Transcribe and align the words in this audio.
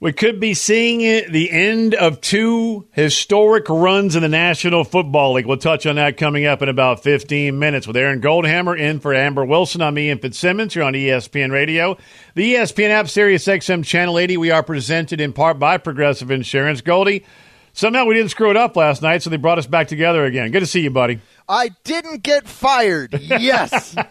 We 0.00 0.12
could 0.12 0.40
be 0.40 0.54
seeing 0.54 0.98
the 1.30 1.50
end 1.52 1.94
of 1.94 2.20
two 2.20 2.88
historic 2.90 3.68
runs 3.68 4.16
in 4.16 4.22
the 4.22 4.28
National 4.28 4.82
Football 4.82 5.34
League. 5.34 5.46
We'll 5.46 5.56
touch 5.56 5.86
on 5.86 5.96
that 5.96 6.16
coming 6.16 6.46
up 6.46 6.62
in 6.62 6.68
about 6.68 7.04
15 7.04 7.56
minutes 7.56 7.86
with 7.86 7.96
Aaron 7.96 8.20
Goldhammer 8.20 8.78
in 8.78 8.98
for 8.98 9.14
Amber 9.14 9.44
Wilson. 9.44 9.80
I'm 9.80 9.96
Ian 9.96 10.18
Fitzsimmons. 10.18 10.74
You're 10.74 10.84
on 10.84 10.94
ESPN 10.94 11.52
Radio. 11.52 11.96
The 12.34 12.54
ESPN 12.54 12.90
app, 12.90 13.08
Sirius 13.08 13.46
XM 13.46 13.84
Channel 13.84 14.18
80. 14.18 14.36
We 14.36 14.50
are 14.50 14.64
presented 14.64 15.20
in 15.20 15.32
part 15.32 15.60
by 15.60 15.78
Progressive 15.78 16.32
Insurance. 16.32 16.80
Goldie, 16.80 17.24
somehow 17.72 18.04
we 18.04 18.14
didn't 18.14 18.30
screw 18.30 18.50
it 18.50 18.56
up 18.56 18.74
last 18.74 19.00
night, 19.00 19.22
so 19.22 19.30
they 19.30 19.36
brought 19.36 19.58
us 19.58 19.68
back 19.68 19.86
together 19.86 20.24
again. 20.24 20.50
Good 20.50 20.60
to 20.60 20.66
see 20.66 20.80
you, 20.80 20.90
buddy. 20.90 21.20
I 21.48 21.70
didn't 21.84 22.24
get 22.24 22.48
fired. 22.48 23.14
Yes. 23.22 23.94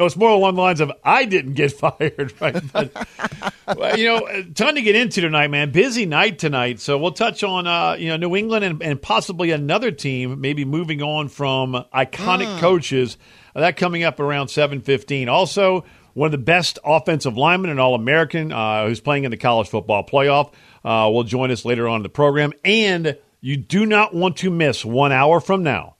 No, 0.00 0.06
it's 0.06 0.16
more 0.16 0.30
along 0.30 0.54
the 0.54 0.62
lines 0.62 0.80
of 0.80 0.90
I 1.04 1.26
didn't 1.26 1.52
get 1.52 1.72
fired, 1.78 2.32
right? 2.40 2.62
But, 2.72 3.98
you 3.98 4.06
know, 4.06 4.26
a 4.26 4.44
ton 4.44 4.76
to 4.76 4.80
get 4.80 4.96
into 4.96 5.20
tonight, 5.20 5.48
man. 5.48 5.72
Busy 5.72 6.06
night 6.06 6.38
tonight, 6.38 6.80
so 6.80 6.96
we'll 6.96 7.12
touch 7.12 7.44
on 7.44 7.66
uh, 7.66 7.96
you 7.98 8.08
know 8.08 8.16
New 8.16 8.34
England 8.34 8.64
and, 8.64 8.82
and 8.82 9.02
possibly 9.02 9.50
another 9.50 9.90
team, 9.90 10.40
maybe 10.40 10.64
moving 10.64 11.02
on 11.02 11.28
from 11.28 11.84
iconic 11.94 12.60
coaches. 12.60 13.18
Uh, 13.54 13.60
that 13.60 13.76
coming 13.76 14.02
up 14.02 14.20
around 14.20 14.48
seven 14.48 14.80
fifteen. 14.80 15.28
Also, 15.28 15.84
one 16.14 16.28
of 16.28 16.32
the 16.32 16.38
best 16.38 16.78
offensive 16.82 17.36
linemen, 17.36 17.70
an 17.70 17.78
All 17.78 17.94
American, 17.94 18.52
uh, 18.52 18.86
who's 18.86 19.00
playing 19.00 19.24
in 19.24 19.30
the 19.30 19.36
college 19.36 19.68
football 19.68 20.02
playoff, 20.02 20.54
uh, 20.82 21.10
will 21.12 21.24
join 21.24 21.50
us 21.50 21.66
later 21.66 21.86
on 21.86 21.96
in 21.96 22.02
the 22.02 22.08
program. 22.08 22.54
And 22.64 23.18
you 23.42 23.58
do 23.58 23.84
not 23.84 24.14
want 24.14 24.38
to 24.38 24.50
miss 24.50 24.82
one 24.82 25.12
hour 25.12 25.40
from 25.40 25.62
now, 25.62 25.96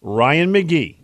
Ryan 0.00 0.54
McGee. 0.54 1.00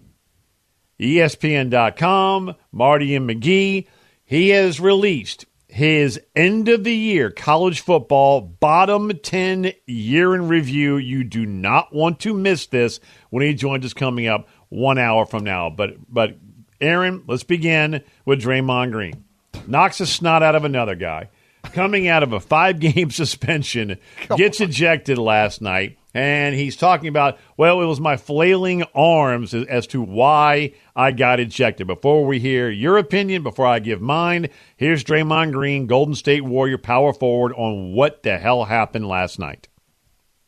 ESPN.com, 1.03 2.55
Marty 2.71 3.15
and 3.15 3.29
McGee. 3.29 3.87
He 4.25 4.49
has 4.51 4.81
released 4.81 5.47
his 5.69 6.21
end 6.37 6.69
of 6.69 6.85
the 6.85 6.95
year 6.95 7.31
college 7.31 7.81
football 7.81 8.41
bottom 8.41 9.11
10 9.11 9.73
year 9.87 10.35
in 10.35 10.49
review. 10.49 10.97
You 10.97 11.25
do 11.25 11.45
not 11.45 11.95
want 11.95 12.21
to 12.21 12.35
miss 12.35 12.67
this 12.67 13.01
when 13.31 13.43
he 13.43 13.55
joins 13.55 13.85
us 13.85 13.95
coming 13.95 14.27
up 14.27 14.49
one 14.69 14.99
hour 14.99 15.27
from 15.27 15.45
now. 15.45 15.71
But, 15.71 15.97
but 16.09 16.37
Aaron, 16.81 17.25
let's 17.27 17.43
begin 17.43 18.03
with 18.25 18.43
Draymond 18.43 18.93
Green. 18.93 19.25
Knocks 19.67 20.01
a 20.01 20.07
snot 20.07 20.43
out 20.43 20.55
of 20.55 20.65
another 20.65 20.95
guy. 20.95 21.31
Coming 21.63 22.09
out 22.09 22.23
of 22.23 22.33
a 22.33 22.41
five 22.41 22.81
game 22.81 23.11
suspension, 23.13 23.99
gets 24.37 24.61
ejected 24.61 25.19
last 25.19 25.63
night. 25.63 25.99
And 26.15 26.55
he's 26.55 26.77
talking 26.77 27.09
about, 27.09 27.39
well, 27.57 27.81
it 27.81 27.87
was 27.87 28.01
my 28.01 28.19
flailing 28.19 28.83
arms 28.95 29.55
as, 29.55 29.67
as 29.67 29.87
to 29.89 30.03
why 30.03 30.75
I 30.95 31.13
got 31.13 31.41
ejected. 31.41 31.87
Before 31.87 32.27
we 32.27 32.39
hear 32.39 32.69
your 32.69 32.99
opinion, 32.99 33.43
before 33.43 33.67
I 33.67 33.79
give 33.79 34.03
mine, 34.03 34.51
here's 34.77 35.05
Draymond 35.05 35.53
Green, 35.53 35.87
Golden 35.87 36.15
State 36.15 36.45
Warrior 36.45 36.77
power 36.77 37.15
forward, 37.15 37.55
on 37.55 37.95
what 37.95 38.23
the 38.23 38.39
hell 38.39 38.65
happened 38.65 39.09
last 39.09 39.39
night. 39.39 39.69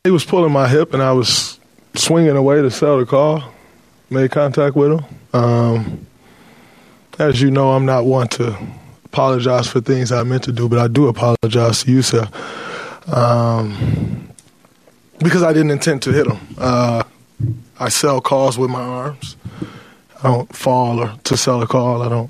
He 0.03 0.11
was 0.11 0.23
pulling 0.23 0.51
my 0.51 0.67
hip, 0.67 0.93
and 0.93 1.01
I 1.01 1.13
was 1.13 1.59
swinging 1.95 2.37
away 2.37 2.61
to 2.61 2.69
sell 2.69 2.99
the 2.99 3.05
call. 3.07 3.43
Made 4.11 4.29
contact 4.29 4.75
with 4.75 4.91
him. 4.91 5.05
Um, 5.33 6.05
as 7.17 7.41
you 7.41 7.49
know, 7.49 7.71
I'm 7.71 7.87
not 7.87 8.05
one 8.05 8.27
to 8.29 8.55
apologize 9.15 9.65
for 9.65 9.79
things 9.79 10.11
I 10.11 10.23
meant 10.23 10.43
to 10.43 10.51
do, 10.51 10.67
but 10.67 10.77
I 10.77 10.89
do 10.89 11.07
apologize 11.07 11.83
to 11.83 11.91
you, 11.91 12.01
sir, 12.01 12.27
um, 13.07 14.27
because 15.19 15.41
I 15.41 15.53
didn't 15.53 15.71
intend 15.71 16.01
to 16.01 16.11
hit 16.11 16.27
him. 16.27 16.37
Uh, 16.57 17.01
I 17.79 17.87
sell 17.87 18.19
calls 18.19 18.57
with 18.57 18.69
my 18.69 18.81
arms. 18.81 19.37
I 20.21 20.23
don't 20.23 20.53
fall 20.53 20.99
or 20.99 21.13
to 21.23 21.37
sell 21.37 21.61
a 21.61 21.67
call. 21.67 22.01
I 22.01 22.09
don't. 22.09 22.29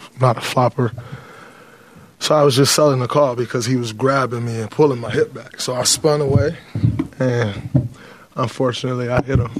I'm 0.00 0.20
not 0.22 0.38
a 0.38 0.40
flopper. 0.40 0.92
So 2.18 2.34
I 2.34 2.44
was 2.44 2.56
just 2.56 2.74
selling 2.74 3.00
the 3.00 3.08
call 3.08 3.36
because 3.36 3.66
he 3.66 3.76
was 3.76 3.92
grabbing 3.92 4.46
me 4.46 4.58
and 4.58 4.70
pulling 4.70 5.00
my 5.00 5.10
hip 5.10 5.34
back. 5.34 5.60
So 5.60 5.74
I 5.74 5.82
spun 5.82 6.22
away, 6.22 6.56
and 7.18 7.90
unfortunately, 8.36 9.10
I 9.10 9.20
hit 9.20 9.38
him. 9.38 9.50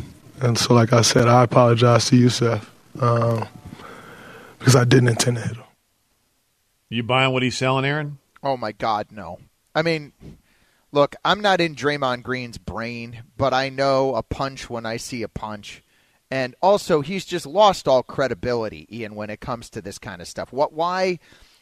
And 0.41 0.57
so, 0.57 0.73
like 0.73 0.95
I 0.95 1.03
said, 1.03 1.29
I 1.29 1.43
apologize 1.43 2.07
to 2.07 2.17
you, 2.17 2.31
Seth, 2.31 2.71
um, 2.99 3.47
because 4.59 4.75
I 4.75 4.85
didn't 4.85 5.09
intend 5.09 5.37
to 5.37 5.43
hit 5.43 5.57
him. 5.57 5.65
You 6.93 7.03
buying 7.03 7.33
what 7.33 7.43
he's 7.43 7.57
selling, 7.57 7.87
Aaron? 7.87 8.19
oh 8.43 8.59
my 8.59 8.73
God, 8.73 9.07
no. 9.11 9.39
I 9.75 9.81
mean, 9.81 10.13
look, 10.91 11.17
I'm 11.25 11.41
not 11.41 11.59
in 11.59 11.75
Draymond 11.75 12.23
Green's 12.23 12.59
brain, 12.59 13.23
but 13.39 13.55
I 13.55 13.71
know 13.71 14.15
a 14.15 14.23
punch 14.23 14.69
when 14.69 14.85
I 14.85 14.99
see 14.99 15.23
a 15.23 15.29
punch. 15.29 15.83
And 16.31 16.55
also, 16.61 17.01
he's 17.01 17.25
just 17.25 17.47
lost 17.47 17.89
all 17.89 18.03
credibility, 18.03 18.87
Ian, 18.95 19.15
when 19.15 19.31
it 19.31 19.41
comes 19.41 19.71
to 19.71 19.81
this 19.81 19.99
kind 19.99 20.21
of 20.21 20.29
stuff. 20.29 20.53
What? 20.53 20.75
Why? 20.75 21.19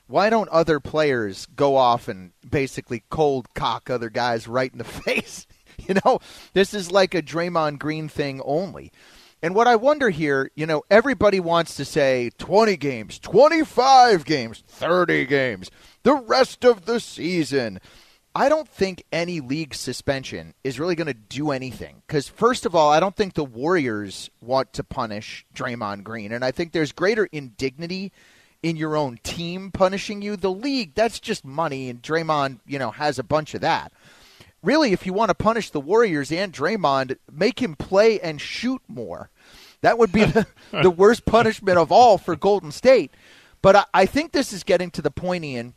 Why 0.08 0.30
don't 0.30 0.48
other 0.48 0.80
players 0.80 1.46
go 1.46 1.76
off 1.76 2.08
and 2.08 2.32
basically 2.48 3.04
cold 3.08 3.54
cock 3.54 3.88
other 3.88 4.10
guys 4.10 4.48
right 4.48 4.72
in 4.72 4.78
the 4.78 4.84
face? 5.06 5.46
You 5.78 5.94
know, 6.04 6.18
this 6.54 6.74
is 6.74 6.90
like 6.90 7.14
a 7.14 7.22
Draymond 7.22 7.78
Green 7.78 8.08
thing 8.08 8.42
only. 8.44 8.90
And 9.42 9.54
what 9.54 9.66
I 9.66 9.76
wonder 9.76 10.10
here, 10.10 10.50
you 10.54 10.66
know, 10.66 10.82
everybody 10.90 11.40
wants 11.40 11.74
to 11.76 11.84
say 11.84 12.30
20 12.38 12.76
games, 12.76 13.18
25 13.18 14.24
games, 14.24 14.62
30 14.66 15.24
games, 15.26 15.70
the 16.02 16.14
rest 16.14 16.64
of 16.64 16.84
the 16.84 17.00
season. 17.00 17.80
I 18.34 18.48
don't 18.48 18.68
think 18.68 19.02
any 19.10 19.40
league 19.40 19.74
suspension 19.74 20.54
is 20.62 20.78
really 20.78 20.94
going 20.94 21.08
to 21.08 21.14
do 21.14 21.50
anything. 21.50 22.02
Because, 22.06 22.28
first 22.28 22.64
of 22.64 22.74
all, 22.74 22.92
I 22.92 23.00
don't 23.00 23.16
think 23.16 23.34
the 23.34 23.44
Warriors 23.44 24.30
want 24.40 24.72
to 24.74 24.84
punish 24.84 25.44
Draymond 25.54 26.04
Green. 26.04 26.32
And 26.32 26.44
I 26.44 26.50
think 26.50 26.72
there's 26.72 26.92
greater 26.92 27.26
indignity 27.32 28.12
in 28.62 28.76
your 28.76 28.94
own 28.94 29.18
team 29.22 29.72
punishing 29.72 30.22
you. 30.22 30.36
The 30.36 30.52
league, 30.52 30.94
that's 30.94 31.18
just 31.18 31.44
money. 31.44 31.88
And 31.88 32.02
Draymond, 32.02 32.60
you 32.66 32.78
know, 32.78 32.90
has 32.90 33.18
a 33.18 33.24
bunch 33.24 33.54
of 33.54 33.62
that 33.62 33.92
really, 34.62 34.92
if 34.92 35.06
you 35.06 35.12
want 35.12 35.30
to 35.30 35.34
punish 35.34 35.70
the 35.70 35.80
Warriors 35.80 36.32
and 36.32 36.52
Draymond, 36.52 37.16
make 37.30 37.60
him 37.60 37.76
play 37.76 38.20
and 38.20 38.40
shoot 38.40 38.82
more. 38.88 39.30
That 39.82 39.98
would 39.98 40.12
be 40.12 40.24
the, 40.24 40.46
the 40.82 40.90
worst 40.90 41.24
punishment 41.24 41.78
of 41.78 41.90
all 41.90 42.18
for 42.18 42.36
Golden 42.36 42.72
State. 42.72 43.12
But 43.62 43.76
I, 43.76 43.84
I 43.94 44.06
think 44.06 44.32
this 44.32 44.52
is 44.52 44.62
getting 44.64 44.90
to 44.92 45.02
the 45.02 45.10
point, 45.10 45.44
Ian, 45.44 45.74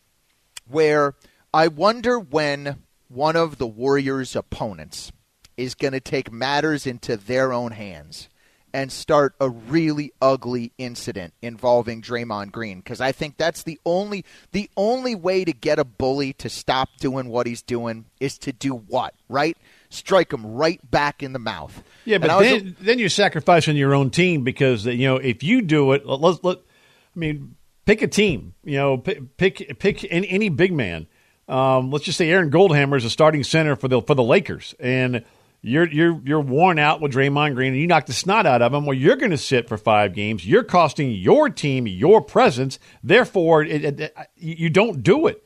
where 0.67 1.15
I 1.53 1.67
wonder 1.67 2.19
when 2.19 2.83
one 3.07 3.35
of 3.35 3.57
the 3.57 3.67
Warriors' 3.67 4.35
opponents 4.35 5.11
is 5.55 5.75
going 5.75 5.93
to 5.93 5.99
take 5.99 6.31
matters 6.31 6.87
into 6.87 7.15
their 7.15 7.53
own 7.53 7.71
hands 7.71 8.27
and 8.73 8.91
start 8.91 9.35
a 9.39 9.49
really 9.49 10.11
ugly 10.21 10.71
incident 10.77 11.33
involving 11.41 12.01
Draymond 12.01 12.51
Green 12.51 12.79
because 12.79 12.99
I 12.99 13.11
think 13.11 13.37
that's 13.37 13.63
the 13.63 13.79
only 13.85 14.25
the 14.51 14.69
only 14.75 15.15
way 15.15 15.45
to 15.45 15.53
get 15.53 15.79
a 15.79 15.83
bully 15.83 16.33
to 16.33 16.49
stop 16.49 16.89
doing 16.99 17.29
what 17.29 17.45
he's 17.45 17.61
doing 17.61 18.05
is 18.19 18.37
to 18.39 18.51
do 18.51 18.73
what 18.73 19.13
right 19.29 19.57
strike 19.89 20.33
him 20.33 20.45
right 20.45 20.79
back 20.89 21.21
in 21.21 21.33
the 21.33 21.39
mouth. 21.39 21.83
Yeah, 22.05 22.17
but 22.17 22.31
was 22.31 22.47
then, 22.47 22.75
then 22.81 22.99
you're 22.99 23.09
sacrificing 23.09 23.77
your 23.77 23.93
own 23.93 24.09
team 24.09 24.43
because 24.43 24.85
you 24.85 25.07
know 25.07 25.17
if 25.17 25.43
you 25.43 25.61
do 25.61 25.93
it, 25.93 26.05
let's 26.05 26.43
let. 26.43 26.57
I 26.57 27.19
mean, 27.19 27.55
pick 27.85 28.01
a 28.01 28.07
team. 28.07 28.55
You 28.63 28.77
know, 28.77 28.97
pick 28.97 29.37
pick, 29.37 29.79
pick 29.79 30.11
any, 30.11 30.27
any 30.29 30.49
big 30.49 30.73
man. 30.73 31.07
Um, 31.47 31.91
let's 31.91 32.05
just 32.05 32.17
say 32.17 32.29
Aaron 32.29 32.49
Goldhammer 32.49 32.97
is 32.97 33.05
a 33.05 33.09
starting 33.09 33.43
center 33.43 33.75
for 33.75 33.87
the 33.87 34.01
for 34.01 34.15
the 34.15 34.23
Lakers, 34.23 34.73
and 34.79 35.23
you're 35.63 35.89
you're 35.89 36.21
you're 36.25 36.41
worn 36.41 36.77
out 36.77 36.99
with 36.99 37.13
Draymond 37.13 37.55
Green, 37.55 37.71
and 37.71 37.81
you 37.81 37.87
knock 37.87 38.05
the 38.05 38.13
snot 38.13 38.45
out 38.45 38.61
of 38.61 38.73
him. 38.73 38.85
Well, 38.85 38.97
you're 38.97 39.15
going 39.15 39.31
to 39.31 39.37
sit 39.37 39.69
for 39.69 39.77
five 39.77 40.13
games. 40.13 40.45
You're 40.45 40.63
costing 40.63 41.11
your 41.11 41.49
team 41.49 41.87
your 41.87 42.21
presence. 42.21 42.77
Therefore, 43.01 43.63
it, 43.63 43.83
it, 43.85 43.99
it, 43.99 44.15
you 44.35 44.69
don't 44.69 45.01
do 45.01 45.27
it. 45.27 45.43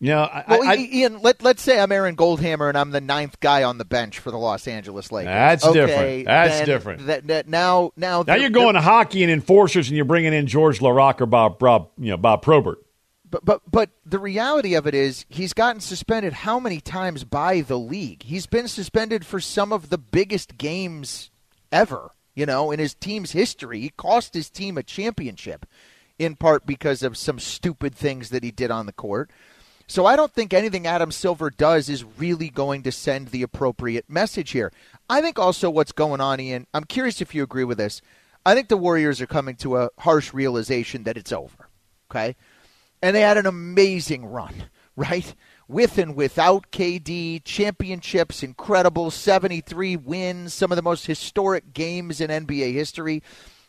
You 0.00 0.10
know, 0.10 0.24
I, 0.24 0.44
well, 0.48 0.62
I, 0.62 0.74
Ian, 0.76 1.22
let, 1.22 1.42
let's 1.42 1.62
say 1.62 1.80
I'm 1.80 1.90
Aaron 1.90 2.14
Goldhammer 2.14 2.68
and 2.68 2.76
I'm 2.76 2.90
the 2.90 3.00
ninth 3.00 3.40
guy 3.40 3.62
on 3.62 3.78
the 3.78 3.86
bench 3.86 4.18
for 4.18 4.30
the 4.30 4.36
Los 4.36 4.68
Angeles 4.68 5.10
Lakers. 5.10 5.28
That's 5.28 5.64
okay, 5.64 5.72
different. 5.74 6.26
That's 6.26 6.66
different. 6.66 7.06
That, 7.06 7.26
that 7.28 7.48
now, 7.48 7.92
now, 7.96 8.22
now 8.26 8.34
you're 8.34 8.50
going 8.50 8.74
to 8.74 8.82
hockey 8.82 9.22
and 9.22 9.32
enforcers, 9.32 9.88
and 9.88 9.96
you're 9.96 10.04
bringing 10.04 10.34
in 10.34 10.46
George 10.46 10.80
Laraque 10.80 11.22
or 11.22 11.26
Bob, 11.26 11.58
Bob 11.58 11.88
you 11.96 12.10
know, 12.10 12.18
Bob 12.18 12.42
Probert. 12.42 12.83
But 13.34 13.44
but 13.44 13.62
but 13.68 13.90
the 14.06 14.20
reality 14.20 14.74
of 14.74 14.86
it 14.86 14.94
is 14.94 15.26
he's 15.28 15.52
gotten 15.52 15.80
suspended 15.80 16.32
how 16.32 16.60
many 16.60 16.80
times 16.80 17.24
by 17.24 17.62
the 17.62 17.78
league? 17.78 18.22
He's 18.22 18.46
been 18.46 18.68
suspended 18.68 19.26
for 19.26 19.40
some 19.40 19.72
of 19.72 19.90
the 19.90 19.98
biggest 19.98 20.56
games 20.56 21.32
ever, 21.72 22.12
you 22.36 22.46
know, 22.46 22.70
in 22.70 22.78
his 22.78 22.94
team's 22.94 23.32
history. 23.32 23.80
He 23.80 23.88
cost 23.88 24.34
his 24.34 24.50
team 24.50 24.78
a 24.78 24.84
championship 24.84 25.66
in 26.16 26.36
part 26.36 26.64
because 26.64 27.02
of 27.02 27.16
some 27.16 27.40
stupid 27.40 27.92
things 27.92 28.30
that 28.30 28.44
he 28.44 28.52
did 28.52 28.70
on 28.70 28.86
the 28.86 28.92
court. 28.92 29.30
So 29.88 30.06
I 30.06 30.14
don't 30.14 30.32
think 30.32 30.54
anything 30.54 30.86
Adam 30.86 31.10
Silver 31.10 31.50
does 31.50 31.88
is 31.88 32.04
really 32.04 32.50
going 32.50 32.84
to 32.84 32.92
send 32.92 33.28
the 33.28 33.42
appropriate 33.42 34.08
message 34.08 34.52
here. 34.52 34.70
I 35.10 35.20
think 35.20 35.40
also 35.40 35.70
what's 35.70 35.90
going 35.90 36.20
on, 36.20 36.38
Ian, 36.38 36.68
I'm 36.72 36.84
curious 36.84 37.20
if 37.20 37.34
you 37.34 37.42
agree 37.42 37.64
with 37.64 37.78
this. 37.78 38.00
I 38.46 38.54
think 38.54 38.68
the 38.68 38.76
Warriors 38.76 39.20
are 39.20 39.26
coming 39.26 39.56
to 39.56 39.76
a 39.78 39.90
harsh 39.98 40.32
realization 40.32 41.02
that 41.02 41.16
it's 41.16 41.32
over. 41.32 41.68
Okay? 42.08 42.36
And 43.04 43.14
they 43.14 43.20
had 43.20 43.36
an 43.36 43.44
amazing 43.44 44.24
run, 44.24 44.64
right? 44.96 45.34
With 45.68 45.98
and 45.98 46.16
without 46.16 46.70
KD, 46.70 47.44
championships, 47.44 48.42
incredible 48.42 49.10
73 49.10 49.94
wins, 49.96 50.54
some 50.54 50.72
of 50.72 50.76
the 50.76 50.82
most 50.82 51.04
historic 51.04 51.74
games 51.74 52.22
in 52.22 52.30
NBA 52.30 52.72
history. 52.72 53.22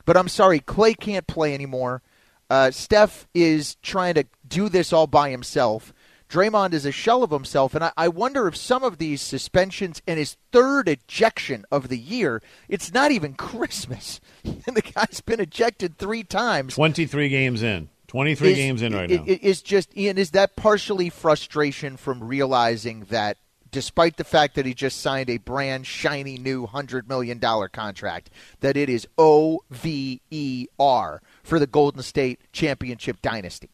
But 0.05 0.15
I'm 0.15 0.29
sorry, 0.29 0.61
Clay 0.61 0.93
can't 0.93 1.27
play 1.27 1.53
anymore. 1.53 2.01
Uh, 2.49 2.71
Steph 2.71 3.27
is 3.33 3.75
trying 3.83 4.13
to 4.13 4.25
do 4.47 4.69
this 4.69 4.93
all 4.93 5.05
by 5.05 5.31
himself. 5.31 5.93
Draymond 6.29 6.71
is 6.71 6.85
a 6.85 6.93
shell 6.93 7.21
of 7.21 7.31
himself, 7.31 7.75
and 7.75 7.83
I, 7.83 7.91
I, 7.97 8.07
wonder 8.07 8.47
if 8.47 8.55
some 8.55 8.83
of 8.83 8.99
these 8.99 9.21
suspensions 9.21 10.01
and 10.07 10.17
his 10.17 10.37
third 10.53 10.87
ejection 10.87 11.65
of 11.71 11.89
the 11.89 11.97
year, 11.97 12.41
it's 12.69 12.93
not 12.93 13.11
even 13.11 13.33
Christmas, 13.35 14.21
and 14.43 14.63
the 14.75 14.81
guy's 14.81 15.19
been 15.21 15.41
ejected 15.41 15.97
three 15.97 16.23
times. 16.23 16.75
Twenty-three 16.75 17.29
games 17.29 17.61
in, 17.61 17.89
twenty-three 18.15 18.51
is, 18.51 18.57
games 18.57 18.81
in 18.81 18.93
right 18.93 19.11
it, 19.11 19.25
now. 19.25 19.37
Is 19.41 19.61
just 19.61 19.95
Ian? 19.97 20.17
Is 20.17 20.31
that 20.31 20.55
partially 20.55 21.09
frustration 21.09 21.97
from 21.97 22.23
realizing 22.23 23.01
that, 23.09 23.37
despite 23.71 24.15
the 24.15 24.23
fact 24.23 24.55
that 24.55 24.65
he 24.65 24.73
just 24.73 25.01
signed 25.01 25.29
a 25.29 25.37
brand 25.37 25.85
shiny 25.85 26.37
new 26.37 26.65
hundred 26.65 27.09
million 27.09 27.39
dollar 27.39 27.67
contract, 27.67 28.29
that 28.61 28.77
it 28.77 28.89
is 28.89 29.05
O 29.17 29.61
V 29.69 30.21
E 30.31 30.67
R 30.79 31.21
for 31.43 31.59
the 31.59 31.67
Golden 31.67 32.01
State 32.03 32.39
championship 32.53 33.21
dynasty? 33.21 33.69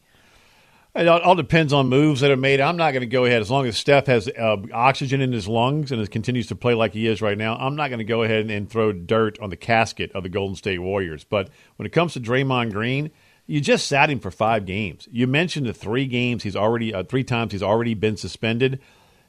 It 0.94 1.08
all, 1.08 1.34
depends 1.34 1.72
on 1.72 1.88
moves 1.88 2.20
that 2.20 2.30
are 2.30 2.36
made. 2.36 2.60
I'm 2.60 2.76
not 2.76 2.90
going 2.90 3.00
to 3.00 3.06
go 3.06 3.24
ahead 3.24 3.40
as 3.40 3.50
long 3.50 3.66
as 3.66 3.78
Steph 3.78 4.08
has 4.08 4.28
uh, 4.28 4.58
oxygen 4.74 5.22
in 5.22 5.32
his 5.32 5.48
lungs 5.48 5.90
and 5.90 6.10
continues 6.10 6.48
to 6.48 6.54
play 6.54 6.74
like 6.74 6.92
he 6.92 7.06
is 7.06 7.22
right 7.22 7.38
now. 7.38 7.56
I'm 7.56 7.76
not 7.76 7.88
going 7.88 8.00
to 8.00 8.04
go 8.04 8.24
ahead 8.24 8.40
and, 8.40 8.50
and, 8.50 8.68
throw 8.68 8.92
dirt 8.92 9.38
on 9.40 9.48
the 9.48 9.56
casket 9.56 10.12
of 10.12 10.22
the 10.22 10.28
Golden 10.28 10.54
State 10.54 10.80
Warriors. 10.80 11.24
But 11.24 11.48
when 11.76 11.86
it 11.86 11.92
comes 11.92 12.12
to 12.12 12.20
Draymond 12.20 12.72
Green, 12.72 13.10
you 13.46 13.60
just 13.60 13.86
sat 13.86 14.10
him 14.10 14.20
for 14.20 14.30
five 14.30 14.64
games. 14.64 15.08
You 15.10 15.26
mentioned 15.26 15.66
the 15.66 15.74
three 15.74 16.06
games 16.06 16.42
he's 16.42 16.56
already 16.56 16.94
uh, 16.94 17.04
three 17.04 17.24
times 17.24 17.52
he's 17.52 17.62
already 17.62 17.94
been 17.94 18.16
suspended. 18.16 18.80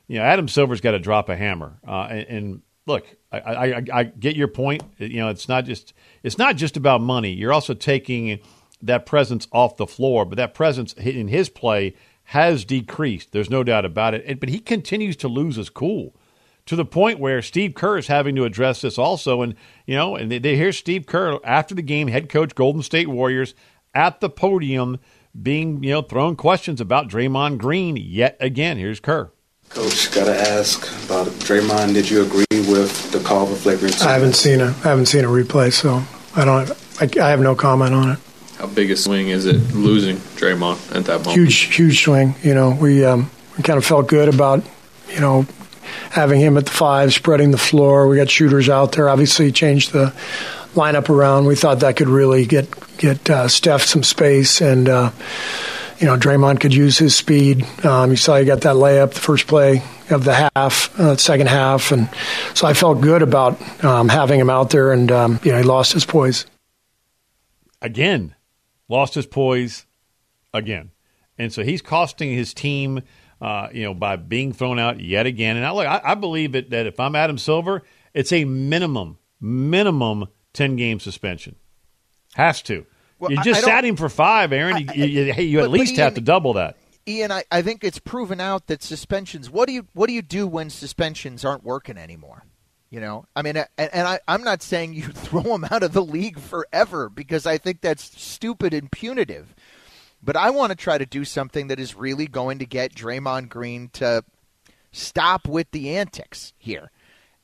You 0.08 0.20
know, 0.20 0.26
Adam 0.26 0.48
Silver's 0.48 0.82
got 0.82 0.92
to 0.92 1.00
drop 1.00 1.30
a 1.30 1.36
hammer. 1.36 1.80
Uh, 1.88 2.08
and, 2.10 2.28
and, 2.28 2.62
look, 2.86 3.06
I, 3.32 3.38
I, 3.38 3.84
I 3.94 4.04
get 4.04 4.36
your 4.36 4.50
point. 4.50 4.84
You 4.98 5.22
know, 5.22 5.30
it's 5.30 5.48
not 5.48 5.66
just 5.66 5.94
it's 6.22 6.38
not 6.38 6.56
just 6.56 6.78
about 6.78 7.02
money. 7.02 7.32
You're 7.32 7.54
also 7.54 7.74
taking 7.74 8.40
that 8.82 9.06
presence 9.06 9.48
off 9.52 9.78
the 9.78 9.88
floor, 9.88 10.26
but 10.26 10.36
that 10.36 10.54
presence 10.54 10.94
in 10.94 11.30
his 11.30 11.50
play 11.50 11.96
has 12.26 12.66
decreased. 12.66 13.32
There's 13.32 13.50
no 13.50 13.64
doubt 13.64 13.86
about 13.86 14.14
it. 14.14 14.40
But 14.40 14.50
he 14.50 14.60
continues 14.60 15.16
to 15.18 15.28
lose 15.28 15.56
his 15.56 15.70
cool 15.70 16.16
to 16.66 16.76
the 16.76 16.86
point 16.86 17.20
where 17.20 17.42
Steve 17.42 17.74
Kerr 17.74 17.98
is 17.98 18.08
having 18.08 18.36
to 18.36 18.46
address 18.46 18.82
this 18.82 18.98
also. 18.98 19.42
And, 19.42 19.56
you 19.86 19.96
know, 19.96 20.16
and 20.16 20.32
they, 20.32 20.40
they 20.40 20.56
hear 20.56 20.72
Steve 20.72 21.06
Kerr 21.06 21.40
after 21.44 21.76
the 21.76 21.82
game, 21.82 22.08
head 22.08 22.30
coach, 22.30 22.56
Golden 22.56 22.82
State 22.82 23.10
Warriors, 23.10 23.54
at 23.94 24.20
the 24.20 24.30
podium 24.30 25.00
being, 25.40 25.84
you 25.84 25.92
know, 25.92 26.02
thrown 26.02 26.36
questions 26.36 26.80
about 26.80 27.08
Draymond 27.08 27.58
Green 27.58 27.96
yet 27.98 28.38
again. 28.40 28.78
Here's 28.78 29.00
Kerr. 29.00 29.32
Coach, 29.70 30.14
gotta 30.14 30.36
ask 30.38 30.86
about 31.06 31.28
Draymond. 31.28 31.94
Did 31.96 32.10
you 32.10 32.24
agree 32.24 32.46
with 32.52 33.12
the 33.12 33.20
call 33.20 33.52
of 33.52 33.58
flagrant? 33.60 34.06
I 34.06 34.14
haven't 34.14 34.34
seen 34.36 34.62
a, 34.62 34.68
I 34.68 34.90
haven't 34.90 35.08
seen 35.08 35.26
a 35.26 35.28
replay, 35.28 35.74
so 35.74 36.04
I 36.36 36.46
don't. 36.46 36.72
I, 37.02 37.10
I 37.26 37.30
have 37.32 37.40
no 37.40 37.56
comment 37.56 37.94
on 37.94 38.12
it. 38.12 38.20
How 38.58 38.68
big 38.68 38.92
a 38.92 38.96
swing 38.96 39.30
is 39.30 39.48
it 39.48 39.56
losing 39.74 40.18
Draymond 40.18 40.96
at 40.96 41.06
that 41.06 41.20
moment? 41.20 41.36
Huge, 41.36 41.76
huge 41.76 42.04
swing. 42.04 42.36
You 42.44 42.54
know, 42.54 42.78
we 42.80 43.04
um, 43.04 43.32
we 43.58 43.64
kind 43.64 43.78
of 43.78 43.86
felt 43.86 44.08
good 44.08 44.32
about 44.32 44.64
you 45.10 45.20
know 45.20 45.48
having 46.12 46.40
him 46.40 46.56
at 46.58 46.66
the 46.66 46.72
five, 46.72 47.12
spreading 47.12 47.50
the 47.50 47.58
floor. 47.58 48.08
We 48.08 48.18
got 48.18 48.30
shooters 48.30 48.70
out 48.70 48.92
there. 48.92 49.10
Obviously, 49.10 49.52
changed 49.52 49.92
the 49.92 50.14
lineup 50.76 51.10
around. 51.10 51.46
We 51.46 51.56
thought 51.56 51.80
that 51.80 51.96
could 51.96 52.10
really 52.10 52.46
get 52.46 52.70
get 53.08 53.30
uh, 53.30 53.48
Steph 53.48 53.84
some 53.84 54.04
space, 54.04 54.62
and 54.62 54.90
uh, 54.90 55.12
you 56.00 56.08
know 56.08 56.18
Draymond 56.18 56.60
could 56.60 56.74
use 56.74 56.98
his 56.98 57.16
speed. 57.16 57.66
Um, 57.86 58.12
you 58.12 58.18
saw 58.18 58.38
he 58.38 58.46
got 58.46 58.62
that 58.62 58.76
layup 58.76 59.14
the 59.14 59.20
first 59.20 59.48
play 59.48 59.84
of 60.10 60.24
the 60.24 60.50
half, 60.56 61.00
uh, 61.00 61.16
second 61.18 61.48
half, 61.48 61.92
and 61.92 62.10
so 62.54 62.68
I 62.68 62.74
felt 62.74 63.02
good 63.02 63.22
about 63.22 63.62
um, 63.84 64.10
having 64.10 64.40
him 64.40 64.50
out 64.50 64.70
there. 64.70 64.92
And 64.92 65.12
um, 65.12 65.40
you 65.44 65.52
know 65.52 65.58
he 65.58 65.64
lost 65.64 65.94
his 65.94 66.06
poise 66.06 66.46
again 67.82 68.36
lost 68.94 69.16
his 69.16 69.26
poise 69.26 69.86
again. 70.54 70.92
And 71.38 71.52
so 71.52 71.64
he's 71.64 71.82
costing 71.82 72.32
his 72.32 72.54
team, 72.54 73.02
uh, 73.42 73.70
you 73.74 73.84
know, 73.84 73.94
by 73.94 74.16
being 74.16 74.54
thrown 74.54 74.80
out 74.80 75.00
yet 75.00 75.26
again. 75.26 75.58
And 75.58 75.66
I, 75.66 75.72
look, 75.72 75.88
I, 75.88 76.02
I 76.04 76.16
believe 76.16 76.56
it, 76.56 76.70
that 76.70 76.86
if 76.86 77.00
I'm 77.00 77.16
Adam 77.16 77.38
Silver, 77.38 77.84
it's 78.14 78.32
a 78.32 78.46
minimum, 78.46 79.18
minimum 79.42 80.28
10 80.54 80.76
game 80.76 81.00
suspension. 81.00 81.56
Has 82.36 82.62
to. 82.64 82.86
Well, 83.24 83.32
you 83.32 83.42
just 83.42 83.64
sat 83.64 83.86
him 83.86 83.96
for 83.96 84.10
five, 84.10 84.52
Aaron. 84.52 84.76
I, 84.76 84.94
you, 84.94 85.06
you, 85.06 85.34
you 85.34 85.58
but, 85.60 85.64
at 85.64 85.72
least 85.72 85.94
Ian, 85.94 86.02
have 86.02 86.16
to 86.16 86.22
double 86.22 86.54
that. 86.54 86.76
Ian, 87.08 87.32
I, 87.32 87.46
I 87.50 87.62
think 87.62 87.84
it's 87.84 88.00
proven 88.00 88.42
out 88.42 88.68
that 88.68 88.84
suspensions. 88.84 89.50
What 89.50 89.68
do 89.68 89.74
you 89.74 89.88
what 89.94 90.08
do 90.08 90.14
you 90.14 90.22
do 90.22 90.46
when 90.46 90.70
suspensions 90.70 91.46
aren't 91.46 91.64
working 91.64 91.98
anymore? 91.98 92.44
You 92.90 93.00
know, 93.00 93.26
I 93.34 93.42
mean, 93.42 93.56
and, 93.56 93.68
and 93.78 94.08
I, 94.08 94.20
I'm 94.28 94.44
not 94.44 94.62
saying 94.62 94.94
you 94.94 95.04
throw 95.08 95.42
him 95.42 95.64
out 95.72 95.84
of 95.84 95.94
the 95.94 96.04
league 96.04 96.38
forever 96.38 97.10
because 97.10 97.46
I 97.46 97.58
think 97.58 97.80
that's 97.80 98.22
stupid 98.22 98.74
and 98.74 98.92
punitive. 98.92 99.56
But 100.22 100.36
I 100.36 100.50
want 100.50 100.72
to 100.72 100.76
try 100.76 100.98
to 100.98 101.06
do 101.06 101.24
something 101.24 101.68
that 101.68 101.80
is 101.80 101.96
really 101.96 102.28
going 102.28 102.60
to 102.60 102.66
get 102.66 102.94
Draymond 102.94 103.48
Green 103.48 103.90
to 103.94 104.24
stop 104.92 105.48
with 105.48 105.72
the 105.72 105.96
antics 105.96 106.52
here. 106.58 106.92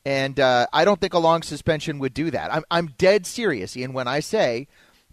And 0.05 0.39
uh, 0.39 0.67
I 0.71 0.85
don't 0.85 0.99
think 0.99 1.13
a 1.13 1.19
long 1.19 1.41
suspension 1.41 1.99
would 1.99 2.13
do 2.13 2.31
that. 2.31 2.53
I'm, 2.53 2.63
I'm 2.71 2.87
dead 2.97 3.25
serious, 3.25 3.75
Ian, 3.75 3.93
when 3.93 4.07
I 4.07 4.21
say 4.21 4.67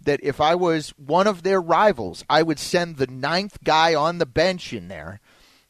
that 0.06 0.20
if 0.22 0.40
I 0.40 0.54
was 0.54 0.90
one 0.96 1.26
of 1.26 1.42
their 1.42 1.60
rivals, 1.60 2.24
I 2.28 2.42
would 2.42 2.58
send 2.58 2.96
the 2.96 3.06
ninth 3.06 3.58
guy 3.62 3.94
on 3.94 4.18
the 4.18 4.26
bench 4.26 4.72
in 4.72 4.88
there 4.88 5.20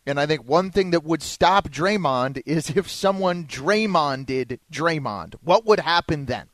and 0.07 0.21
I 0.21 0.27
think 0.27 0.49
one 0.49 0.71
thing 0.71 0.93
that 0.93 1.05
would 1.05 1.23
stop 1.23 1.69
Draymond 1.69 2.43
is 2.47 2.71
if 2.77 2.89
someone 2.89 3.45
Draymonded 3.45 4.61
Draymond. 4.73 5.35
What 5.43 5.67
would 5.67 5.81
happen 5.81 6.27
then? 6.27 6.47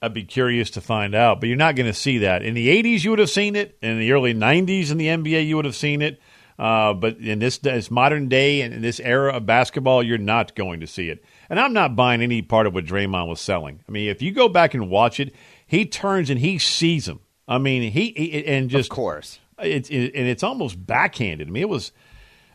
I'd 0.00 0.14
be 0.14 0.24
curious 0.24 0.70
to 0.70 0.82
find 0.82 1.14
out, 1.14 1.40
but 1.40 1.46
you're 1.48 1.56
not 1.56 1.76
going 1.76 1.86
to 1.86 1.94
see 1.94 2.18
that. 2.18 2.42
In 2.42 2.52
the 2.54 2.68
80s, 2.68 3.04
you 3.04 3.10
would 3.10 3.18
have 3.18 3.30
seen 3.30 3.56
it. 3.56 3.78
In 3.80 3.98
the 3.98 4.12
early 4.12 4.34
90s 4.34 4.90
in 4.90 4.98
the 4.98 5.06
NBA, 5.06 5.46
you 5.46 5.56
would 5.56 5.64
have 5.64 5.76
seen 5.76 6.02
it. 6.02 6.20
Uh, 6.58 6.92
but 6.92 7.16
in 7.16 7.38
this, 7.38 7.58
this 7.58 7.90
modern 7.90 8.28
day 8.28 8.60
and 8.60 8.74
in 8.74 8.82
this 8.82 9.00
era 9.00 9.32
of 9.32 9.46
basketball, 9.46 10.02
you're 10.02 10.18
not 10.18 10.54
going 10.54 10.80
to 10.80 10.86
see 10.86 11.08
it. 11.08 11.24
And 11.48 11.58
I'm 11.58 11.72
not 11.72 11.96
buying 11.96 12.20
any 12.20 12.42
part 12.42 12.66
of 12.66 12.74
what 12.74 12.84
Draymond 12.84 13.28
was 13.28 13.40
selling. 13.40 13.80
I 13.88 13.92
mean, 13.92 14.10
if 14.10 14.20
you 14.20 14.30
go 14.30 14.48
back 14.48 14.74
and 14.74 14.90
watch 14.90 15.20
it, 15.20 15.34
he 15.74 15.86
turns 15.86 16.30
and 16.30 16.38
he 16.38 16.58
sees 16.58 17.08
him. 17.08 17.20
I 17.46 17.58
mean, 17.58 17.90
he, 17.90 18.12
he 18.16 18.46
and 18.46 18.70
just 18.70 18.90
of 18.90 18.96
course 18.96 19.38
it's 19.58 19.90
it, 19.90 20.12
and 20.14 20.26
it's 20.26 20.42
almost 20.42 20.84
backhanded. 20.84 21.48
I 21.48 21.50
mean, 21.50 21.62
it 21.62 21.68
was 21.68 21.92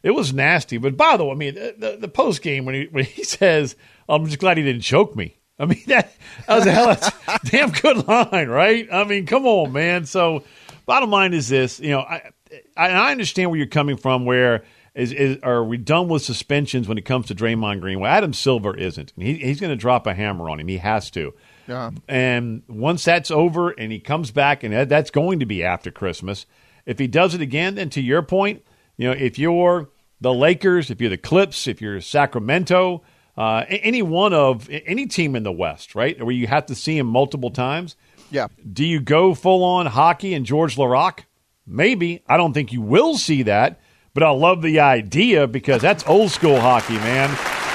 it 0.04 0.12
was 0.12 0.34
nasty. 0.34 0.78
But 0.78 0.98
by 0.98 1.18
the 1.18 1.26
way, 1.26 1.32
I 1.32 1.36
mean 1.36 1.56
the, 1.56 1.76
the, 1.78 1.98
the 2.02 2.08
post 2.08 2.42
game 2.42 2.66
when 2.66 2.76
he 2.76 2.88
when 2.92 3.06
he 3.06 3.24
says, 3.26 3.76
"I'm 4.08 4.26
just 4.26 4.40
glad 4.40 4.58
he 4.58 4.64
didn't 4.64 4.82
choke 4.82 5.16
me." 5.16 5.38
I 5.58 5.66
mean 5.66 5.84
that, 5.88 6.12
that 6.48 6.56
was 6.56 6.66
a 6.66 6.72
hell 6.72 6.90
of 6.90 7.14
a 7.28 7.40
damn 7.46 7.72
good 7.72 8.08
line, 8.08 8.48
right? 8.48 8.88
I 8.92 9.04
mean, 9.04 9.26
come 9.26 9.46
on, 9.46 9.74
man. 9.74 10.06
So, 10.06 10.44
bottom 10.86 11.10
line 11.10 11.34
is 11.34 11.50
this: 11.50 11.80
you 11.80 11.90
know, 11.90 12.00
I 12.00 12.32
I, 12.76 12.90
I 12.90 13.12
understand 13.12 13.52
where 13.52 13.58
you're 13.58 13.68
coming 13.68 13.98
from. 13.98 14.26
Where 14.26 14.64
is, 14.96 15.12
is 15.12 15.38
are 15.44 15.64
we 15.64 15.78
done 15.78 16.08
with 16.08 16.24
suspensions 16.24 16.88
when 16.88 16.98
it 16.98 17.06
comes 17.06 17.28
to 17.28 17.36
Draymond 17.36 17.82
Green? 17.82 18.00
Well, 18.00 18.12
Adam 18.12 18.34
Silver 18.34 18.76
isn't. 18.76 19.14
He, 19.16 19.36
he's 19.36 19.60
going 19.60 19.72
to 19.72 19.78
drop 19.78 20.08
a 20.08 20.14
hammer 20.14 20.50
on 20.50 20.60
him. 20.60 20.68
He 20.68 20.78
has 20.78 21.12
to. 21.12 21.34
Yeah. 21.70 21.92
And 22.08 22.64
once 22.68 23.06
that's 23.06 23.32
over, 23.32 23.70
and 23.70 23.92
he 23.92 24.00
comes 24.00 24.32
back, 24.32 24.64
and 24.64 24.90
that's 24.90 25.12
going 25.12 25.40
to 25.40 25.46
be 25.46 25.64
after 25.64 25.92
Christmas 25.92 26.46
if 26.90 26.98
he 26.98 27.06
does 27.06 27.36
it 27.36 27.42
again, 27.42 27.76
then 27.76 27.92
to 27.92 28.02
your 28.02 28.24
point, 28.24 28.66
you 28.98 29.08
know, 29.08 29.14
if 29.14 29.38
you're 29.38 29.90
the 30.22 30.34
Lakers, 30.34 30.90
if 30.90 31.00
you're 31.00 31.12
the 31.12 31.20
Clips, 31.20 31.68
if 31.68 31.84
you're 31.84 32.02
Sacramento, 32.02 33.04
uh, 33.38 33.64
any 33.70 34.02
one 34.02 34.34
of 34.34 34.68
any 34.72 35.06
team 35.06 35.36
in 35.36 35.44
the 35.44 35.52
West, 35.52 35.94
right, 35.94 36.20
where 36.20 36.34
you 36.34 36.48
have 36.48 36.66
to 36.66 36.74
see 36.74 36.98
him 36.98 37.06
multiple 37.06 37.52
times. 37.52 37.96
Yeah. 38.32 38.48
Do 38.74 38.84
you 38.84 39.00
go 39.00 39.36
full 39.36 39.64
on 39.64 39.86
hockey 39.86 40.34
and 40.34 40.48
George 40.48 40.78
Laraque? 40.78 41.26
Maybe. 41.68 42.24
I 42.28 42.38
don't 42.38 42.54
think 42.54 42.74
you 42.74 42.82
will 42.82 43.18
see 43.18 43.44
that, 43.44 43.80
but 44.16 44.24
I 44.24 44.32
love 44.32 44.64
the 44.64 44.80
idea 44.80 45.46
because 45.46 45.84
that's 45.84 46.04
old 46.08 46.32
school 46.32 46.60
hockey, 46.60 46.96
man. 46.96 47.30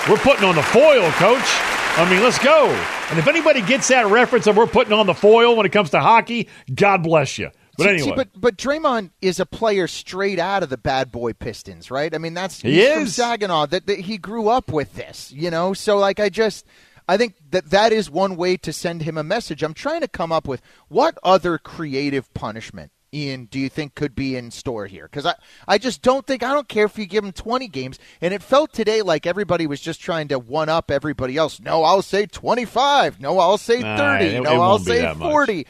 We're 0.09 0.17
putting 0.17 0.45
on 0.45 0.57
the 0.57 0.63
foil, 0.65 1.09
coach. 1.13 1.74
I 1.97 2.11
mean, 2.11 2.25
let's 2.25 2.41
go. 2.41 2.67
And 3.11 3.21
if 3.21 3.29
anybody 3.29 3.63
gets 3.63 3.87
that 3.89 4.07
reference 4.07 4.49
of 4.49 4.57
we're 4.57 4.67
putting 4.67 4.93
on 4.93 5.07
the 5.07 5.15
foil 5.15 5.55
when 5.55 5.65
it 5.65 5.71
comes 5.71 5.91
to 5.91 6.01
hockey, 6.01 6.49
God 6.75 7.05
bless 7.05 7.39
you. 7.39 7.51
But 7.77 7.87
anyway, 7.87 8.09
see, 8.09 8.15
but 8.17 8.29
but 8.35 8.57
Draymond 8.57 9.11
is 9.23 9.39
a 9.39 9.47
player 9.47 9.87
straight 9.87 10.41
out 10.41 10.65
of 10.65 10.71
the 10.71 10.77
bad 10.77 11.13
boy 11.13 11.35
Pistons, 11.35 11.93
right? 11.93 12.13
I 12.13 12.19
mean, 12.19 12.35
that's 12.35 12.61
he 12.61 12.81
is 12.81 12.95
from 12.95 13.07
Saginaw. 13.07 13.67
That, 13.67 13.87
that 13.87 14.01
he 14.01 14.19
grew 14.19 14.49
up 14.49 14.73
with 14.73 14.95
this, 14.95 15.31
you 15.31 15.51
know. 15.51 15.73
So 15.73 15.97
like, 15.97 16.21
I 16.21 16.29
just. 16.29 16.67
I 17.07 17.19
think 17.19 17.35
that 17.51 17.69
that 17.69 17.93
is 17.93 18.11
one 18.11 18.35
way 18.35 18.57
to 18.57 18.73
send 18.73 19.03
him 19.03 19.19
a 19.19 19.23
message. 19.23 19.63
I'm 19.63 19.75
trying 19.75 20.01
to 20.01 20.09
come 20.09 20.33
up 20.33 20.49
with 20.49 20.63
what 20.89 21.19
other 21.23 21.59
creative 21.59 22.33
punishment, 22.33 22.93
Ian, 23.15 23.45
do 23.47 23.59
you 23.61 23.69
think 23.69 23.95
could 23.95 24.15
be 24.15 24.37
in 24.37 24.51
store 24.51 24.87
here? 24.87 25.05
Because 25.05 25.25
I, 25.25 25.35
I 25.69 25.79
just 25.79 26.03
don't 26.03 26.27
think 26.27 26.43
I 26.43 26.53
don't 26.53 26.69
care 26.69 26.87
if 26.87 26.99
you 26.99 27.07
give 27.07 27.23
him 27.25 27.33
20 27.33 27.69
games. 27.69 27.99
And 28.21 28.35
it 28.35 28.43
felt 28.43 28.73
today 28.73 29.03
like 29.03 29.27
everybody 29.27 29.67
was 29.67 29.81
just 29.81 30.01
trying 30.01 30.29
to 30.29 30.39
one 30.39 30.69
up 30.69 30.91
everybody 30.91 31.37
else. 31.37 31.61
No, 31.61 31.85
I'll 31.85 32.03
say 32.03 32.27
25. 32.27 33.21
No, 33.21 33.39
I'll 33.39 33.59
say 33.59 33.77
30. 33.81 33.85
Nah, 33.85 34.15
it- 34.17 34.43
no, 34.43 34.51
it 34.53 34.59
I'll 34.59 34.79
say 34.79 34.99
that 35.03 35.17
much. 35.17 35.31
40. 35.31 35.67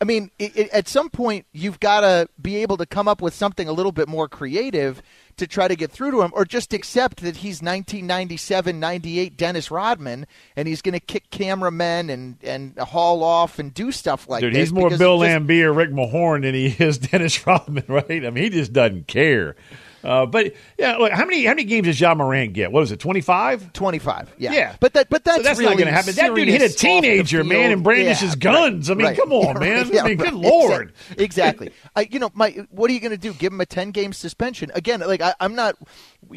I 0.00 0.04
mean, 0.04 0.30
it, 0.38 0.56
at 0.70 0.86
some 0.88 1.10
point, 1.10 1.46
you've 1.52 1.80
got 1.80 2.00
to 2.02 2.28
be 2.40 2.56
able 2.56 2.76
to 2.76 2.86
come 2.86 3.08
up 3.08 3.20
with 3.20 3.34
something 3.34 3.66
a 3.68 3.72
little 3.72 3.90
bit 3.92 4.08
more 4.08 4.28
creative 4.28 5.02
to 5.38 5.46
try 5.46 5.68
to 5.68 5.76
get 5.76 5.90
through 5.90 6.10
to 6.12 6.22
him, 6.22 6.30
or 6.34 6.44
just 6.44 6.72
accept 6.72 7.18
that 7.22 7.38
he's 7.38 7.62
1997, 7.62 8.78
98 8.78 9.36
Dennis 9.36 9.70
Rodman, 9.70 10.26
and 10.56 10.68
he's 10.68 10.82
going 10.82 10.92
to 10.94 11.00
kick 11.00 11.30
cameramen 11.30 12.10
and, 12.10 12.36
and 12.42 12.78
haul 12.78 13.22
off 13.22 13.58
and 13.58 13.72
do 13.72 13.90
stuff 13.90 14.28
like 14.28 14.40
Dude, 14.40 14.54
this. 14.54 14.60
he's 14.60 14.72
more 14.72 14.90
Bill 14.90 15.18
Laimbeer, 15.18 15.74
Rick 15.74 15.90
Mahorn 15.90 16.42
than 16.42 16.54
he 16.54 16.66
is 16.66 16.98
Dennis 16.98 17.46
Rodman, 17.46 17.84
right? 17.88 18.24
I 18.24 18.30
mean, 18.30 18.44
he 18.44 18.50
just 18.50 18.72
doesn't 18.72 19.06
care. 19.08 19.56
Uh, 20.04 20.26
but 20.26 20.54
yeah, 20.78 20.96
look, 20.96 21.12
how 21.12 21.24
many 21.24 21.44
how 21.44 21.50
many 21.52 21.64
games 21.64 21.86
does 21.86 22.00
Ja 22.00 22.14
Morant 22.14 22.52
get? 22.52 22.70
What 22.72 22.82
is 22.82 22.92
it, 22.92 23.00
twenty 23.00 23.20
five? 23.20 23.72
25. 23.72 24.34
Yeah. 24.38 24.52
Yeah. 24.52 24.76
But 24.80 24.92
that 24.94 25.08
but 25.10 25.24
that's, 25.24 25.38
So 25.38 25.42
that's 25.42 25.58
really 25.58 25.70
not 25.70 25.78
going 25.78 25.88
to 25.88 25.92
happen. 25.92 26.14
That 26.14 26.34
dude 26.34 26.48
hit 26.48 26.62
a 26.62 26.68
serious 26.68 26.74
off 26.74 26.80
the 26.80 26.86
teenager, 26.86 27.44
man, 27.44 27.72
and 27.72 27.82
brandishes 27.82 28.30
Yeah, 28.30 28.36
guns. 28.36 28.90
I 28.90 28.94
mean, 28.94 29.06
right. 29.06 29.16
come 29.16 29.32
on, 29.32 29.58
man. 29.60 29.88
yeah, 29.92 30.02
I 30.02 30.08
mean, 30.08 30.18
right. 30.18 30.30
good 30.30 30.34
lord. 30.34 30.92
Exactly. 31.16 31.72
I, 31.96 32.08
you 32.10 32.18
know, 32.18 32.30
my 32.34 32.50
what 32.70 32.90
are 32.90 32.94
you 32.94 33.00
going 33.00 33.12
to 33.12 33.18
do? 33.18 33.32
Give 33.32 33.52
him 33.52 33.60
a 33.60 33.66
ten 33.66 33.90
game 33.90 34.12
suspension 34.12 34.70
again? 34.74 35.00
Like 35.00 35.20
I, 35.20 35.34
I'm 35.40 35.54
not 35.54 35.76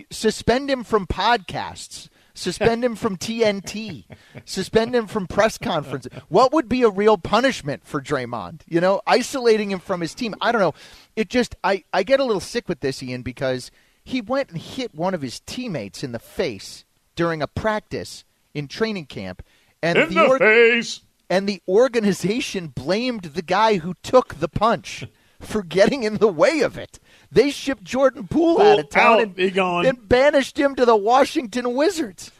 suspend 0.09 0.69
him 0.69 0.83
from 0.83 1.07
podcasts. 1.07 2.09
Suspend 2.33 2.83
him 2.83 2.95
from 2.95 3.17
TNT. 3.17 4.05
Suspend 4.45 4.95
him 4.95 5.07
from 5.07 5.27
press 5.27 5.57
conferences. 5.57 6.11
What 6.29 6.53
would 6.53 6.69
be 6.69 6.83
a 6.83 6.89
real 6.89 7.17
punishment 7.17 7.85
for 7.85 8.01
Draymond? 8.01 8.61
You 8.67 8.81
know, 8.81 9.01
isolating 9.05 9.71
him 9.71 9.79
from 9.79 10.01
his 10.01 10.13
team. 10.15 10.35
I 10.41 10.51
don't 10.51 10.61
know. 10.61 10.73
It 11.15 11.29
just 11.29 11.55
I, 11.63 11.83
I 11.93 12.03
get 12.03 12.19
a 12.19 12.23
little 12.25 12.39
sick 12.39 12.69
with 12.69 12.79
this, 12.79 13.03
Ian, 13.03 13.21
because 13.21 13.69
he 14.03 14.21
went 14.21 14.49
and 14.49 14.57
hit 14.59 14.95
one 14.95 15.13
of 15.13 15.21
his 15.21 15.39
teammates 15.41 16.03
in 16.03 16.11
the 16.11 16.19
face 16.19 16.85
during 17.15 17.41
a 17.41 17.47
practice 17.47 18.23
in 18.53 18.67
training 18.67 19.05
camp, 19.05 19.43
and 19.83 19.97
In 19.97 20.13
the 20.13 20.25
org- 20.27 20.39
face. 20.39 21.01
and 21.29 21.47
the 21.47 21.61
organization 21.67 22.67
blamed 22.67 23.23
the 23.23 23.41
guy 23.41 23.77
who 23.77 23.93
took 24.03 24.35
the 24.35 24.47
punch 24.49 25.05
for 25.43 25.63
getting 25.63 26.03
in 26.03 26.17
the 26.17 26.27
way 26.27 26.61
of 26.61 26.77
it. 26.77 26.99
They 27.31 27.51
shipped 27.51 27.83
Jordan 27.83 28.27
Poole 28.27 28.57
Poole 28.57 28.65
out 28.65 28.79
of 28.79 28.89
town 28.89 29.13
out, 29.13 29.21
and, 29.21 29.37
he 29.37 29.51
gone. 29.51 29.85
and 29.85 30.07
banished 30.07 30.59
him 30.59 30.75
to 30.75 30.85
the 30.85 30.95
Washington 30.95 31.73
Wizards. 31.73 32.31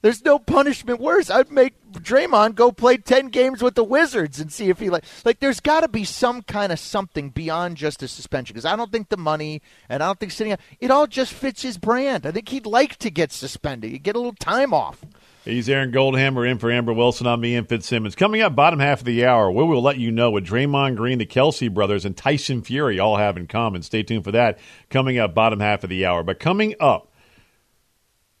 There's 0.00 0.24
no 0.24 0.38
punishment 0.38 1.00
worse. 1.00 1.28
I'd 1.28 1.50
make 1.50 1.74
Draymond 1.90 2.54
go 2.54 2.70
play 2.70 2.98
ten 2.98 3.28
games 3.28 3.62
with 3.62 3.74
the 3.74 3.82
Wizards 3.82 4.38
and 4.38 4.52
see 4.52 4.68
if 4.68 4.78
he 4.78 4.90
like. 4.90 5.04
Like, 5.24 5.40
there's 5.40 5.58
got 5.58 5.80
to 5.80 5.88
be 5.88 6.04
some 6.04 6.42
kind 6.42 6.70
of 6.70 6.78
something 6.78 7.30
beyond 7.30 7.76
just 7.76 8.02
a 8.02 8.08
suspension 8.08 8.54
because 8.54 8.64
I 8.64 8.76
don't 8.76 8.92
think 8.92 9.08
the 9.08 9.16
money 9.16 9.60
and 9.88 10.00
I 10.00 10.06
don't 10.06 10.20
think 10.20 10.30
sitting. 10.30 10.52
out 10.52 10.60
It 10.80 10.92
all 10.92 11.08
just 11.08 11.32
fits 11.32 11.62
his 11.62 11.78
brand. 11.78 12.26
I 12.26 12.30
think 12.30 12.48
he'd 12.48 12.66
like 12.66 12.96
to 12.98 13.10
get 13.10 13.32
suspended. 13.32 13.90
He'd 13.90 14.04
get 14.04 14.14
a 14.14 14.20
little 14.20 14.34
time 14.34 14.72
off. 14.72 15.04
He's 15.48 15.70
Aaron 15.70 15.92
Goldhammer 15.92 16.46
in 16.46 16.58
for 16.58 16.70
Amber 16.70 16.92
Wilson. 16.92 17.26
I'm 17.26 17.42
Ian 17.42 17.64
Fitzsimmons. 17.64 18.14
Coming 18.14 18.42
up, 18.42 18.54
bottom 18.54 18.80
half 18.80 18.98
of 18.98 19.06
the 19.06 19.24
hour, 19.24 19.50
we 19.50 19.64
will 19.64 19.80
let 19.80 19.96
you 19.96 20.10
know 20.10 20.30
what 20.30 20.44
Draymond 20.44 20.96
Green, 20.96 21.16
the 21.16 21.24
Kelce 21.24 21.72
brothers, 21.72 22.04
and 22.04 22.14
Tyson 22.14 22.60
Fury 22.60 22.98
all 22.98 23.16
have 23.16 23.38
in 23.38 23.46
common. 23.46 23.80
Stay 23.80 24.02
tuned 24.02 24.24
for 24.24 24.32
that. 24.32 24.58
Coming 24.90 25.16
up, 25.18 25.34
bottom 25.34 25.60
half 25.60 25.84
of 25.84 25.88
the 25.88 26.04
hour. 26.04 26.22
But 26.22 26.38
coming 26.38 26.74
up, 26.78 27.10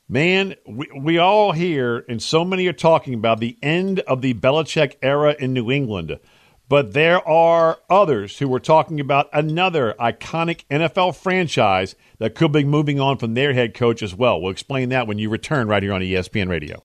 man, 0.06 0.54
we, 0.66 0.86
we 0.94 1.16
all 1.16 1.52
hear, 1.52 2.04
and 2.10 2.22
so 2.22 2.44
many 2.44 2.66
are 2.66 2.74
talking 2.74 3.14
about 3.14 3.40
the 3.40 3.56
end 3.62 4.00
of 4.00 4.20
the 4.20 4.34
Belichick 4.34 4.96
era 5.00 5.34
in 5.38 5.54
New 5.54 5.70
England. 5.70 6.18
But 6.68 6.92
there 6.92 7.26
are 7.26 7.78
others 7.88 8.38
who 8.38 8.48
were 8.48 8.60
talking 8.60 9.00
about 9.00 9.30
another 9.32 9.94
iconic 9.98 10.66
NFL 10.70 11.16
franchise 11.16 11.94
that 12.18 12.34
could 12.34 12.52
be 12.52 12.64
moving 12.64 13.00
on 13.00 13.16
from 13.16 13.32
their 13.32 13.54
head 13.54 13.72
coach 13.72 14.02
as 14.02 14.14
well. 14.14 14.38
We'll 14.42 14.52
explain 14.52 14.90
that 14.90 15.06
when 15.06 15.16
you 15.18 15.30
return 15.30 15.68
right 15.68 15.82
here 15.82 15.94
on 15.94 16.02
ESPN 16.02 16.50
Radio. 16.50 16.84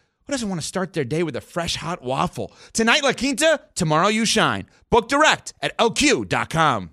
doesn't 0.31 0.49
want 0.49 0.59
to 0.59 0.67
start 0.67 0.93
their 0.93 1.03
day 1.03 1.23
with 1.23 1.35
a 1.35 1.41
fresh 1.41 1.75
hot 1.75 2.01
waffle? 2.01 2.51
Tonight, 2.73 3.03
La 3.03 3.13
Quinta, 3.13 3.61
tomorrow, 3.75 4.07
you 4.07 4.25
shine. 4.25 4.67
Book 4.89 5.07
direct 5.07 5.53
at 5.61 5.77
lq.com. 5.77 6.89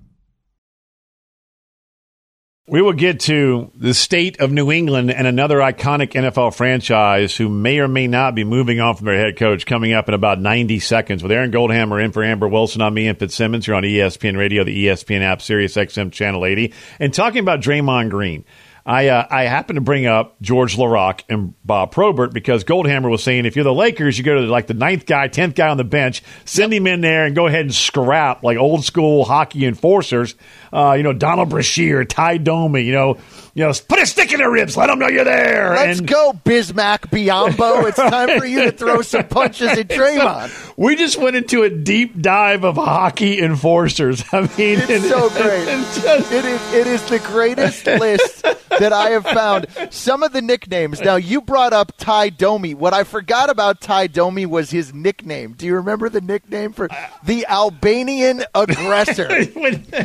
We 2.71 2.83
will 2.83 2.93
get 2.93 3.21
to 3.21 3.73
the 3.75 3.95
state 3.95 4.41
of 4.41 4.53
New 4.53 4.71
England 4.71 5.11
and 5.11 5.27
another 5.27 5.57
iconic 5.57 6.11
NFL 6.11 6.55
franchise 6.55 7.35
who 7.35 7.49
may 7.49 7.79
or 7.79 7.89
may 7.89 8.07
not 8.07 8.35
be 8.35 8.45
moving 8.45 8.79
on 8.79 8.95
from 8.95 9.07
their 9.07 9.17
head 9.17 9.39
coach 9.39 9.65
coming 9.65 9.95
up 9.95 10.07
in 10.07 10.13
about 10.13 10.39
90 10.39 10.79
seconds 10.81 11.23
with 11.23 11.33
Aaron 11.33 11.51
Goldhammer 11.51 12.05
in 12.05 12.13
for 12.13 12.23
Amber 12.23 12.47
Wilson. 12.47 12.83
I'm 12.83 12.99
Ian 12.99 13.17
Fitzsimmons. 13.17 13.67
You're 13.67 13.77
on 13.77 13.85
ESPN 13.85 14.37
Radio, 14.37 14.65
the 14.65 14.85
ESPN 14.85 15.23
app, 15.23 15.41
Sirius 15.41 15.77
XM 15.77 16.13
Channel 16.13 16.45
80. 16.45 16.75
And 17.01 17.15
talking 17.15 17.41
about 17.41 17.63
Draymond 17.63 18.11
Green, 18.11 18.45
I, 18.89 19.09
uh, 19.09 19.27
I 19.29 19.43
happen 19.43 19.75
to 19.75 19.83
bring 19.83 20.07
up 20.07 20.41
George 20.41 20.79
Laraque 20.79 21.21
and 21.29 21.53
Bob 21.63 21.93
Probert 21.93 22.33
because 22.33 22.65
Goldhammer 22.65 23.11
was 23.11 23.23
saying 23.23 23.45
if 23.45 23.55
you're 23.55 23.63
the 23.63 23.75
Lakers, 23.75 24.17
you 24.17 24.25
go 24.25 24.37
to 24.37 24.41
like 24.47 24.67
the 24.67 24.73
ninth 24.73 25.05
guy, 25.05 25.29
tenth 25.29 25.55
guy 25.55 25.69
on 25.69 25.77
the 25.77 25.85
bench, 25.85 26.23
send 26.47 26.73
him 26.73 26.87
in 26.87 27.03
there 27.03 27.27
and 27.27 27.37
go 27.37 27.47
ahead 27.47 27.61
and 27.61 27.75
scrap 27.75 28.43
like 28.43 28.57
old 28.57 28.87
school 28.87 29.27
hockey 29.27 29.67
enforcers. 29.67 30.37
Uh, 30.73 30.95
you 30.97 31.03
know, 31.03 31.13
Donald 31.13 31.51
Brashear, 31.51 32.07
Ty 32.07 32.39
Domi, 32.39 32.81
you 32.81 32.93
know, 32.93 33.19
you 33.59 33.65
know, 33.65 33.73
put 33.89 33.99
a 33.99 34.07
stick 34.07 34.33
in 34.33 34.39
their 34.39 34.53
ribs, 34.53 34.77
let 34.77 34.87
them 34.87 35.01
know 35.01 35.09
you're 35.09 35.25
there. 35.25 35.75
Let's 35.75 35.99
and 35.99 36.07
go, 36.09 36.33
Bismack 36.45 37.11
Biyombo. 37.11 37.79
It's 37.89 37.97
time 37.97 38.39
for 38.39 38.47
you 38.47 38.63
to 38.65 38.71
throw 38.71 39.03
some 39.03 39.27
punches 39.27 39.71
at 39.71 39.89
Draymond. 39.89 40.75
we 40.77 40.95
just 40.95 41.17
went 41.19 41.35
into 41.35 41.65
a 41.65 41.71
deep 41.71 42.21
dive 42.21 42.65
of 42.65 42.77
hockey 42.77 43.41
enforcers. 43.41 44.23
I 44.33 44.43
mean, 44.43 44.79
It's 44.89 45.09
so 45.09 45.29
great. 45.31 45.67
it 45.67 46.45
is 46.45 46.73
it 46.75 46.87
is 46.87 47.03
the 47.09 47.19
greatest 47.19 47.85
list 47.87 48.43
that 48.79 48.93
I 48.93 49.11
have 49.11 49.25
found. 49.25 49.67
Some 49.91 50.23
of 50.23 50.33
the 50.33 50.43
nicknames. 50.43 51.01
Now 51.01 51.17
you 51.17 51.41
brought 51.41 51.73
up 51.73 51.93
Ty 51.97 52.29
Domi. 52.31 52.75
What 52.75 52.95
I 52.95 53.03
forgot 53.03 53.51
about 53.51 53.81
Ty 53.81 54.07
Domi 54.09 54.47
was 54.47 54.71
his 54.71 54.95
nickname. 54.95 55.55
Do 55.55 55.67
you 55.67 55.75
remember 55.75 56.09
the 56.09 56.21
nickname 56.21 56.73
for 56.73 56.89
the 57.25 57.45
Albanian 57.47 58.45
aggressor? 58.55 59.27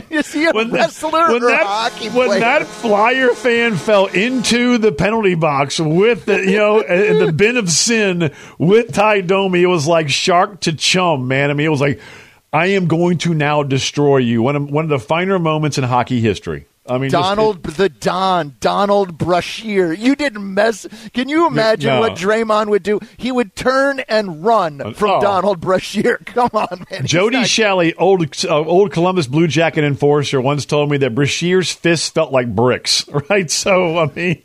is 0.10 0.34
he 0.34 0.46
a 0.46 0.54
wrestler 0.54 1.32
when 1.34 1.44
or 1.44 1.48
that, 1.52 1.62
a 1.62 1.66
hockey 1.66 2.10
when 2.10 2.28
player? 2.30 2.40
that 2.40 2.66
flyer 2.66 3.30
fan 3.44 3.76
fell 3.76 4.06
into 4.06 4.78
the 4.78 4.94
penalty 4.94 5.36
box 5.36 5.78
with 5.78 6.26
the 6.26 6.40
you 6.40 6.58
know 6.58 6.80
in 6.80 6.88
eh, 7.22 7.26
the 7.26 7.34
bin 7.34 7.58
of 7.58 7.70
sin 7.70 8.32
with 8.58 8.94
Ty 8.94 9.22
Domi, 9.22 9.62
it 9.62 9.68
was 9.68 9.86
like 9.86 10.10
shark 10.10 10.62
to 10.62 10.74
chum, 10.74 11.28
man. 11.28 11.52
I 11.52 11.54
mean, 11.54 11.66
it 11.66 11.70
was 11.70 11.82
like 11.82 12.00
I 12.54 12.68
am 12.68 12.88
going 12.88 13.18
to 13.20 13.34
now 13.34 13.62
destroy 13.64 14.18
you. 14.18 14.42
One 14.42 14.56
of 14.56 14.72
one 14.72 14.86
of 14.86 14.90
the 14.90 15.00
finer 15.00 15.40
moments 15.40 15.78
in 15.78 15.84
hockey 15.84 16.22
history. 16.22 16.68
I 16.86 16.98
mean, 16.98 17.10
just- 17.10 17.24
Donald 17.24 17.64
the 17.64 17.88
Don, 17.88 18.56
Donald 18.60 19.18
Brashear. 19.18 19.94
You 19.94 20.16
didn't 20.16 20.54
mess. 20.54 20.86
Can 21.14 21.30
you 21.30 21.48
imagine 21.48 21.90
No. 21.90 22.00
what 22.02 22.14
Draymond 22.18 22.68
would 22.68 22.84
do? 22.84 23.00
He 23.16 23.32
would 23.32 23.56
turn 23.56 24.02
and 24.02 24.44
run 24.44 24.94
from 24.94 25.12
oh. 25.12 25.22
Donald 25.22 25.62
Brashear. 25.62 26.18
Come 26.26 26.50
on, 26.54 26.86
man. 26.92 27.06
Jody 27.06 27.38
not- 27.38 27.48
Shelley, 27.48 27.94
old 27.96 28.24
uh, 28.44 28.50
old 28.50 28.92
Columbus 28.92 29.28
Blue 29.28 29.48
Jacket 29.48 29.86
enforcer, 29.86 30.42
once 30.42 30.66
told 30.66 30.92
me 30.92 30.98
that 30.98 31.16
Brashear's 31.16 31.72
fists 31.72 32.10
felt 32.10 32.32
like 32.32 32.54
bricks. 32.54 33.06
Right, 33.30 33.50
so 33.50 34.00
I 34.00 34.12
mean, 34.14 34.44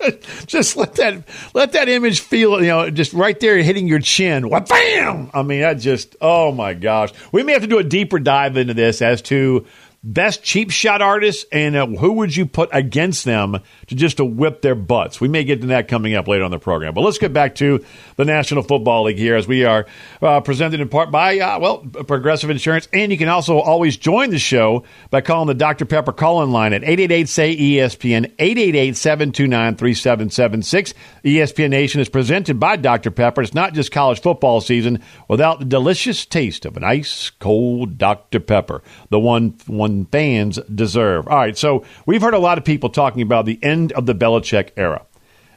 just 0.46 0.76
let 0.76 0.94
that 0.96 1.22
let 1.54 1.72
that 1.72 1.88
image 1.88 2.20
feel, 2.20 2.60
you 2.60 2.68
know, 2.68 2.90
just 2.90 3.12
right 3.12 3.38
there 3.38 3.56
hitting 3.58 3.86
your 3.86 4.00
chin. 4.00 4.48
What 4.48 4.68
bam! 4.68 5.30
I 5.32 5.42
mean, 5.42 5.60
that 5.60 5.74
just 5.74 6.16
oh 6.20 6.50
my 6.50 6.74
gosh. 6.74 7.12
We 7.30 7.42
may 7.44 7.52
have 7.52 7.62
to 7.62 7.68
do 7.68 7.78
a 7.78 7.84
deeper 7.84 8.18
dive 8.18 8.56
into 8.56 8.74
this 8.74 9.00
as 9.00 9.22
to 9.22 9.64
best 10.02 10.42
cheap 10.42 10.70
shot 10.70 11.02
artists, 11.02 11.44
and 11.50 11.76
uh, 11.76 11.86
who 11.86 12.14
would 12.14 12.34
you 12.36 12.46
put 12.46 12.68
against 12.72 13.24
them 13.24 13.60
to 13.86 13.94
just 13.94 14.16
to 14.18 14.24
whip 14.24 14.62
their 14.62 14.74
butts? 14.74 15.20
We 15.20 15.28
may 15.28 15.44
get 15.44 15.60
to 15.62 15.68
that 15.68 15.88
coming 15.88 16.14
up 16.14 16.28
later 16.28 16.44
on 16.44 16.50
the 16.50 16.58
program. 16.58 16.92
But 16.94 17.00
let's 17.02 17.18
get 17.18 17.32
back 17.32 17.54
to 17.56 17.84
the 18.16 18.24
National 18.24 18.62
Football 18.62 19.04
League 19.04 19.18
here 19.18 19.36
as 19.36 19.48
we 19.48 19.64
are 19.64 19.86
uh, 20.22 20.40
presented 20.40 20.80
in 20.80 20.88
part 20.88 21.10
by, 21.10 21.38
uh, 21.38 21.58
well, 21.58 21.78
Progressive 21.78 22.50
Insurance. 22.50 22.88
And 22.92 23.10
you 23.12 23.18
can 23.18 23.28
also 23.28 23.58
always 23.58 23.96
join 23.96 24.30
the 24.30 24.38
show 24.38 24.84
by 25.10 25.20
calling 25.20 25.48
the 25.48 25.54
Dr. 25.54 25.84
Pepper 25.84 26.12
call-in 26.12 26.52
line 26.52 26.72
at 26.72 26.82
888-SAY-ESPN, 26.82 28.36
888-729-3776. 28.36 30.94
ESPN 31.24 31.70
Nation 31.70 32.00
is 32.00 32.08
presented 32.08 32.60
by 32.60 32.76
Dr. 32.76 33.10
Pepper. 33.10 33.42
It's 33.42 33.54
not 33.54 33.74
just 33.74 33.90
college 33.90 34.20
football 34.20 34.60
season 34.60 35.02
without 35.28 35.58
the 35.58 35.64
delicious 35.64 36.24
taste 36.24 36.64
of 36.64 36.76
an 36.76 36.84
ice 36.84 37.30
cold 37.30 37.98
Dr. 37.98 38.38
Pepper, 38.40 38.82
the 39.10 39.18
one 39.18 39.56
one 39.66 39.95
fans 40.04 40.58
deserve. 40.72 41.26
All 41.28 41.36
right, 41.38 41.56
so 41.56 41.84
we've 42.04 42.20
heard 42.20 42.34
a 42.34 42.38
lot 42.38 42.58
of 42.58 42.64
people 42.64 42.90
talking 42.90 43.22
about 43.22 43.46
the 43.46 43.58
end 43.62 43.92
of 43.92 44.06
the 44.06 44.14
Belichick 44.14 44.70
era. 44.76 45.06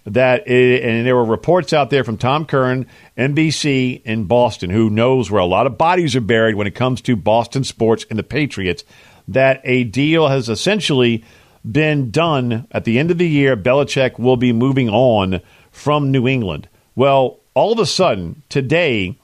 That 0.05 0.47
it, 0.47 0.83
and 0.83 1.05
there 1.05 1.15
were 1.15 1.25
reports 1.25 1.73
out 1.73 1.89
there 1.89 2.03
from 2.03 2.17
Tom 2.17 2.45
Curran, 2.45 2.87
NBC 3.17 4.01
in 4.03 4.25
Boston, 4.25 4.69
who 4.69 4.89
knows 4.89 5.29
where 5.29 5.41
a 5.41 5.45
lot 5.45 5.67
of 5.67 5.77
bodies 5.77 6.15
are 6.15 6.21
buried 6.21 6.55
when 6.55 6.67
it 6.67 6.75
comes 6.75 7.01
to 7.01 7.15
Boston 7.15 7.63
sports 7.63 8.05
and 8.09 8.17
the 8.17 8.23
Patriots. 8.23 8.83
That 9.27 9.61
a 9.63 9.83
deal 9.83 10.29
has 10.29 10.49
essentially 10.49 11.23
been 11.69 12.09
done 12.11 12.67
at 12.71 12.85
the 12.85 12.97
end 12.97 13.11
of 13.11 13.17
the 13.17 13.27
year. 13.27 13.55
Belichick 13.57 14.17
will 14.17 14.37
be 14.37 14.53
moving 14.53 14.89
on 14.89 15.41
from 15.71 16.11
New 16.11 16.27
England. 16.27 16.67
Well, 16.95 17.39
all 17.53 17.73
of 17.73 17.79
a 17.79 17.85
sudden 17.85 18.41
today, 18.49 19.19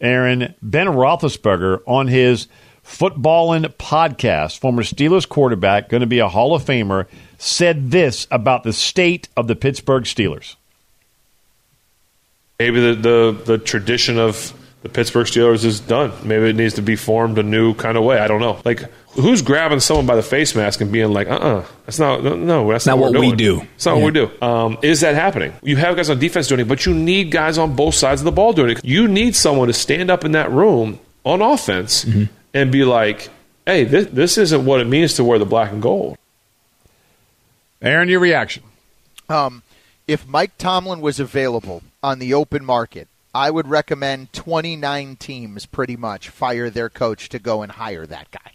Aaron 0.00 0.54
Ben 0.62 0.86
Roethlisberger 0.86 1.80
on 1.86 2.06
his 2.06 2.48
Footballin' 2.90 3.62
podcast, 3.78 4.58
former 4.58 4.82
Steelers 4.82 5.26
quarterback, 5.26 5.88
going 5.88 6.00
to 6.00 6.08
be 6.08 6.18
a 6.18 6.28
Hall 6.28 6.56
of 6.56 6.64
Famer, 6.64 7.06
said 7.38 7.92
this 7.92 8.26
about 8.32 8.64
the 8.64 8.72
state 8.72 9.28
of 9.36 9.46
the 9.46 9.54
Pittsburgh 9.54 10.02
Steelers. 10.02 10.56
Maybe 12.58 12.80
the, 12.80 12.94
the, 12.94 13.42
the 13.44 13.58
tradition 13.58 14.18
of 14.18 14.52
the 14.82 14.88
Pittsburgh 14.88 15.26
Steelers 15.26 15.64
is 15.64 15.78
done. 15.78 16.12
Maybe 16.24 16.50
it 16.50 16.56
needs 16.56 16.74
to 16.74 16.82
be 16.82 16.96
formed 16.96 17.38
a 17.38 17.44
new 17.44 17.74
kind 17.74 17.96
of 17.96 18.02
way. 18.02 18.18
I 18.18 18.26
don't 18.26 18.40
know. 18.40 18.60
Like, 18.64 18.82
who's 19.12 19.40
grabbing 19.40 19.80
someone 19.80 20.06
by 20.06 20.16
the 20.16 20.22
face 20.22 20.56
mask 20.56 20.80
and 20.80 20.90
being 20.90 21.12
like, 21.12 21.28
uh 21.28 21.36
uh 21.36 21.66
that's 21.86 22.00
not, 22.00 22.24
no, 22.24 22.70
that's 22.70 22.86
not, 22.86 22.96
not 22.96 23.00
what, 23.00 23.12
what 23.12 23.20
we 23.20 23.36
do. 23.36 23.62
It's 23.76 23.86
not 23.86 23.98
yeah. 23.98 24.02
what 24.02 24.12
we 24.12 24.20
do. 24.20 24.44
Um, 24.44 24.78
is 24.82 25.00
that 25.02 25.14
happening? 25.14 25.52
You 25.62 25.76
have 25.76 25.94
guys 25.94 26.10
on 26.10 26.18
defense 26.18 26.48
doing 26.48 26.62
it, 26.62 26.68
but 26.68 26.84
you 26.86 26.92
need 26.92 27.30
guys 27.30 27.56
on 27.56 27.76
both 27.76 27.94
sides 27.94 28.20
of 28.20 28.24
the 28.24 28.32
ball 28.32 28.52
doing 28.52 28.70
it. 28.70 28.84
You 28.84 29.06
need 29.06 29.36
someone 29.36 29.68
to 29.68 29.74
stand 29.74 30.10
up 30.10 30.24
in 30.24 30.32
that 30.32 30.50
room 30.50 30.98
on 31.24 31.40
offense 31.40 32.04
mm-hmm. 32.04 32.24
And 32.52 32.72
be 32.72 32.84
like, 32.84 33.28
hey, 33.66 33.84
this, 33.84 34.06
this 34.06 34.38
isn't 34.38 34.64
what 34.64 34.80
it 34.80 34.86
means 34.86 35.14
to 35.14 35.24
wear 35.24 35.38
the 35.38 35.46
black 35.46 35.72
and 35.72 35.82
gold. 35.82 36.16
Aaron, 37.82 38.08
your 38.08 38.20
reaction? 38.20 38.62
Um, 39.28 39.62
if 40.06 40.26
Mike 40.26 40.58
Tomlin 40.58 41.00
was 41.00 41.20
available 41.20 41.82
on 42.02 42.18
the 42.18 42.34
open 42.34 42.64
market, 42.64 43.08
I 43.34 43.50
would 43.50 43.68
recommend 43.68 44.32
29 44.32 45.16
teams 45.16 45.66
pretty 45.66 45.96
much 45.96 46.28
fire 46.28 46.68
their 46.68 46.90
coach 46.90 47.28
to 47.28 47.38
go 47.38 47.62
and 47.62 47.72
hire 47.72 48.06
that 48.06 48.30
guy. 48.30 48.52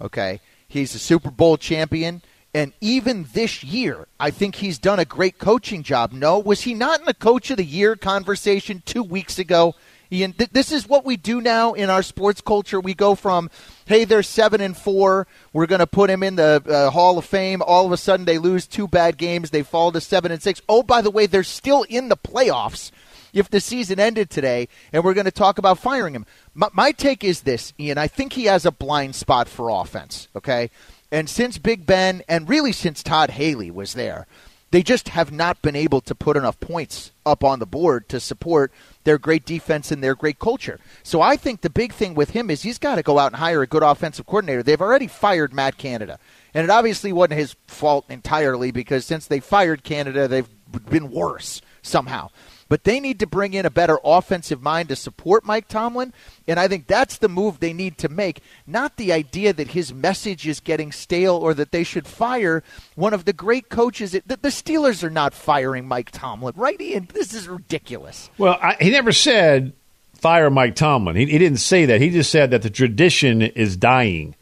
Okay? 0.00 0.40
He's 0.68 0.94
a 0.94 0.98
Super 0.98 1.30
Bowl 1.30 1.56
champion. 1.56 2.22
And 2.54 2.72
even 2.80 3.26
this 3.32 3.64
year, 3.64 4.06
I 4.20 4.30
think 4.30 4.56
he's 4.56 4.78
done 4.78 4.98
a 4.98 5.04
great 5.04 5.38
coaching 5.38 5.82
job. 5.82 6.12
No, 6.12 6.38
was 6.38 6.62
he 6.62 6.74
not 6.74 7.00
in 7.00 7.06
the 7.06 7.14
coach 7.14 7.50
of 7.50 7.56
the 7.56 7.64
year 7.64 7.96
conversation 7.96 8.82
two 8.84 9.02
weeks 9.02 9.38
ago? 9.38 9.74
Ian, 10.12 10.34
th- 10.34 10.50
this 10.50 10.70
is 10.70 10.86
what 10.86 11.04
we 11.04 11.16
do 11.16 11.40
now 11.40 11.72
in 11.72 11.88
our 11.88 12.02
sports 12.02 12.42
culture. 12.42 12.78
We 12.78 12.92
go 12.92 13.14
from, 13.14 13.50
hey, 13.86 14.04
they're 14.04 14.22
seven 14.22 14.60
and 14.60 14.76
four. 14.76 15.26
We're 15.52 15.66
going 15.66 15.78
to 15.78 15.86
put 15.86 16.10
him 16.10 16.22
in 16.22 16.36
the 16.36 16.62
uh, 16.68 16.90
Hall 16.90 17.16
of 17.16 17.24
Fame. 17.24 17.62
All 17.62 17.86
of 17.86 17.92
a 17.92 17.96
sudden, 17.96 18.26
they 18.26 18.38
lose 18.38 18.66
two 18.66 18.86
bad 18.86 19.16
games. 19.16 19.50
They 19.50 19.62
fall 19.62 19.90
to 19.92 20.00
seven 20.00 20.30
and 20.30 20.42
six. 20.42 20.60
Oh, 20.68 20.82
by 20.82 21.00
the 21.00 21.10
way, 21.10 21.26
they're 21.26 21.42
still 21.42 21.84
in 21.84 22.10
the 22.10 22.16
playoffs 22.16 22.90
if 23.32 23.48
the 23.48 23.60
season 23.60 23.98
ended 23.98 24.28
today, 24.28 24.68
and 24.92 25.02
we're 25.02 25.14
going 25.14 25.24
to 25.24 25.30
talk 25.30 25.56
about 25.56 25.78
firing 25.78 26.14
him. 26.14 26.26
My, 26.54 26.68
my, 26.72 26.92
take 26.92 27.24
is 27.24 27.40
this, 27.42 27.72
Ian. 27.80 27.96
I 27.96 28.06
think 28.06 28.34
he 28.34 28.44
has 28.44 28.66
a 28.66 28.70
blind 28.70 29.14
spot 29.14 29.48
for 29.48 29.70
offense, 29.70 30.28
okay? 30.36 30.70
And 31.10 31.30
since 31.30 31.56
Big 31.56 31.86
Ben, 31.86 32.22
and 32.28 32.48
really 32.48 32.72
since 32.72 33.02
Todd 33.02 33.30
Haley 33.30 33.70
was 33.70 33.94
there, 33.94 34.26
they 34.72 34.82
just 34.82 35.10
have 35.10 35.30
not 35.30 35.60
been 35.60 35.76
able 35.76 36.00
to 36.00 36.14
put 36.14 36.36
enough 36.36 36.58
points 36.58 37.12
up 37.24 37.44
on 37.44 37.58
the 37.58 37.66
board 37.66 38.08
to 38.08 38.18
support 38.18 38.72
their 39.04 39.18
great 39.18 39.44
defense 39.44 39.92
and 39.92 40.02
their 40.02 40.14
great 40.14 40.38
culture. 40.38 40.80
So 41.02 41.20
I 41.20 41.36
think 41.36 41.60
the 41.60 41.70
big 41.70 41.92
thing 41.92 42.14
with 42.14 42.30
him 42.30 42.50
is 42.50 42.62
he's 42.62 42.78
got 42.78 42.96
to 42.96 43.02
go 43.02 43.18
out 43.18 43.32
and 43.32 43.36
hire 43.36 43.60
a 43.62 43.66
good 43.66 43.82
offensive 43.82 44.26
coordinator. 44.26 44.62
They've 44.62 44.80
already 44.80 45.08
fired 45.08 45.52
Matt 45.52 45.76
Canada. 45.76 46.18
And 46.54 46.64
it 46.64 46.70
obviously 46.70 47.12
wasn't 47.12 47.38
his 47.38 47.54
fault 47.66 48.06
entirely 48.08 48.72
because 48.72 49.04
since 49.04 49.26
they 49.26 49.40
fired 49.40 49.84
Canada, 49.84 50.26
they've 50.26 50.48
been 50.88 51.10
worse 51.10 51.60
somehow 51.82 52.30
but 52.72 52.84
they 52.84 53.00
need 53.00 53.18
to 53.18 53.26
bring 53.26 53.52
in 53.52 53.66
a 53.66 53.70
better 53.70 53.98
offensive 54.02 54.62
mind 54.62 54.88
to 54.88 54.96
support 54.96 55.44
Mike 55.44 55.68
Tomlin. 55.68 56.14
And 56.48 56.58
I 56.58 56.68
think 56.68 56.86
that's 56.86 57.18
the 57.18 57.28
move 57.28 57.60
they 57.60 57.74
need 57.74 57.98
to 57.98 58.08
make, 58.08 58.40
not 58.66 58.96
the 58.96 59.12
idea 59.12 59.52
that 59.52 59.72
his 59.72 59.92
message 59.92 60.48
is 60.48 60.58
getting 60.58 60.90
stale 60.90 61.34
or 61.34 61.52
that 61.52 61.70
they 61.70 61.84
should 61.84 62.06
fire 62.06 62.64
one 62.94 63.12
of 63.12 63.26
the 63.26 63.34
great 63.34 63.68
coaches. 63.68 64.12
The, 64.12 64.38
Steelers 64.44 65.04
are 65.04 65.10
not 65.10 65.34
firing 65.34 65.86
Mike 65.86 66.12
Tomlin, 66.12 66.54
right, 66.56 66.80
Ian? 66.80 67.08
This 67.12 67.34
is 67.34 67.46
ridiculous. 67.46 68.30
Well, 68.38 68.58
I, 68.62 68.78
he 68.80 68.88
never 68.88 69.12
said 69.12 69.74
fire 70.14 70.48
Mike 70.48 70.74
Tomlin. 70.74 71.16
He, 71.16 71.26
he 71.26 71.36
didn't 71.36 71.58
say 71.58 71.84
that. 71.84 72.00
He 72.00 72.08
just 72.08 72.30
said 72.30 72.52
that 72.52 72.62
the 72.62 72.70
tradition 72.70 73.42
is 73.42 73.76
dying. 73.76 74.34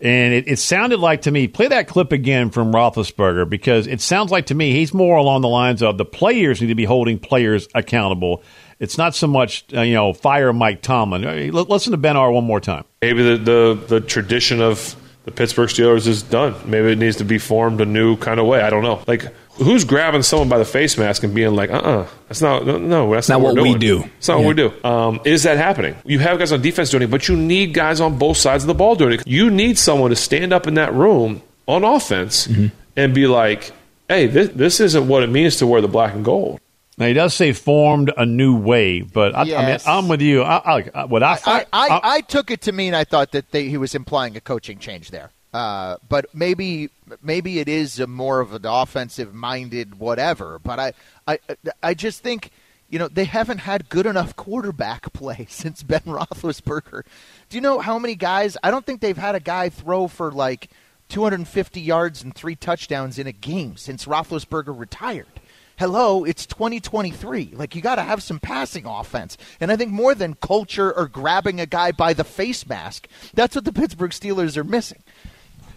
And 0.00 0.34
it, 0.34 0.46
it, 0.46 0.58
sounded 0.58 1.00
like 1.00 1.22
to 1.22 1.30
me, 1.30 1.48
play 1.48 1.68
that 1.68 1.88
clip 1.88 2.12
again 2.12 2.50
from 2.50 2.70
Roethlisberger 2.70 3.48
because 3.48 3.86
it 3.86 4.02
sounds 4.02 4.30
like 4.30 4.46
to 4.46 4.54
me 4.54 4.72
he's 4.72 4.92
more 4.92 5.16
along 5.16 5.40
the 5.40 5.48
lines 5.48 5.82
of 5.82 5.96
the 5.96 6.04
players 6.04 6.60
need 6.60 6.66
to 6.66 6.74
be 6.74 6.84
holding 6.84 7.18
players 7.18 7.66
accountable. 7.74 8.42
It's 8.78 8.98
not 8.98 9.14
so 9.14 9.26
much, 9.26 9.64
uh, 9.74 9.80
you 9.80 9.94
know, 9.94 10.12
fire 10.12 10.52
Mike 10.52 10.82
Tomlin. 10.82 11.24
Uh, 11.24 11.62
listen 11.62 11.92
to 11.92 11.96
Ben 11.96 12.16
R 12.16 12.30
one 12.30 12.44
more 12.44 12.60
time. 12.60 12.84
Maybe 13.00 13.22
the, 13.22 13.36
the, 13.38 13.84
the 13.88 14.00
tradition 14.02 14.60
of 14.60 14.94
the 15.24 15.32
Pittsburgh 15.32 15.70
Steelers 15.70 16.06
is 16.06 16.22
done. 16.22 16.54
Maybe 16.66 16.92
it 16.92 16.98
needs 16.98 17.16
to 17.16 17.24
be 17.24 17.38
formed 17.38 17.80
a 17.80 17.86
new 17.86 18.16
kind 18.18 18.38
of 18.38 18.46
way. 18.46 18.60
I 18.60 18.68
don't 18.68 18.82
know. 18.82 19.02
Like, 19.06 19.24
who's 19.56 19.84
grabbing 19.84 20.22
someone 20.22 20.48
by 20.48 20.58
the 20.58 20.64
face 20.64 20.96
mask 20.98 21.22
and 21.22 21.34
being 21.34 21.54
like, 21.54 21.70
uh 21.70 21.74
uh-uh, 21.74 22.02
uh, 22.02 22.08
that's 22.28 22.40
not, 22.40 22.66
no, 22.66 23.12
that's 23.12 23.28
not, 23.28 23.40
not 23.40 23.54
what, 23.54 23.62
we 23.62 23.76
do. 23.76 24.04
It's 24.18 24.28
not 24.28 24.38
yeah. 24.38 24.46
what 24.46 24.56
we 24.56 24.62
do. 24.62 24.84
Um, 24.84 25.20
is 25.24 25.42
that 25.44 25.56
happening? 25.56 25.96
You 26.04 26.18
have 26.20 26.38
guys 26.38 26.52
on 26.52 26.62
defense 26.62 26.90
doing 26.90 27.02
it, 27.04 27.10
but 27.10 27.28
you 27.28 27.36
need 27.36 27.74
guys 27.74 28.00
on 28.00 28.18
both 28.18 28.36
sides 28.36 28.64
of 28.64 28.68
the 28.68 28.74
ball 28.74 28.94
doing 28.94 29.14
it. 29.14 29.26
You 29.26 29.50
need 29.50 29.78
someone 29.78 30.10
to 30.10 30.16
stand 30.16 30.52
up 30.52 30.66
in 30.66 30.74
that 30.74 30.94
room 30.94 31.42
on 31.66 31.84
offense 31.84 32.46
mm-hmm. 32.46 32.66
and 32.96 33.14
be 33.14 33.26
like, 33.26 33.72
hey, 34.08 34.26
this, 34.26 34.48
this 34.50 34.80
isn't 34.80 35.08
what 35.08 35.22
it 35.22 35.28
means 35.28 35.56
to 35.56 35.66
wear 35.66 35.80
the 35.80 35.88
black 35.88 36.14
and 36.14 36.24
gold. 36.24 36.60
Now 36.98 37.06
he 37.06 37.12
does 37.12 37.34
say 37.34 37.52
formed 37.52 38.10
a 38.16 38.24
new 38.24 38.56
way, 38.56 39.02
but 39.02 39.34
I, 39.34 39.42
yes. 39.42 39.86
I 39.86 39.90
mean 39.90 39.98
I'm 39.98 40.08
with 40.08 40.22
you. 40.22 40.42
I, 40.42 40.82
I, 40.94 41.04
what 41.04 41.22
I, 41.22 41.38
I, 41.44 41.66
I, 41.72 42.00
I, 42.02 42.20
took 42.22 42.50
it 42.50 42.62
to 42.62 42.72
mean 42.72 42.94
I 42.94 43.04
thought 43.04 43.32
that 43.32 43.50
they, 43.50 43.68
he 43.68 43.76
was 43.76 43.94
implying 43.94 44.34
a 44.34 44.40
coaching 44.40 44.78
change 44.78 45.10
there. 45.10 45.30
Uh, 45.56 45.96
but 46.06 46.26
maybe 46.34 46.90
maybe 47.22 47.60
it 47.60 47.66
is 47.66 47.98
more 48.06 48.40
of 48.40 48.52
an 48.52 48.66
offensive 48.66 49.32
minded 49.32 49.98
whatever. 49.98 50.58
But 50.58 50.78
I, 50.78 50.92
I 51.26 51.38
I 51.82 51.94
just 51.94 52.22
think 52.22 52.50
you 52.90 52.98
know 52.98 53.08
they 53.08 53.24
haven't 53.24 53.60
had 53.60 53.88
good 53.88 54.04
enough 54.04 54.36
quarterback 54.36 55.10
play 55.14 55.46
since 55.48 55.82
Ben 55.82 56.02
Roethlisberger. 56.02 57.04
Do 57.48 57.56
you 57.56 57.62
know 57.62 57.78
how 57.78 57.98
many 57.98 58.16
guys? 58.16 58.58
I 58.62 58.70
don't 58.70 58.84
think 58.84 59.00
they've 59.00 59.16
had 59.16 59.34
a 59.34 59.40
guy 59.40 59.70
throw 59.70 60.08
for 60.08 60.30
like 60.30 60.68
250 61.08 61.80
yards 61.80 62.22
and 62.22 62.34
three 62.34 62.54
touchdowns 62.54 63.18
in 63.18 63.26
a 63.26 63.32
game 63.32 63.78
since 63.78 64.04
Roethlisberger 64.04 64.78
retired. 64.78 65.40
Hello, 65.78 66.24
it's 66.24 66.44
2023. 66.44 67.52
Like 67.54 67.74
you 67.74 67.80
got 67.80 67.94
to 67.94 68.02
have 68.02 68.22
some 68.22 68.40
passing 68.40 68.84
offense, 68.84 69.38
and 69.58 69.72
I 69.72 69.76
think 69.76 69.90
more 69.90 70.14
than 70.14 70.34
culture 70.34 70.92
or 70.92 71.08
grabbing 71.08 71.60
a 71.60 71.66
guy 71.66 71.92
by 71.92 72.12
the 72.12 72.24
face 72.24 72.68
mask, 72.68 73.08
that's 73.32 73.54
what 73.54 73.64
the 73.64 73.72
Pittsburgh 73.72 74.10
Steelers 74.10 74.58
are 74.58 74.64
missing. 74.64 75.02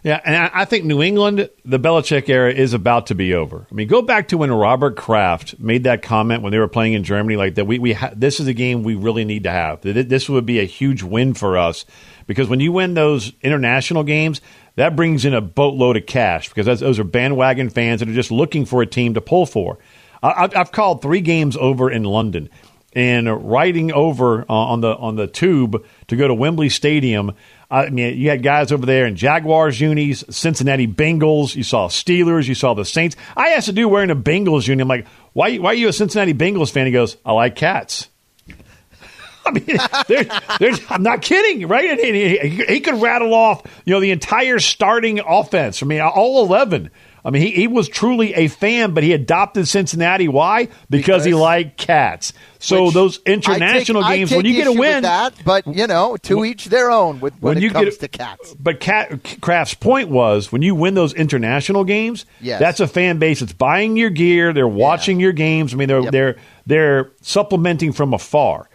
Yeah, 0.03 0.21
and 0.23 0.35
I 0.35 0.63
think 0.65 0.85
New 0.85 1.01
England, 1.01 1.49
the 1.65 1.79
Belichick 1.79 2.29
era 2.29 2.53
is 2.53 2.73
about 2.73 3.07
to 3.07 3.15
be 3.15 3.33
over. 3.33 3.67
I 3.69 3.73
mean, 3.73 3.87
go 3.87 4.01
back 4.01 4.29
to 4.29 4.37
when 4.37 4.51
Robert 4.51 4.95
Kraft 4.95 5.59
made 5.59 5.83
that 5.83 6.01
comment 6.01 6.41
when 6.41 6.51
they 6.51 6.59
were 6.59 6.69
playing 6.69 6.93
in 6.93 7.03
Germany, 7.03 7.35
like 7.35 7.55
that. 7.55 7.65
We 7.65 7.79
we 7.79 7.93
ha- 7.93 8.13
this 8.15 8.39
is 8.39 8.47
a 8.47 8.53
game 8.53 8.83
we 8.83 8.95
really 8.95 9.25
need 9.25 9.43
to 9.43 9.51
have. 9.51 9.81
This 9.81 10.29
would 10.29 10.45
be 10.45 10.59
a 10.59 10.65
huge 10.65 11.03
win 11.03 11.33
for 11.33 11.57
us 11.57 11.85
because 12.27 12.47
when 12.47 12.61
you 12.61 12.71
win 12.71 12.93
those 12.93 13.33
international 13.41 14.03
games, 14.03 14.39
that 14.75 14.95
brings 14.95 15.25
in 15.25 15.33
a 15.33 15.41
boatload 15.41 15.97
of 15.97 16.05
cash 16.05 16.47
because 16.47 16.79
those 16.79 16.99
are 16.99 17.03
bandwagon 17.03 17.69
fans 17.69 17.99
that 17.99 18.07
are 18.07 18.13
just 18.13 18.31
looking 18.31 18.65
for 18.65 18.81
a 18.81 18.87
team 18.87 19.15
to 19.15 19.21
pull 19.21 19.45
for. 19.45 19.79
I, 20.23 20.49
I've 20.55 20.71
called 20.71 21.01
three 21.01 21.21
games 21.21 21.57
over 21.57 21.91
in 21.91 22.03
London 22.03 22.49
and 22.93 23.49
riding 23.49 23.91
over 23.91 24.41
uh, 24.41 24.53
on 24.53 24.81
the 24.81 24.95
on 24.95 25.15
the 25.15 25.27
tube 25.27 25.85
to 26.07 26.15
go 26.15 26.27
to 26.27 26.33
Wembley 26.33 26.69
Stadium. 26.69 27.35
I 27.71 27.89
mean, 27.89 28.17
you 28.17 28.29
had 28.29 28.41
guys 28.41 28.71
over 28.71 28.85
there 28.85 29.05
in 29.05 29.15
Jaguars 29.15 29.79
unis, 29.79 30.23
Cincinnati 30.29 30.87
Bengals. 30.87 31.55
You 31.55 31.63
saw 31.63 31.87
Steelers. 31.87 32.47
You 32.47 32.55
saw 32.55 32.73
the 32.73 32.83
Saints. 32.83 33.15
I 33.37 33.49
asked 33.49 33.67
a 33.67 33.71
dude 33.71 33.91
wearing 33.91 34.09
a 34.09 34.15
Bengals 34.15 34.67
uni. 34.67 34.81
I'm 34.81 34.87
like, 34.87 35.07
why? 35.33 35.57
Why 35.57 35.71
are 35.71 35.75
you 35.75 35.87
a 35.87 35.93
Cincinnati 35.93 36.33
Bengals 36.33 36.71
fan? 36.71 36.87
He 36.87 36.91
goes, 36.91 37.17
I 37.23 37.31
like 37.33 37.55
cats. 37.55 38.09
I 39.45 39.51
mean, 39.51 39.77
they're, 40.07 40.41
they're, 40.59 40.85
I'm 40.89 41.03
not 41.03 41.21
kidding, 41.21 41.67
right? 41.67 41.91
And 41.91 41.99
he, 41.99 42.37
he, 42.37 42.65
he 42.65 42.79
could 42.79 43.01
rattle 43.01 43.33
off, 43.33 43.63
you 43.85 43.93
know, 43.93 43.99
the 43.99 44.11
entire 44.11 44.57
starting 44.59 45.19
offense. 45.19 45.83
I 45.83 45.85
mean, 45.85 46.01
all 46.01 46.43
11. 46.45 46.89
I 47.23 47.31
mean, 47.31 47.41
he, 47.41 47.51
he 47.51 47.67
was 47.67 47.89
truly 47.89 48.33
a 48.33 48.47
fan, 48.47 48.93
but 48.93 49.03
he 49.03 49.13
adopted 49.13 49.67
Cincinnati. 49.67 50.27
Why? 50.27 50.69
Because, 50.89 51.25
he 51.25 51.33
liked 51.33 51.77
cats. 51.77 52.31
So 52.59 52.85
Which 52.85 52.93
those 52.93 53.19
international 53.25 54.03
take- 54.03 54.17
games, 54.17 54.31
when 54.31 54.45
you 54.45 54.53
get 54.53 54.67
a 54.67 54.71
win, 54.73 55.03
that, 55.03 55.33
but 55.45 55.67
you 55.67 55.87
know, 55.87 56.17
to 56.23 56.45
each 56.45 56.65
their 56.65 56.89
own. 56.91 57.19
With 57.19 57.33
when, 57.41 57.55
when 57.55 57.57
it 57.57 57.63
you 57.63 57.71
comes 57.71 57.97
get 57.97 57.99
to 57.99 58.07
cats, 58.07 58.53
But 58.59 58.79
Cat, 58.79 59.39
Kraft's 59.41 59.73
point 59.75 60.09
was 60.09 60.51
when 60.51 60.61
you 60.61 60.75
win 60.75 60.93
those 60.93 61.13
international 61.13 61.83
games, 61.83 62.25
Yes. 62.41 62.59
that's 62.59 62.79
a 62.79 62.87
fan 62.87 63.17
base 63.19 63.39
that's 63.41 63.53
buying 63.53 63.95
your 63.97 64.09
gear, 64.09 64.51
they're 64.53 64.67
watching 64.67 65.19
your 65.19 65.31
games. 65.33 65.73
I 65.73 65.77
mean, 65.77 65.87
they're 65.87 66.11
they're 66.11 66.35
they're 66.65 67.11
supplementing 67.21 67.91
from 67.93 68.13
afar, 68.13 68.69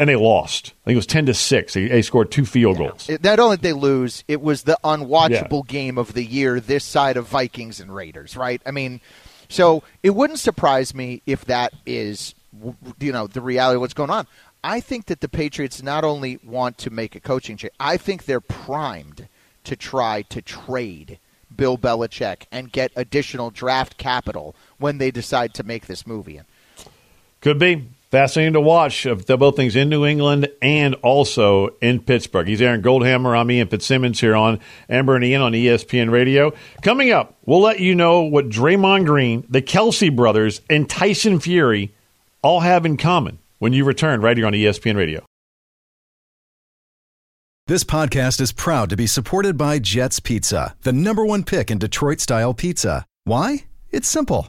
and 0.00 0.08
they 0.08 0.16
lost. 0.16 0.72
I 0.82 0.84
think 0.86 0.94
it 0.94 0.96
was 0.96 1.06
ten 1.06 1.26
to 1.26 1.34
six. 1.34 1.74
They, 1.74 1.86
they 1.86 2.00
scored 2.02 2.30
two 2.32 2.46
field 2.46 2.78
goals. 2.78 3.08
It- 3.08 3.22
not 3.22 3.38
only 3.38 3.58
did 3.58 3.62
they 3.62 3.72
lose, 3.74 4.24
it 4.26 4.40
was 4.40 4.62
the 4.62 4.78
unwatchable 4.82 5.66
game 5.68 5.98
of 5.98 6.14
the 6.14 6.24
year 6.24 6.58
this 6.58 6.84
side 6.84 7.18
of 7.18 7.28
Vikings 7.28 7.78
and 7.80 7.94
Raiders, 7.94 8.34
right? 8.34 8.62
I 8.64 8.70
mean, 8.70 9.02
so 9.50 9.82
it 10.02 10.10
wouldn't 10.10 10.38
surprise 10.38 10.94
me 10.94 11.20
if 11.26 11.44
that 11.44 11.74
is, 11.84 12.34
you 12.98 13.12
know, 13.12 13.26
the 13.26 13.42
reality 13.42 13.74
of 13.76 13.82
what's 13.82 13.94
going 13.94 14.10
on. 14.10 14.26
I 14.64 14.80
think 14.80 15.06
that 15.06 15.20
the 15.20 15.28
Patriots 15.28 15.82
not 15.82 16.02
only 16.02 16.38
want 16.44 16.78
to 16.78 16.90
make 16.90 17.14
a 17.14 17.20
coaching 17.20 17.58
change, 17.58 17.72
I 17.78 17.98
think 17.98 18.24
they're 18.24 18.40
primed 18.40 19.28
to 19.64 19.76
try 19.76 20.22
to 20.22 20.40
trade 20.40 21.18
Bill 21.54 21.76
Belichick 21.76 22.44
and 22.50 22.72
get 22.72 22.90
additional 22.96 23.50
draft 23.50 23.98
capital 23.98 24.54
when 24.78 24.96
they 24.96 25.10
decide 25.10 25.52
to 25.54 25.62
make 25.62 25.86
this 25.88 26.06
movie. 26.06 26.40
Could 27.42 27.58
be 27.58 27.88
fascinating 28.10 28.54
to 28.54 28.60
watch 28.60 29.06
uh, 29.06 29.12
of 29.12 29.26
both 29.26 29.56
things 29.56 29.76
in 29.76 29.88
New 29.88 30.04
England 30.04 30.48
and 30.60 30.94
also 30.96 31.68
in 31.80 32.00
Pittsburgh. 32.00 32.46
He's 32.46 32.60
Aaron 32.60 32.82
Goldhammer. 32.82 33.38
I'm 33.38 33.50
Ian 33.50 33.68
Fitzsimmons 33.68 34.20
here 34.20 34.36
on 34.36 34.58
Amber 34.88 35.16
and 35.16 35.24
Ian 35.24 35.42
on 35.42 35.52
ESPN 35.52 36.10
Radio. 36.10 36.52
Coming 36.82 37.12
up, 37.12 37.36
we'll 37.44 37.60
let 37.60 37.80
you 37.80 37.94
know 37.94 38.22
what 38.22 38.48
Draymond 38.48 39.06
Green, 39.06 39.46
the 39.48 39.62
Kelce 39.62 40.14
brothers, 40.14 40.60
and 40.68 40.88
Tyson 40.88 41.40
Fury 41.40 41.94
all 42.42 42.60
have 42.60 42.84
in 42.84 42.96
common 42.96 43.38
when 43.58 43.72
you 43.72 43.84
return 43.84 44.20
right 44.20 44.36
here 44.36 44.46
on 44.46 44.52
ESPN 44.52 44.96
Radio. 44.96 45.24
This 47.66 47.84
podcast 47.84 48.40
is 48.40 48.50
proud 48.50 48.90
to 48.90 48.96
be 48.96 49.06
supported 49.06 49.56
by 49.56 49.78
Jets 49.78 50.18
Pizza, 50.18 50.74
the 50.82 50.92
number 50.92 51.24
one 51.24 51.44
pick 51.44 51.70
in 51.70 51.78
Detroit 51.78 52.18
style 52.18 52.52
pizza. 52.52 53.06
Why? 53.24 53.66
It's 53.92 54.08
simple. 54.08 54.48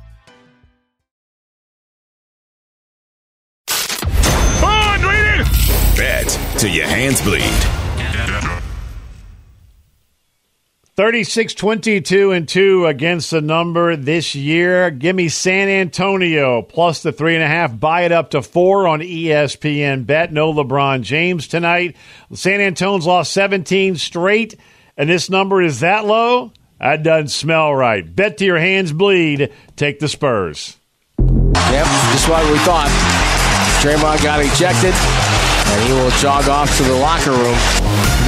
Till 6.61 6.69
your 6.69 6.85
hands 6.85 7.19
bleed. 7.23 7.41
36 10.95 11.55
22 11.55 12.31
and 12.31 12.47
2 12.47 12.85
against 12.85 13.31
the 13.31 13.41
number 13.41 13.95
this 13.95 14.35
year. 14.35 14.91
Give 14.91 15.15
me 15.15 15.27
San 15.27 15.69
Antonio 15.69 16.61
plus 16.61 17.01
the 17.01 17.11
three 17.11 17.33
and 17.33 17.43
a 17.43 17.47
half. 17.47 17.79
Buy 17.79 18.01
it 18.01 18.11
up 18.11 18.29
to 18.31 18.43
four 18.43 18.87
on 18.87 18.99
ESPN. 18.99 20.05
Bet 20.05 20.31
no 20.31 20.53
LeBron 20.53 21.01
James 21.01 21.47
tonight. 21.47 21.95
San 22.31 22.61
Antonio's 22.61 23.07
lost 23.07 23.33
17 23.33 23.95
straight, 23.95 24.55
and 24.95 25.09
this 25.09 25.31
number 25.31 25.63
is 25.63 25.79
that 25.79 26.05
low? 26.05 26.51
That 26.79 27.01
doesn't 27.01 27.29
smell 27.29 27.73
right. 27.73 28.03
Bet 28.15 28.37
to 28.37 28.45
your 28.45 28.59
hands 28.59 28.91
bleed. 28.91 29.51
Take 29.75 29.99
the 29.99 30.07
Spurs. 30.07 30.77
Yep, 31.17 31.85
just 32.11 32.29
what 32.29 32.51
we 32.51 32.57
thought. 32.59 33.31
Draymond 33.81 34.21
got 34.23 34.39
ejected, 34.39 34.93
and 35.71 35.83
he 35.87 35.93
will 35.93 36.11
jog 36.19 36.47
off 36.49 36.75
to 36.77 36.83
the 36.83 36.95
locker 36.95 37.31
room. 37.31 37.57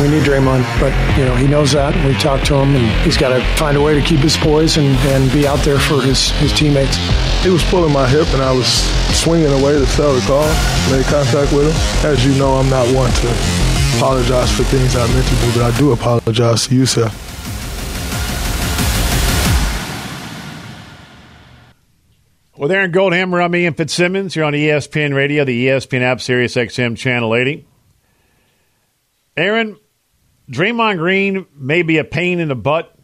We 0.02 0.10
need 0.10 0.24
Draymond, 0.24 0.64
but 0.80 0.92
you 1.18 1.26
know 1.26 1.36
he 1.36 1.48
knows 1.48 1.74
that. 1.74 1.94
We 2.06 2.14
talked 2.16 2.46
to 2.48 2.56
him, 2.56 2.76
and 2.76 2.88
he's 3.06 3.18
got 3.18 3.30
to 3.30 3.44
find 3.58 3.78
a 3.78 3.82
way 3.82 3.94
to 3.94 4.02
keep 4.02 4.20
his 4.20 4.38
poise 4.38 4.78
and, 4.78 4.96
and 5.14 5.32
be 5.32 5.46
out 5.48 5.60
there 5.60 5.80
for 5.80 6.02
his, 6.02 6.32
his 6.42 6.52
teammates. 6.54 6.98
He 7.44 7.50
was 7.50 7.64
pulling 7.64 7.94
my 7.94 8.08
hip, 8.08 8.28
and 8.34 8.42
I 8.42 8.52
was 8.52 8.68
swinging 9.14 9.52
away 9.52 9.74
to 9.74 9.86
sell 9.86 10.14
the 10.14 10.22
call. 10.22 10.48
Made 10.90 11.06
contact 11.06 11.52
with 11.54 11.68
him. 11.70 12.10
As 12.10 12.26
you 12.26 12.34
know, 12.40 12.54
I'm 12.54 12.70
not 12.70 12.88
one 12.96 13.12
to 13.12 13.28
apologize 13.98 14.52
for 14.56 14.64
things 14.64 14.96
I 14.96 15.06
meant 15.14 15.28
to 15.28 15.36
do, 15.36 15.52
but 15.54 15.74
I 15.74 15.78
do 15.78 15.92
apologize 15.92 16.68
to 16.68 16.76
you, 16.76 16.86
sir. 16.86 17.12
With 22.56 22.72
Aaron 22.72 22.92
Goldhammer, 22.92 23.44
I'm 23.44 23.56
Ian 23.56 23.74
Fitzsimmons. 23.74 24.36
You're 24.36 24.46
on 24.46 24.54
ESPN 24.54 25.16
Radio, 25.16 25.44
the 25.44 25.70
ESPN 25.70 26.02
app, 26.02 26.22
Sirius 26.22 26.54
XM 26.54 26.96
Channel 26.96 27.34
80. 27.34 27.66
Aaron, 29.36 29.80
Draymond 30.52 31.00
Green 31.00 31.48
may 31.56 31.82
be 31.82 31.98
a 31.98 32.04
pain 32.04 32.39
in 32.39 32.50
the 32.50 32.56
butt. 32.56 32.96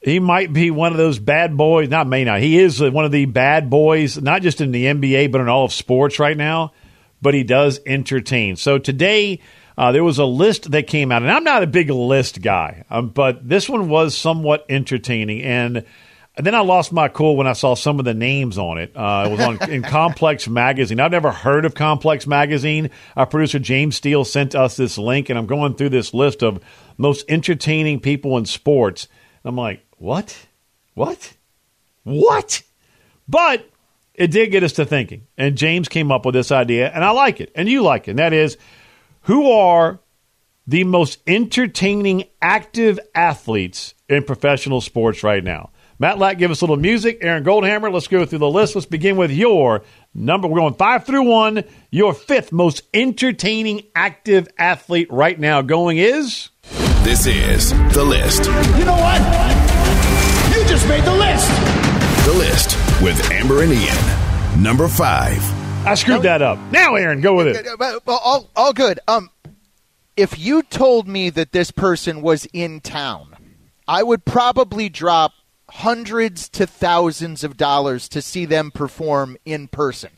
He 0.00 0.20
might 0.20 0.52
be 0.52 0.70
one 0.70 0.92
of 0.92 0.98
those 0.98 1.18
bad 1.18 1.56
boys. 1.56 1.88
Not 1.88 2.06
may 2.06 2.22
not. 2.22 2.38
He 2.38 2.60
is 2.60 2.80
one 2.80 3.04
of 3.04 3.10
the 3.10 3.24
bad 3.24 3.68
boys, 3.68 4.16
not 4.16 4.42
just 4.42 4.60
in 4.60 4.70
the 4.70 4.84
NBA, 4.84 5.32
but 5.32 5.40
in 5.40 5.48
all 5.48 5.64
of 5.64 5.72
sports 5.72 6.20
right 6.20 6.36
now. 6.36 6.72
But 7.20 7.34
he 7.34 7.42
does 7.42 7.80
entertain. 7.84 8.54
So 8.54 8.78
today, 8.78 9.40
uh, 9.76 9.90
there 9.90 10.04
was 10.04 10.18
a 10.18 10.24
list 10.24 10.70
that 10.70 10.86
came 10.86 11.10
out, 11.10 11.22
and 11.22 11.32
I'm 11.32 11.42
not 11.42 11.64
a 11.64 11.66
big 11.66 11.90
list 11.90 12.42
guy, 12.42 12.84
um, 12.90 13.08
but 13.08 13.48
this 13.48 13.68
one 13.68 13.88
was 13.88 14.16
somewhat 14.16 14.66
entertaining. 14.68 15.42
And 15.42 15.84
and 16.36 16.46
then 16.46 16.54
I 16.54 16.60
lost 16.60 16.92
my 16.92 17.08
cool 17.08 17.36
when 17.36 17.46
I 17.46 17.54
saw 17.54 17.74
some 17.74 17.98
of 17.98 18.04
the 18.04 18.14
names 18.14 18.56
on 18.56 18.78
it. 18.78 18.92
Uh, 18.94 19.24
it 19.26 19.30
was 19.30 19.40
on 19.40 19.70
in 19.70 19.82
Complex 19.96 20.48
Magazine. 20.48 21.00
I've 21.00 21.10
never 21.10 21.32
heard 21.32 21.64
of 21.64 21.74
Complex 21.74 22.26
Magazine. 22.26 22.90
Our 23.16 23.26
producer 23.26 23.58
James 23.58 23.96
Steele 23.96 24.24
sent 24.24 24.54
us 24.54 24.76
this 24.76 24.96
link, 24.96 25.28
and 25.28 25.38
I'm 25.38 25.46
going 25.46 25.74
through 25.74 25.88
this 25.90 26.14
list 26.14 26.42
of 26.42 26.62
most 26.96 27.24
entertaining 27.28 28.00
people 28.00 28.38
in 28.38 28.46
sports. 28.46 29.08
And 29.42 29.50
I'm 29.50 29.56
like, 29.56 29.84
what? 29.98 30.46
What? 30.94 31.34
What? 32.04 32.62
But 33.28 33.68
it 34.14 34.30
did 34.30 34.50
get 34.50 34.62
us 34.62 34.72
to 34.74 34.84
thinking, 34.84 35.26
and 35.36 35.56
James 35.56 35.88
came 35.88 36.12
up 36.12 36.24
with 36.24 36.34
this 36.34 36.52
idea, 36.52 36.90
and 36.90 37.04
I 37.04 37.10
like 37.10 37.40
it, 37.40 37.50
and 37.54 37.68
you 37.68 37.82
like 37.82 38.06
it. 38.06 38.12
And 38.12 38.18
that 38.18 38.32
is, 38.32 38.56
who 39.22 39.50
are 39.50 40.00
the 40.66 40.84
most 40.84 41.18
entertaining 41.26 42.24
active 42.40 43.00
athletes 43.14 43.94
in 44.08 44.22
professional 44.24 44.80
sports 44.80 45.22
right 45.22 45.42
now? 45.42 45.70
Matlack, 46.00 46.38
give 46.38 46.50
us 46.50 46.62
a 46.62 46.64
little 46.64 46.78
music. 46.78 47.18
Aaron 47.20 47.44
Goldhammer, 47.44 47.92
let's 47.92 48.08
go 48.08 48.24
through 48.24 48.38
the 48.38 48.48
list. 48.48 48.74
Let's 48.74 48.86
begin 48.86 49.18
with 49.18 49.30
your 49.30 49.82
number. 50.14 50.48
We're 50.48 50.60
going 50.60 50.74
five 50.74 51.04
through 51.04 51.24
one. 51.24 51.62
Your 51.90 52.14
fifth 52.14 52.52
most 52.52 52.82
entertaining 52.94 53.82
active 53.94 54.48
athlete 54.56 55.12
right 55.12 55.38
now 55.38 55.60
going 55.60 55.98
is. 55.98 56.48
This 57.02 57.26
is 57.26 57.72
The 57.92 58.02
List. 58.02 58.46
You 58.46 58.86
know 58.86 58.96
what? 58.96 59.20
You 60.56 60.66
just 60.66 60.88
made 60.88 61.04
the 61.04 61.14
list. 61.14 61.48
The 62.24 62.32
List 62.32 63.02
with 63.02 63.30
Amber 63.30 63.62
and 63.62 63.72
Ian. 63.72 64.62
Number 64.62 64.88
five. 64.88 65.38
I 65.86 65.94
screwed 65.96 66.22
that 66.22 66.40
up. 66.40 66.58
Now, 66.70 66.94
Aaron, 66.94 67.20
go 67.20 67.34
with 67.34 67.48
it. 67.48 67.66
All, 68.06 68.48
all 68.56 68.72
good. 68.72 69.00
Um, 69.06 69.28
if 70.16 70.38
you 70.38 70.62
told 70.62 71.06
me 71.06 71.28
that 71.28 71.52
this 71.52 71.70
person 71.70 72.22
was 72.22 72.46
in 72.54 72.80
town, 72.80 73.36
I 73.86 74.02
would 74.02 74.24
probably 74.24 74.88
drop 74.88 75.32
hundreds 75.70 76.48
to 76.50 76.66
thousands 76.66 77.44
of 77.44 77.56
dollars 77.56 78.08
to 78.08 78.22
see 78.22 78.44
them 78.44 78.70
perform 78.70 79.36
in 79.44 79.68
person. 79.68 80.10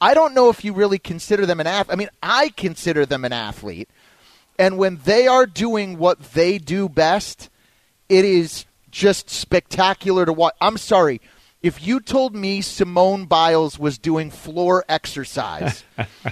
I 0.00 0.14
don't 0.14 0.34
know 0.34 0.48
if 0.48 0.64
you 0.64 0.72
really 0.72 0.98
consider 0.98 1.46
them 1.46 1.60
an 1.60 1.66
athlete. 1.66 1.92
I 1.92 1.96
mean, 1.96 2.10
I 2.22 2.50
consider 2.50 3.04
them 3.04 3.24
an 3.24 3.32
athlete. 3.32 3.88
And 4.58 4.78
when 4.78 5.00
they 5.04 5.26
are 5.26 5.46
doing 5.46 5.98
what 5.98 6.20
they 6.34 6.58
do 6.58 6.88
best, 6.88 7.48
it 8.08 8.24
is 8.24 8.66
just 8.90 9.30
spectacular 9.30 10.24
to 10.26 10.32
watch. 10.32 10.54
I'm 10.60 10.76
sorry. 10.76 11.20
If 11.60 11.84
you 11.84 11.98
told 11.98 12.36
me 12.36 12.60
Simone 12.60 13.26
Biles 13.26 13.78
was 13.78 13.98
doing 13.98 14.30
floor 14.30 14.84
exercise 14.88 15.82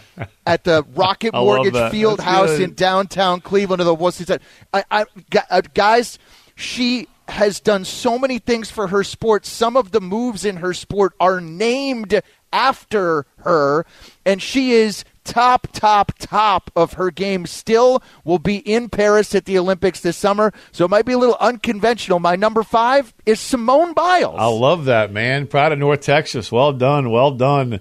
at 0.46 0.62
the 0.62 0.84
Rocket 0.94 1.34
I 1.34 1.40
Mortgage 1.40 1.72
that. 1.72 1.90
Field 1.90 2.18
That's 2.18 2.28
House 2.28 2.50
good. 2.50 2.60
in 2.60 2.74
downtown 2.74 3.40
Cleveland 3.40 3.80
or 3.80 3.84
the 3.84 3.94
what's 3.94 4.18
he 4.18 4.24
said, 4.24 4.40
I, 4.72 4.84
I, 4.90 5.04
uh, 5.50 5.62
guys, 5.74 6.20
she 6.54 7.08
has 7.28 7.60
done 7.60 7.84
so 7.84 8.18
many 8.18 8.38
things 8.38 8.70
for 8.70 8.88
her 8.88 9.02
sport. 9.02 9.44
Some 9.46 9.76
of 9.76 9.90
the 9.90 10.00
moves 10.00 10.44
in 10.44 10.56
her 10.56 10.72
sport 10.72 11.14
are 11.18 11.40
named 11.40 12.20
after 12.52 13.26
her, 13.38 13.84
and 14.24 14.40
she 14.40 14.72
is 14.72 15.04
top, 15.24 15.68
top, 15.72 16.12
top 16.18 16.70
of 16.76 16.94
her 16.94 17.10
game. 17.10 17.46
Still 17.46 18.02
will 18.24 18.38
be 18.38 18.58
in 18.58 18.88
Paris 18.88 19.34
at 19.34 19.44
the 19.44 19.58
Olympics 19.58 20.00
this 20.00 20.16
summer, 20.16 20.52
so 20.72 20.84
it 20.84 20.90
might 20.90 21.04
be 21.04 21.12
a 21.12 21.18
little 21.18 21.36
unconventional. 21.40 22.20
My 22.20 22.36
number 22.36 22.62
five 22.62 23.12
is 23.26 23.40
Simone 23.40 23.92
Biles. 23.92 24.36
I 24.38 24.46
love 24.46 24.86
that, 24.86 25.12
man. 25.12 25.46
Proud 25.46 25.72
of 25.72 25.78
North 25.78 26.00
Texas. 26.00 26.50
Well 26.50 26.72
done. 26.72 27.10
Well 27.10 27.32
done. 27.32 27.80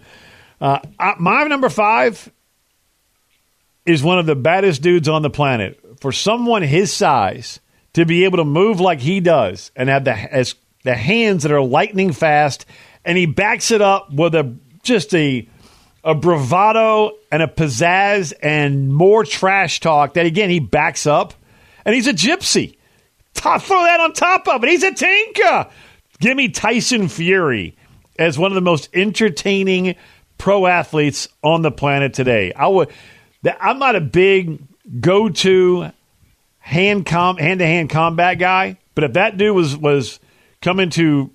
Uh, 0.60 0.80
my 1.20 1.44
number 1.44 1.70
five 1.70 2.32
is 3.86 4.02
one 4.02 4.18
of 4.18 4.26
the 4.26 4.36
baddest 4.36 4.82
dudes 4.82 5.08
on 5.08 5.22
the 5.22 5.30
planet. 5.30 5.80
For 6.02 6.12
someone 6.12 6.64
his 6.64 6.92
size 6.92 7.60
to 7.96 8.06
be 8.06 8.26
able 8.26 8.38
to 8.38 8.46
move 8.46 8.80
like 8.80 9.00
he 9.00 9.22
does 9.22 9.72
and 9.76 9.90
have 9.90 10.04
the 10.04 10.12
as 10.12 10.56
the 10.84 10.96
hands 10.96 11.44
that 11.44 11.52
are 11.52 11.62
lightning 11.62 12.12
fast, 12.14 12.66
and 13.04 13.18
he 13.18 13.26
backs 13.26 13.72
it 13.72 13.82
up 13.82 14.14
with 14.14 14.36
a 14.36 14.56
just 14.84 15.16
a 15.16 15.48
a 16.04 16.14
bravado 16.14 17.12
and 17.32 17.42
a 17.42 17.48
pizzazz 17.48 18.34
and 18.44 18.94
more 18.94 19.24
trash 19.24 19.80
talk 19.80 20.14
that 20.14 20.26
again 20.26 20.50
he 20.50 20.60
backs 20.60 21.08
up, 21.08 21.34
and 21.86 21.96
he's 21.96 22.08
a 22.08 22.14
gypsy. 22.14 22.78
Top, 23.34 23.62
throw 23.62 23.84
that 23.84 24.00
on 24.00 24.14
top 24.14 24.48
of 24.48 24.64
it. 24.64 24.70
He's 24.70 24.84
a 24.84 24.94
tinker. 24.94 25.68
Give 26.20 26.38
me 26.38 26.50
Tyson 26.50 27.10
Fury 27.10 27.76
as 28.20 28.38
one 28.38 28.52
of 28.52 28.56
the 28.56 28.62
most 28.62 28.90
entertaining 28.94 29.96
pro 30.38 30.68
athletes 30.68 31.28
on 31.44 31.62
the 31.62 31.72
planet 31.72 32.14
today. 32.14 32.52
I 32.54 32.68
would. 32.68 32.90
I'm 33.60 33.80
not 33.80 33.96
a 33.96 34.02
big 34.02 34.62
go-to 35.00 35.92
hand 36.66 37.06
com 37.06 37.38
hand 37.38 37.60
to 37.60 37.66
hand 37.66 37.92
combat 37.92 38.40
guy, 38.40 38.78
but 38.96 39.04
if 39.04 39.14
that 39.14 39.38
dude 39.38 39.56
was 39.56 39.78
was 39.78 40.20
coming 40.62 40.90
to 40.90 41.30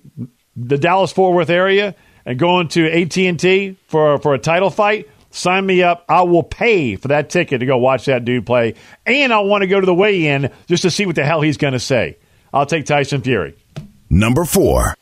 the 0.57 0.77
Dallas 0.77 1.13
Fort 1.13 1.33
Worth 1.33 1.49
area 1.49 1.95
and 2.25 2.37
going 2.37 2.67
to 2.69 2.85
AT 2.91 3.17
and 3.17 3.39
T 3.39 3.77
for 3.87 4.17
for 4.19 4.33
a 4.33 4.39
title 4.39 4.69
fight, 4.69 5.07
sign 5.29 5.65
me 5.65 5.83
up. 5.83 6.03
I 6.09 6.23
will 6.23 6.43
pay 6.43 6.97
for 6.97 7.07
that 7.07 7.29
ticket 7.29 7.61
to 7.61 7.65
go 7.65 7.77
watch 7.77 8.05
that 8.05 8.25
dude 8.25 8.45
play, 8.45 8.75
and 9.05 9.31
I 9.31 9.39
want 9.39 9.61
to 9.61 9.67
go 9.67 9.79
to 9.79 9.85
the 9.85 9.93
weigh 9.93 10.27
in 10.27 10.51
just 10.67 10.83
to 10.83 10.91
see 10.91 11.05
what 11.05 11.15
the 11.15 11.23
hell 11.23 11.39
he's 11.39 11.57
going 11.57 11.73
to 11.73 11.79
say. 11.79 12.17
I'll 12.53 12.65
take 12.65 12.85
Tyson 12.85 13.21
Fury. 13.21 13.55
Number 14.09 14.43
four. 14.43 14.95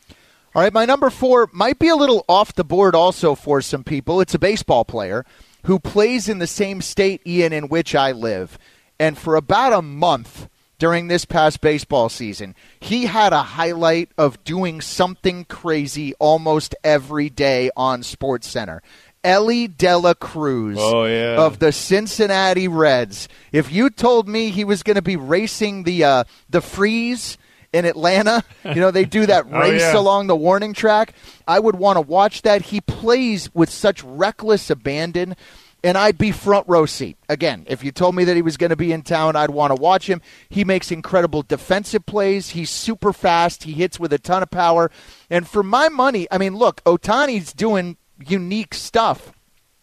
All 0.53 0.61
right, 0.61 0.73
my 0.73 0.85
number 0.85 1.09
four 1.09 1.49
might 1.51 1.79
be 1.79 1.89
a 1.89 1.95
little 1.95 2.23
off 2.29 2.53
the 2.53 2.63
board 2.63 2.93
also 2.93 3.33
for 3.33 3.61
some 3.61 3.83
people. 3.83 4.21
It's 4.21 4.35
a 4.35 4.39
baseball 4.39 4.85
player 4.85 5.25
who 5.65 5.79
plays 5.79 6.29
in 6.29 6.37
the 6.37 6.47
same 6.47 6.81
state, 6.81 7.25
Ian, 7.25 7.51
in 7.51 7.67
which 7.67 7.95
I 7.95 8.11
live. 8.11 8.59
And 8.99 9.17
for 9.17 9.35
about 9.35 9.73
a 9.73 9.81
month 9.81 10.49
during 10.77 11.07
this 11.07 11.25
past 11.25 11.61
baseball 11.61 12.09
season, 12.09 12.55
he 12.79 13.05
had 13.05 13.33
a 13.33 13.41
highlight 13.43 14.09
of 14.17 14.43
doing 14.43 14.81
something 14.81 15.45
crazy 15.45 16.13
almost 16.19 16.75
every 16.83 17.29
day 17.29 17.69
on 17.75 18.03
Sports 18.03 18.47
Center. 18.49 18.81
Elly 19.23 19.67
De 19.67 19.97
La 19.97 20.13
Cruz 20.13 20.77
Oh, 20.79 21.03
yeah. 21.05 21.35
of 21.37 21.59
the 21.59 21.73
Cincinnati 21.73 22.69
Reds. 22.69 23.27
If 23.51 23.71
you 23.71 23.89
told 23.89 24.29
me 24.29 24.49
he 24.49 24.63
was 24.63 24.81
going 24.83 24.95
to 24.95 25.01
be 25.01 25.17
racing 25.17 25.83
the 25.83 26.05
uh, 26.05 26.23
the 26.49 26.61
freeze 26.61 27.37
in 27.73 27.83
Atlanta, 27.83 28.45
you 28.63 28.75
know 28.75 28.91
they 28.91 29.03
do 29.03 29.25
that 29.25 29.45
Oh, 29.51 29.59
race 29.59 29.81
yeah. 29.81 29.97
along 29.97 30.27
the 30.27 30.35
warning 30.37 30.73
track. 30.73 31.13
I 31.45 31.59
would 31.59 31.75
want 31.75 31.97
to 31.97 32.01
watch 32.01 32.43
that. 32.43 32.61
He 32.61 32.79
plays 32.79 33.53
with 33.53 33.69
such 33.69 34.01
reckless 34.05 34.69
abandon, 34.69 35.35
and 35.83 35.97
I'd 35.97 36.17
be 36.17 36.31
front 36.31 36.67
row 36.67 36.85
seat. 36.85 37.17
Again, 37.27 37.65
if 37.67 37.83
you 37.83 37.91
told 37.91 38.15
me 38.15 38.23
that 38.25 38.35
he 38.35 38.41
was 38.41 38.57
going 38.57 38.69
to 38.69 38.75
be 38.75 38.91
in 38.91 39.01
town, 39.01 39.35
I'd 39.35 39.49
want 39.49 39.75
to 39.75 39.81
watch 39.81 40.07
him. 40.09 40.21
He 40.49 40.63
makes 40.63 40.91
incredible 40.91 41.41
defensive 41.41 42.05
plays. 42.05 42.49
He's 42.49 42.69
super 42.69 43.13
fast. 43.13 43.63
He 43.63 43.73
hits 43.73 43.99
with 43.99 44.13
a 44.13 44.19
ton 44.19 44.43
of 44.43 44.51
power. 44.51 44.91
And 45.29 45.47
for 45.47 45.63
my 45.63 45.89
money, 45.89 46.27
I 46.31 46.37
mean, 46.37 46.55
look, 46.55 46.83
Ohtani's 46.83 47.53
doing 47.53 47.97
unique 48.25 48.73
stuff. 48.73 49.31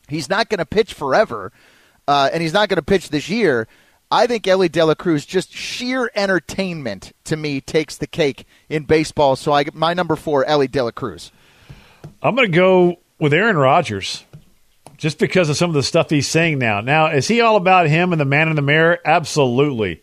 He's 0.09 0.28
not 0.28 0.48
going 0.48 0.59
to 0.59 0.66
pitch 0.66 0.94
forever, 0.94 1.52
uh, 2.06 2.30
and 2.32 2.42
he's 2.42 2.52
not 2.52 2.68
going 2.68 2.76
to 2.76 2.85
pitch 2.85 3.09
this 3.09 3.28
year. 3.28 3.66
I 4.11 4.28
think 4.28 4.46
Elly 4.46 4.68
De 4.68 4.85
La 4.85 4.94
Cruz, 4.94 5.26
just 5.26 5.52
sheer 5.52 6.11
entertainment 6.14 7.12
to 7.24 7.37
me, 7.37 7.61
takes 7.61 7.96
the 7.96 8.06
cake 8.06 8.46
in 8.68 8.85
baseball. 8.85 9.35
So 9.35 9.52
I 9.52 9.64
my 9.72 9.94
number 9.94 10.14
four, 10.14 10.44
Elly 10.44 10.68
De 10.68 10.85
La 10.85 10.92
Cruz. 10.92 11.32
I'm 12.22 12.37
going 12.37 12.50
to 12.52 12.56
go 12.56 13.00
with 13.18 13.32
Aaron 13.32 13.56
Rodgers 13.56 14.24
just 14.96 15.18
because 15.18 15.48
of 15.48 15.56
some 15.56 15.70
of 15.70 15.74
the 15.74 15.82
stuff 15.82 16.11
he's 16.11 16.28
saying 16.28 16.59
now. 16.59 16.80
Now, 16.80 17.06
is 17.09 17.28
he 17.28 17.40
all 17.40 17.56
about 17.56 17.87
him 17.88 18.12
and 18.12 18.20
the 18.20 18.24
man 18.24 18.48
in 18.48 18.56
the 18.56 18.62
mirror? 18.62 18.98
Absolutely. 19.04 20.02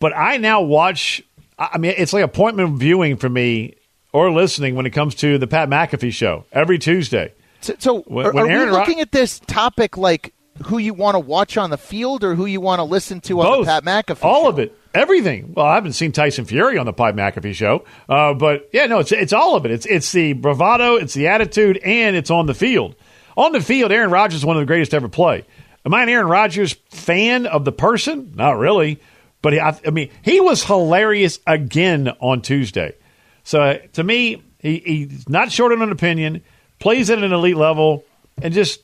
But 0.00 0.14
I 0.16 0.36
now 0.36 0.62
watch, 0.62 1.22
I 1.58 1.78
mean, 1.78 1.94
it's 1.96 2.12
like 2.12 2.24
appointment 2.24 2.78
viewing 2.78 3.16
for 3.16 3.28
me 3.28 3.76
or 4.12 4.30
listening 4.32 4.74
when 4.74 4.86
it 4.86 4.90
comes 4.90 5.14
to 5.16 5.38
the 5.38 5.46
Pat 5.46 5.68
McAfee 5.68 6.12
show 6.12 6.44
every 6.52 6.78
Tuesday. 6.78 7.32
So, 7.60 7.74
so 7.78 8.00
When- 8.02 8.26
are, 8.26 8.32
when 8.32 8.50
are 8.52 8.64
we 8.66 8.70
looking 8.70 9.00
at 9.00 9.12
this 9.12 9.38
topic 9.40 9.96
like 9.96 10.34
who 10.66 10.78
you 10.78 10.94
want 10.94 11.14
to 11.16 11.18
watch 11.18 11.56
on 11.56 11.70
the 11.70 11.78
field 11.78 12.22
or 12.22 12.34
who 12.34 12.46
you 12.46 12.60
want 12.60 12.78
to 12.78 12.84
listen 12.84 13.20
to 13.22 13.40
on 13.40 13.46
Both. 13.46 13.66
the 13.66 13.80
Pat 13.82 13.84
McAfee? 14.06 14.24
all 14.24 14.42
show? 14.44 14.48
of 14.50 14.58
it, 14.60 14.78
everything. 14.94 15.52
Well, 15.56 15.66
I 15.66 15.74
haven't 15.74 15.94
seen 15.94 16.12
Tyson 16.12 16.44
Fury 16.44 16.78
on 16.78 16.86
the 16.86 16.92
Pat 16.92 17.16
McAfee 17.16 17.54
show, 17.54 17.84
uh, 18.08 18.34
but 18.34 18.68
yeah, 18.72 18.86
no, 18.86 19.00
it's 19.00 19.10
it's 19.10 19.32
all 19.32 19.56
of 19.56 19.64
it. 19.64 19.72
It's 19.72 19.86
it's 19.86 20.12
the 20.12 20.34
bravado, 20.34 20.94
it's 20.94 21.14
the 21.14 21.26
attitude, 21.28 21.78
and 21.78 22.14
it's 22.14 22.30
on 22.30 22.46
the 22.46 22.54
field. 22.54 22.94
On 23.36 23.52
the 23.52 23.60
field, 23.60 23.92
Aaron 23.92 24.10
Rodgers 24.10 24.38
is 24.38 24.44
one 24.44 24.56
of 24.56 24.60
the 24.60 24.66
greatest 24.66 24.92
to 24.92 24.96
ever 24.96 25.08
play. 25.08 25.44
Am 25.84 25.92
I 25.92 26.02
an 26.02 26.08
Aaron 26.08 26.28
Rodgers 26.28 26.72
fan 26.90 27.46
of 27.46 27.64
the 27.64 27.72
person? 27.72 28.32
Not 28.34 28.58
really, 28.58 29.00
but 29.42 29.52
he, 29.52 29.60
I, 29.60 29.78
I 29.86 29.90
mean, 29.90 30.10
he 30.22 30.40
was 30.40 30.64
hilarious 30.64 31.38
again 31.46 32.08
on 32.20 32.40
Tuesday. 32.42 32.94
So 33.42 33.60
uh, 33.60 33.78
to 33.94 34.02
me, 34.04 34.42
he, 34.60 34.78
he's 34.78 35.28
not 35.28 35.52
short 35.52 35.72
on 35.72 35.82
an 35.82 35.92
opinion, 35.92 36.42
plays 36.78 37.10
at 37.10 37.22
an 37.22 37.32
elite 37.32 37.56
level, 37.56 38.04
and 38.40 38.54
just 38.54 38.80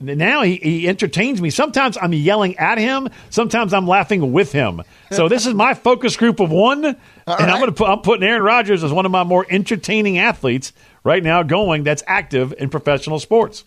now 0.00 0.42
he, 0.42 0.56
he 0.56 0.88
entertains 0.88 1.42
me. 1.42 1.50
Sometimes 1.50 1.98
I'm 2.00 2.14
yelling 2.14 2.56
at 2.56 2.78
him. 2.78 3.08
Sometimes 3.30 3.74
I'm 3.74 3.86
laughing 3.86 4.32
with 4.32 4.52
him. 4.52 4.82
So 5.10 5.28
this 5.28 5.44
is 5.44 5.54
my 5.54 5.74
focus 5.74 6.16
group 6.16 6.40
of 6.40 6.50
one, 6.50 6.84
and 6.84 6.96
I'm 7.26 7.58
going 7.58 7.66
to 7.66 7.72
put 7.72 7.88
I'm 7.90 8.00
putting 8.00 8.26
Aaron 8.26 8.42
Rodgers 8.42 8.84
as 8.84 8.92
one 8.92 9.06
of 9.06 9.12
my 9.12 9.24
more 9.24 9.44
entertaining 9.50 10.18
athletes 10.18 10.72
right 11.02 11.22
now 11.22 11.42
going 11.42 11.82
that's 11.82 12.02
active 12.06 12.54
in 12.58 12.70
professional 12.70 13.18
sports. 13.18 13.64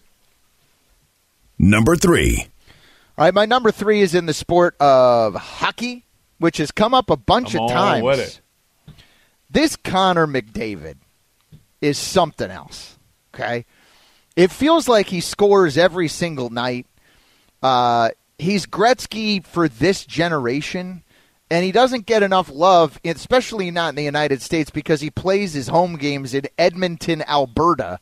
Number 1.64 1.96
three. 1.96 2.48
All 3.20 3.26
right, 3.26 3.34
my 3.36 3.46
number 3.46 3.72
three 3.72 4.02
is 4.02 4.16
in 4.16 4.26
the 4.26 4.34
sport 4.34 4.76
of 4.80 5.36
hockey, 5.36 6.06
which 6.40 6.58
has 6.58 6.72
come 6.72 6.96
up 6.96 7.12
a 7.12 7.16
bunch 7.16 7.52
Come 7.54 7.66
of 7.66 7.70
on 7.70 7.78
times. 7.78 8.04
with 8.04 8.20
it. 8.20 8.42
This 9.48 9.76
Connor 9.76 10.26
McDavid 10.26 10.96
is 11.80 12.00
something 12.00 12.50
else. 12.50 12.98
Okay, 13.36 13.66
it 14.36 14.50
feels 14.50 14.88
like 14.88 15.08
he 15.08 15.22
scores 15.22 15.78
every 15.78 16.08
single 16.08 16.50
night. 16.50 16.88
Uh, 17.62 18.10
he's 18.40 18.66
Gretzky 18.66 19.46
for 19.46 19.70
this 19.70 20.04
generation, 20.04 21.04
and 21.52 21.64
he 21.64 21.72
doesn't 21.72 22.08
get 22.08 22.24
enough 22.24 22.50
love, 22.52 23.00
especially 23.06 23.70
not 23.70 23.90
in 23.90 23.96
the 23.96 24.04
United 24.04 24.42
States, 24.42 24.72
because 24.72 25.00
he 25.00 25.12
plays 25.12 25.54
his 25.54 25.68
home 25.68 25.98
games 25.98 26.34
in 26.34 26.46
Edmonton, 26.58 27.22
Alberta, 27.28 28.00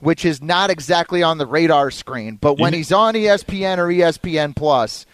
which 0.00 0.24
is 0.24 0.42
not 0.42 0.70
exactly 0.70 1.22
on 1.22 1.38
the 1.38 1.46
radar 1.46 1.90
screen. 1.90 2.36
But 2.36 2.58
when 2.58 2.72
he's 2.72 2.92
on 2.92 3.14
ESPN 3.14 3.78
or 3.78 3.86
ESPN 3.86 4.56
Plus, 4.56 5.06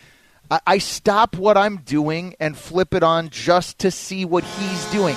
I, 0.50 0.60
I 0.66 0.78
stop 0.78 1.36
what 1.36 1.56
I'm 1.56 1.78
doing 1.78 2.34
and 2.40 2.56
flip 2.56 2.94
it 2.94 3.02
on 3.02 3.28
just 3.28 3.78
to 3.80 3.90
see 3.90 4.24
what 4.24 4.44
he's 4.44 4.84
doing. 4.86 5.16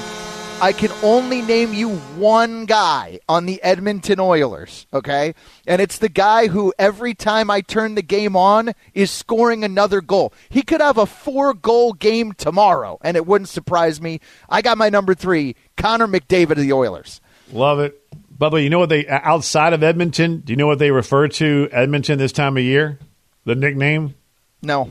I 0.62 0.74
can 0.74 0.92
only 1.04 1.42
name 1.42 1.74
you 1.74 1.96
one 2.18 2.66
guy 2.66 3.22
on 3.30 3.46
the 3.46 3.64
Edmonton 3.64 4.20
Oilers, 4.20 4.88
okay? 4.94 5.34
And 5.66 5.82
it's 5.82 6.00
the 6.00 6.10
guy 6.10 6.48
who 6.48 6.74
every 6.78 7.14
time 7.14 7.50
I 7.50 7.62
turn 7.62 7.96
the 7.96 8.02
game 8.02 8.36
on 8.36 8.74
is 8.94 9.10
scoring 9.10 9.64
another 9.64 10.02
goal. 10.02 10.34
He 10.50 10.62
could 10.62 10.82
have 10.82 10.98
a 10.98 11.06
four 11.06 11.54
goal 11.54 11.94
game 11.94 12.34
tomorrow, 12.34 13.00
and 13.02 13.16
it 13.16 13.26
wouldn't 13.26 13.48
surprise 13.48 14.02
me. 14.02 14.20
I 14.50 14.62
got 14.62 14.78
my 14.78 14.90
number 14.90 15.16
three, 15.16 15.56
Connor 15.78 16.08
McDavid 16.08 16.52
of 16.52 16.58
the 16.58 16.74
Oilers. 16.74 17.22
Love 17.54 17.80
it. 17.80 17.98
Bubba, 18.40 18.64
you 18.64 18.70
know 18.70 18.80
what 18.80 18.90
they 18.90 19.06
outside 19.06 19.74
of 19.74 19.84
Edmonton? 19.84 20.40
Do 20.40 20.54
you 20.54 20.58
know 20.58 20.68
what 20.68 20.80
they 20.80 20.92
refer 20.92 21.28
to 21.28 21.68
Edmonton 21.72 22.18
this 22.18 22.32
time 22.32 22.56
of 22.56 22.64
year? 22.64 22.98
The 23.44 23.56
nickname? 23.56 24.16
No. 24.62 24.90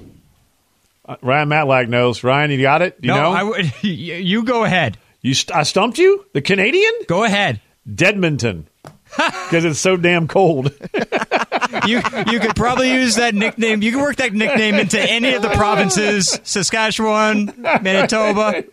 Uh, 1.07 1.17
Ryan 1.23 1.49
Matlack 1.49 1.89
knows. 1.89 2.23
Ryan, 2.23 2.51
you 2.51 2.61
got 2.61 2.83
it? 2.83 3.01
Do 3.01 3.09
you 3.09 3.15
no, 3.15 3.33
know? 3.33 3.55
I. 3.55 3.73
You 3.83 4.45
go 4.45 4.65
ahead. 4.65 4.99
You 5.23 5.33
st- 5.33 5.57
I 5.57 5.63
stumped 5.63 5.97
you? 5.97 6.27
The 6.35 6.43
Canadian? 6.43 6.93
Go 7.07 7.25
ahead. 7.25 7.61
Deadmonton. 7.89 8.65
Because 9.17 9.65
it's 9.65 9.81
so 9.81 9.97
damn 9.97 10.29
cold. 10.29 10.67
you 11.87 12.03
you 12.31 12.41
could 12.41 12.55
probably 12.55 12.93
use 12.93 13.15
that 13.17 13.35
nickname. 13.35 13.81
You 13.83 13.93
can 13.93 14.01
work 14.03 14.17
that 14.17 14.35
nickname 14.35 14.75
into 14.75 15.01
any 15.01 15.33
of 15.33 15.41
the 15.41 15.49
provinces: 15.51 16.39
Saskatchewan, 16.43 17.55
Manitoba, 17.57 18.65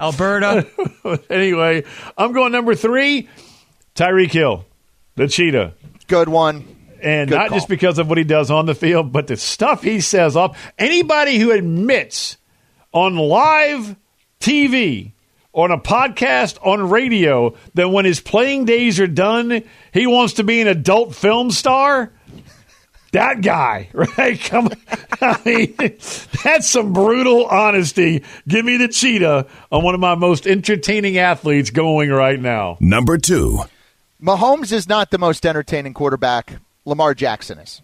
Alberta. 0.00 0.66
anyway, 1.30 1.84
I'm 2.18 2.32
going 2.32 2.50
number 2.50 2.74
three. 2.74 3.28
Tyreek 4.00 4.32
Hill, 4.32 4.64
the 5.16 5.28
cheetah. 5.28 5.74
Good 6.06 6.30
one. 6.30 6.64
And 7.02 7.28
Good 7.28 7.36
not 7.36 7.48
call. 7.50 7.58
just 7.58 7.68
because 7.68 7.98
of 7.98 8.08
what 8.08 8.16
he 8.16 8.24
does 8.24 8.50
on 8.50 8.64
the 8.64 8.74
field, 8.74 9.12
but 9.12 9.26
the 9.26 9.36
stuff 9.36 9.82
he 9.82 10.00
says 10.00 10.36
off. 10.36 10.58
Anybody 10.78 11.36
who 11.36 11.50
admits 11.50 12.38
on 12.92 13.16
live 13.16 13.94
TV, 14.40 15.12
on 15.52 15.70
a 15.70 15.76
podcast, 15.76 16.56
on 16.66 16.88
radio, 16.88 17.54
that 17.74 17.90
when 17.90 18.06
his 18.06 18.20
playing 18.20 18.64
days 18.64 18.98
are 19.00 19.06
done, 19.06 19.62
he 19.92 20.06
wants 20.06 20.34
to 20.34 20.44
be 20.44 20.62
an 20.62 20.68
adult 20.68 21.14
film 21.14 21.50
star. 21.50 22.10
That 23.12 23.42
guy, 23.42 23.90
right? 23.92 24.40
Come, 24.40 24.70
I 25.20 25.38
mean, 25.44 25.74
that's 25.76 26.70
some 26.70 26.94
brutal 26.94 27.44
honesty. 27.44 28.24
Give 28.48 28.64
me 28.64 28.78
the 28.78 28.88
cheetah 28.88 29.46
on 29.70 29.84
one 29.84 29.94
of 29.94 30.00
my 30.00 30.14
most 30.14 30.46
entertaining 30.46 31.18
athletes 31.18 31.68
going 31.68 32.08
right 32.08 32.40
now. 32.40 32.78
Number 32.80 33.18
two. 33.18 33.60
Mahomes 34.20 34.70
is 34.70 34.86
not 34.86 35.10
the 35.10 35.18
most 35.18 35.46
entertaining 35.46 35.94
quarterback. 35.94 36.56
Lamar 36.84 37.14
Jackson 37.14 37.58
is. 37.58 37.80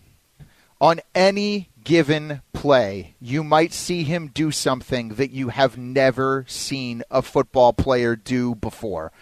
On 0.83 1.01
any 1.15 1.71
given 1.83 2.43
play, 2.53 3.15
you 3.23 3.43
might 3.43 3.73
see 3.73 4.03
him 4.03 4.31
do 4.35 4.51
something 4.51 5.11
that 5.15 5.31
you 5.31 5.49
have 5.49 5.79
never 5.79 6.45
seen 6.47 7.03
a 7.11 7.23
football 7.23 7.73
player 7.73 8.17
do 8.17 8.55
before. 8.55 9.13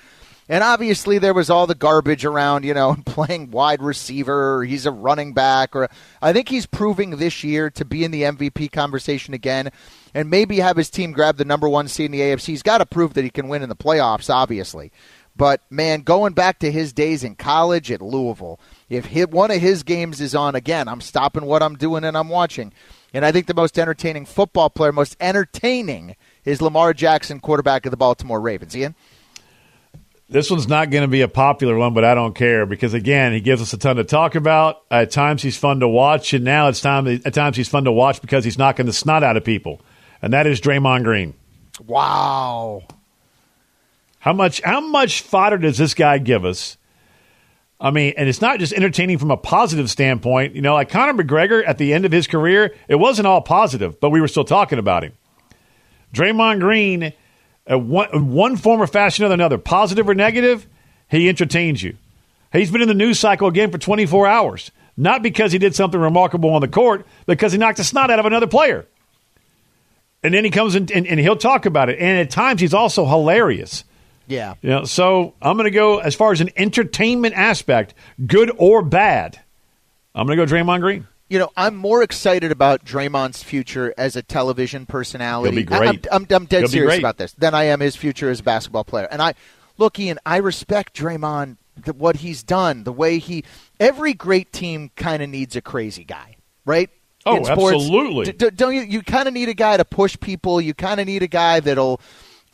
And 0.48 0.64
obviously, 0.64 1.18
there 1.18 1.33
was 1.33 1.50
all 1.50 1.68
the 1.68 1.77
garbage 1.77 2.24
around, 2.24 2.64
you 2.64 2.74
know, 2.74 2.96
playing 3.07 3.53
wide 3.53 3.81
receiver, 3.81 4.57
or 4.57 4.64
he's 4.64 4.85
a 4.85 4.90
running 4.90 5.35
back, 5.35 5.77
or 5.77 5.88
I 6.20 6.33
think 6.33 6.48
he's 6.48 6.66
proving 6.66 7.11
this 7.11 7.44
year 7.44 7.70
to 7.70 7.85
be 7.85 8.03
in 8.03 8.11
the 8.11 8.22
MVP 8.22 8.72
conversation 8.72 9.35
again, 9.35 9.70
and 10.12 10.29
maybe 10.29 10.57
have 10.59 10.77
his 10.77 10.90
team 10.90 11.12
grab 11.12 11.37
the 11.37 11.44
number 11.44 11.68
one 11.68 11.87
seed 11.87 12.07
in 12.07 12.12
the 12.12 12.20
AFC. 12.20 12.46
He's 12.46 12.62
got 12.64 12.79
to 12.79 12.87
prove 12.87 13.14
that 13.14 13.24
he 13.24 13.31
can 13.31 13.46
win 13.46 13.62
in 13.62 13.68
the 13.68 13.77
playoffs, 13.77 14.29
obviously. 14.29 14.90
But 15.37 15.62
man, 15.68 16.03
going 16.03 16.33
back 16.33 16.61
to 16.61 16.70
his 16.70 16.92
days 16.92 17.25
in 17.25 17.35
college 17.35 17.90
at 17.90 18.01
Louisville, 18.01 18.61
if 18.88 19.07
hit, 19.07 19.31
one 19.31 19.51
of 19.51 19.61
his 19.61 19.83
games 19.83 20.20
is 20.20 20.35
on 20.35 20.55
again, 20.55 20.88
I'm 20.88 21.01
stopping 21.01 21.44
what 21.44 21.62
I'm 21.62 21.77
doing 21.77 22.05
and 22.05 22.16
I'm 22.16 22.29
watching. 22.29 22.73
And 23.12 23.25
I 23.25 23.33
think 23.33 23.47
the 23.47 23.55
most 23.55 23.79
entertaining 23.79 24.27
football 24.27 24.70
player, 24.70 24.92
most 24.92 25.16
entertaining, 25.20 26.16
is 26.44 26.61
Lamar 26.61 26.92
Jackson, 26.94 27.40
quarterback 27.40 27.87
of 27.87 27.90
the 27.90 27.97
Baltimore 27.97 28.40
Ravens. 28.40 28.77
Ian. 28.77 28.94
This 30.29 30.51
one's 30.51 30.66
not 30.66 30.90
going 30.90 31.03
to 31.03 31.09
be 31.09 31.20
a 31.20 31.29
popular 31.29 31.77
one, 31.77 31.94
but 31.94 32.03
I 32.03 32.14
don't 32.14 32.35
care 32.35 32.64
because 32.64 32.94
again, 32.94 33.33
he 33.33 33.40
gives 33.40 33.61
us 33.61 33.73
a 33.73 33.79
ton 33.79 33.97
to 33.97 34.05
talk 34.05 34.35
about. 34.35 34.83
At 34.90 35.11
times, 35.11 35.42
he's 35.42 35.57
fun 35.57 35.81
to 35.81 35.88
watch, 35.88 36.33
and 36.33 36.44
now 36.44 36.68
it's 36.68 36.81
time. 36.81 37.07
At 37.07 37.35
times, 37.35 37.57
he's 37.57 37.68
fun 37.68 37.85
to 37.85 37.92
watch 37.92 38.20
because 38.20 38.42
he's 38.42 38.57
knocking 38.57 38.87
the 38.87 38.92
snot 38.92 39.23
out 39.23 39.37
of 39.37 39.44
people, 39.44 39.83
and 40.23 40.33
that 40.33 40.47
is 40.47 40.61
Draymond 40.61 41.05
Green. 41.05 41.35
Wow. 41.87 42.85
How 44.24 44.32
much? 44.32 44.62
How 44.62 44.80
much 44.80 45.20
fodder 45.20 45.58
does 45.58 45.76
this 45.76 45.92
guy 45.92 46.16
give 46.16 46.46
us? 46.46 46.78
I 47.78 47.90
mean, 47.90 48.14
and 48.16 48.26
it's 48.26 48.40
not 48.40 48.58
just 48.58 48.72
entertaining 48.72 49.18
from 49.18 49.30
a 49.30 49.37
positive 49.37 49.90
standpoint. 49.90 50.54
You 50.54 50.62
know, 50.62 50.72
like 50.72 50.88
Conor 50.88 51.22
McGregor 51.22 51.62
at 51.66 51.76
the 51.76 51.92
end 51.92 52.06
of 52.06 52.12
his 52.12 52.26
career, 52.26 52.74
it 52.88 52.94
wasn't 52.94 53.26
all 53.26 53.42
positive, 53.42 54.00
but 54.00 54.08
we 54.08 54.22
were 54.22 54.28
still 54.28 54.46
talking 54.46 54.78
about 54.78 55.04
him. 55.04 55.12
Draymond 56.14 56.60
Green, 56.60 57.12
one, 57.66 58.32
one 58.32 58.56
form 58.56 58.80
or 58.80 58.87
fashion 58.87 59.26
or 59.26 59.32
another, 59.32 59.58
positive 59.58 60.08
or 60.08 60.14
negative, 60.14 60.66
he 61.10 61.28
entertains 61.28 61.82
you. 61.82 61.98
He's 62.50 62.70
been 62.70 62.80
in 62.80 62.88
the 62.88 62.94
news 62.94 63.18
cycle 63.18 63.48
again 63.48 63.70
for 63.70 63.76
24 63.76 64.26
hours, 64.26 64.70
not 64.96 65.22
because 65.22 65.52
he 65.52 65.58
did 65.58 65.74
something 65.74 66.00
remarkable 66.00 66.54
on 66.54 66.62
the 66.62 66.68
court, 66.68 67.06
because 67.26 67.52
he 67.52 67.58
knocked 67.58 67.76
the 67.76 67.84
snot 67.84 68.10
out 68.10 68.20
of 68.20 68.24
another 68.24 68.46
player. 68.46 68.87
And 70.22 70.32
then 70.32 70.46
he 70.46 70.50
comes 70.50 70.76
in 70.76 70.90
and, 70.94 71.06
and 71.06 71.20
he'll 71.20 71.37
talk 71.37 71.66
about 71.66 71.90
it. 71.90 71.98
And 71.98 72.18
at 72.18 72.30
times, 72.30 72.62
he's 72.62 72.72
also 72.72 73.04
hilarious. 73.04 73.84
Yeah. 74.26 74.54
You 74.62 74.70
know, 74.70 74.84
so 74.84 75.34
I'm 75.42 75.56
going 75.56 75.64
to 75.64 75.70
go 75.70 75.98
as 75.98 76.14
far 76.14 76.32
as 76.32 76.40
an 76.40 76.50
entertainment 76.56 77.34
aspect, 77.34 77.94
good 78.26 78.50
or 78.56 78.82
bad. 78.82 79.40
I'm 80.14 80.26
going 80.26 80.38
to 80.38 80.46
go 80.46 80.52
Draymond 80.52 80.80
Green. 80.80 81.06
You 81.28 81.38
know, 81.38 81.50
I'm 81.56 81.74
more 81.74 82.02
excited 82.02 82.52
about 82.52 82.84
Draymond's 82.84 83.42
future 83.42 83.94
as 83.96 84.14
a 84.14 84.22
television 84.22 84.87
personality. 84.87 85.50
He'll 85.50 85.62
be 85.62 85.64
great. 85.64 86.06
I, 86.10 86.16
am 86.16 86.26
I'm 86.30 86.44
dead 86.44 86.60
He'll 86.60 86.68
serious 86.68 86.98
about 86.98 87.16
this 87.16 87.32
than 87.32 87.54
I 87.54 87.64
am 87.64 87.80
his 87.80 87.96
future 87.96 88.30
as 88.30 88.40
a 88.40 88.42
basketball 88.42 88.84
player. 88.84 89.08
And 89.10 89.22
I 89.22 89.34
look, 89.78 89.98
Ian, 89.98 90.18
I 90.26 90.37
respect 90.37 90.94
Draymond, 90.94 91.56
the, 91.76 91.92
what 91.92 92.16
he's 92.16 92.42
done, 92.42 92.84
the 92.84 92.92
way 92.92 93.18
he. 93.18 93.44
Every 93.80 94.12
great 94.12 94.52
team 94.52 94.90
kind 94.96 95.22
of 95.22 95.30
needs 95.30 95.56
a 95.56 95.62
crazy 95.62 96.04
guy, 96.04 96.37
right? 96.64 96.90
Oh, 97.26 97.42
sports. 97.42 97.76
absolutely. 97.76 98.32
D- 98.32 98.50
don't 98.50 98.74
you? 98.74 98.82
You 98.82 99.02
kind 99.02 99.26
of 99.26 99.34
need 99.34 99.48
a 99.48 99.54
guy 99.54 99.76
to 99.78 99.84
push 99.84 100.18
people. 100.20 100.60
You 100.60 100.74
kind 100.74 101.00
of 101.00 101.06
need 101.06 101.22
a 101.22 101.26
guy 101.26 101.58
that'll 101.60 102.00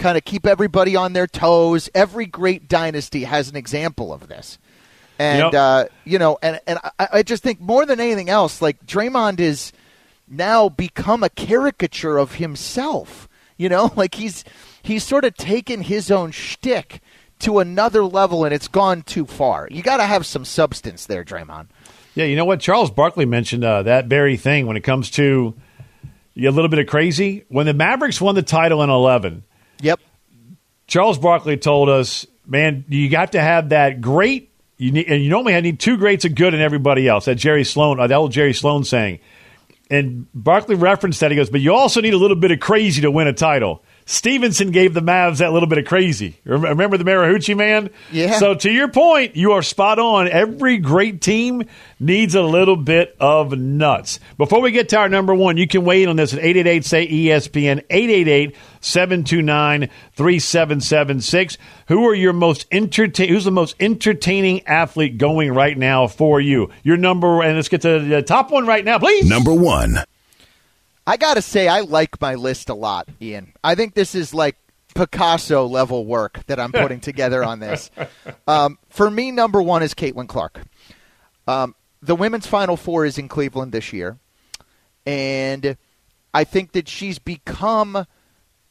kind 0.00 0.16
of 0.18 0.24
keep 0.24 0.46
everybody 0.46 0.96
on 0.96 1.12
their 1.12 1.26
toes. 1.28 1.88
Every 1.94 2.26
great 2.26 2.68
dynasty 2.68 3.24
has 3.24 3.48
an 3.48 3.56
example 3.56 4.12
of 4.12 4.26
this. 4.28 4.58
And 5.18 5.52
Yep. 5.52 5.54
uh, 5.54 5.84
you 6.04 6.18
know, 6.18 6.38
and 6.42 6.60
and 6.66 6.78
I, 6.98 7.08
I 7.12 7.22
just 7.22 7.42
think 7.42 7.60
more 7.60 7.84
than 7.86 8.00
anything 8.00 8.28
else, 8.30 8.60
like 8.62 8.84
Draymond 8.86 9.38
is 9.38 9.72
now 10.26 10.68
become 10.68 11.22
a 11.22 11.28
caricature 11.28 12.16
of 12.18 12.34
himself. 12.36 13.28
You 13.58 13.68
know, 13.68 13.92
like 13.96 14.14
he's 14.14 14.44
he's 14.82 15.04
sort 15.04 15.24
of 15.24 15.36
taken 15.36 15.82
his 15.82 16.10
own 16.10 16.30
shtick 16.30 17.02
to 17.40 17.58
another 17.58 18.02
level, 18.04 18.44
and 18.44 18.54
it's 18.54 18.68
gone 18.68 19.02
too 19.02 19.26
far. 19.26 19.68
You 19.70 19.82
got 19.82 19.98
to 19.98 20.04
have 20.04 20.24
some 20.26 20.44
substance 20.46 21.06
there, 21.06 21.24
Draymond. 21.24 21.66
Yeah, 22.14 22.24
you 22.24 22.34
know 22.36 22.44
what? 22.46 22.60
Charles 22.60 22.90
Barkley 22.90 23.24
mentioned 23.26 23.62
uh, 23.64 23.82
that 23.84 24.06
very 24.06 24.36
thing 24.36 24.66
when 24.66 24.76
it 24.76 24.82
comes 24.82 25.10
to 25.12 25.54
a 26.36 26.48
little 26.48 26.68
bit 26.68 26.78
of 26.78 26.86
crazy. 26.86 27.44
When 27.48 27.66
the 27.66 27.74
Mavericks 27.74 28.20
won 28.20 28.34
the 28.34 28.42
title 28.42 28.82
in 28.82 28.90
11, 28.90 29.44
Yep. 29.82 30.00
Charles 30.86 31.18
Barkley 31.18 31.56
told 31.56 31.88
us, 31.88 32.26
man, 32.46 32.84
you 32.88 33.08
got 33.08 33.32
to 33.32 33.40
have 33.40 33.68
that 33.70 34.00
great, 34.00 34.52
you 34.76 34.92
need, 34.92 35.06
and 35.06 35.22
you 35.22 35.30
normally 35.30 35.58
need 35.60 35.78
two 35.78 35.96
greats 35.96 36.24
of 36.24 36.34
good 36.34 36.52
in 36.52 36.60
everybody 36.60 37.06
else. 37.06 37.26
That 37.26 37.36
Jerry 37.36 37.64
Sloan, 37.64 38.00
uh, 38.00 38.06
that 38.06 38.14
old 38.14 38.32
Jerry 38.32 38.54
Sloan 38.54 38.84
saying. 38.84 39.20
And 39.90 40.26
Barkley 40.34 40.76
referenced 40.76 41.20
that. 41.20 41.30
He 41.30 41.36
goes, 41.36 41.50
but 41.50 41.60
you 41.60 41.74
also 41.74 42.00
need 42.00 42.14
a 42.14 42.18
little 42.18 42.36
bit 42.36 42.50
of 42.50 42.60
crazy 42.60 43.02
to 43.02 43.10
win 43.10 43.26
a 43.26 43.32
title. 43.32 43.82
Stevenson 44.10 44.72
gave 44.72 44.92
the 44.92 45.00
Mavs 45.00 45.38
that 45.38 45.52
little 45.52 45.68
bit 45.68 45.78
of 45.78 45.84
crazy. 45.84 46.36
Remember 46.42 46.96
the 46.96 47.04
Marihucci 47.04 47.56
man? 47.56 47.90
Yeah. 48.10 48.40
So 48.40 48.56
to 48.56 48.68
your 48.68 48.88
point, 48.88 49.36
you 49.36 49.52
are 49.52 49.62
spot 49.62 50.00
on. 50.00 50.26
Every 50.26 50.78
great 50.78 51.20
team 51.20 51.62
needs 52.00 52.34
a 52.34 52.42
little 52.42 52.74
bit 52.74 53.16
of 53.20 53.56
nuts. 53.56 54.18
Before 54.36 54.60
we 54.60 54.72
get 54.72 54.88
to 54.88 54.98
our 54.98 55.08
number 55.08 55.32
one, 55.32 55.56
you 55.56 55.68
can 55.68 55.84
weigh 55.84 56.02
in 56.02 56.08
on 56.08 56.16
this 56.16 56.32
at 56.32 56.40
888 56.40 56.84
say 56.84 57.06
ESPN 57.06 57.84
888 57.88 58.56
729 58.80 59.88
3776. 60.16 61.56
Who 61.86 62.08
are 62.08 62.14
your 62.14 62.32
most 62.32 62.66
entertain? 62.72 63.28
Who's 63.28 63.44
the 63.44 63.52
most 63.52 63.76
entertaining 63.78 64.66
athlete 64.66 65.18
going 65.18 65.52
right 65.52 65.78
now 65.78 66.08
for 66.08 66.40
you? 66.40 66.70
Your 66.82 66.96
number, 66.96 67.42
and 67.42 67.54
let's 67.54 67.68
get 67.68 67.82
to 67.82 68.00
the 68.00 68.22
top 68.22 68.50
one 68.50 68.66
right 68.66 68.84
now, 68.84 68.98
please. 68.98 69.28
Number 69.28 69.54
one. 69.54 69.98
I 71.10 71.16
got 71.16 71.34
to 71.34 71.42
say, 71.42 71.66
I 71.66 71.80
like 71.80 72.20
my 72.20 72.36
list 72.36 72.68
a 72.68 72.74
lot, 72.74 73.08
Ian. 73.20 73.52
I 73.64 73.74
think 73.74 73.94
this 73.94 74.14
is 74.14 74.32
like 74.32 74.56
Picasso 74.94 75.66
level 75.66 76.06
work 76.06 76.46
that 76.46 76.60
I'm 76.60 76.70
putting 76.70 77.00
together 77.00 77.42
on 77.42 77.58
this. 77.58 77.90
Um, 78.46 78.78
for 78.88 79.08
me, 79.10 79.30
number 79.30 79.62
one 79.62 79.82
is 79.82 79.94
Caitlin 79.94 80.28
Clark. 80.28 80.60
Um, 81.46 81.74
the 82.02 82.16
women's 82.16 82.46
Final 82.46 82.76
Four 82.76 83.04
is 83.04 83.16
in 83.16 83.28
Cleveland 83.28 83.70
this 83.70 83.92
year, 83.92 84.18
and 85.06 85.76
I 86.34 86.42
think 86.42 86.72
that 86.72 86.88
she's 86.88 87.20
become, 87.20 88.06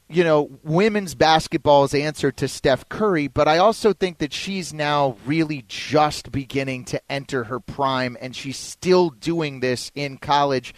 you 0.09 0.23
know, 0.25 0.49
women's 0.63 1.15
basketball's 1.15 1.93
answer 1.93 2.31
to 2.33 2.47
Steph 2.49 2.89
Curry. 2.89 3.27
But 3.27 3.47
I 3.47 3.57
also 3.57 3.93
think 3.93 4.17
that 4.17 4.33
she's 4.33 4.73
now 4.73 5.15
really 5.25 5.63
just 5.69 6.31
beginning 6.31 6.83
to 6.85 7.01
enter 7.09 7.45
her 7.45 7.61
prime, 7.61 8.17
and 8.19 8.35
she's 8.35 8.57
still 8.57 9.09
doing 9.09 9.61
this 9.61 9.91
in 9.95 10.17
college. 10.17 10.73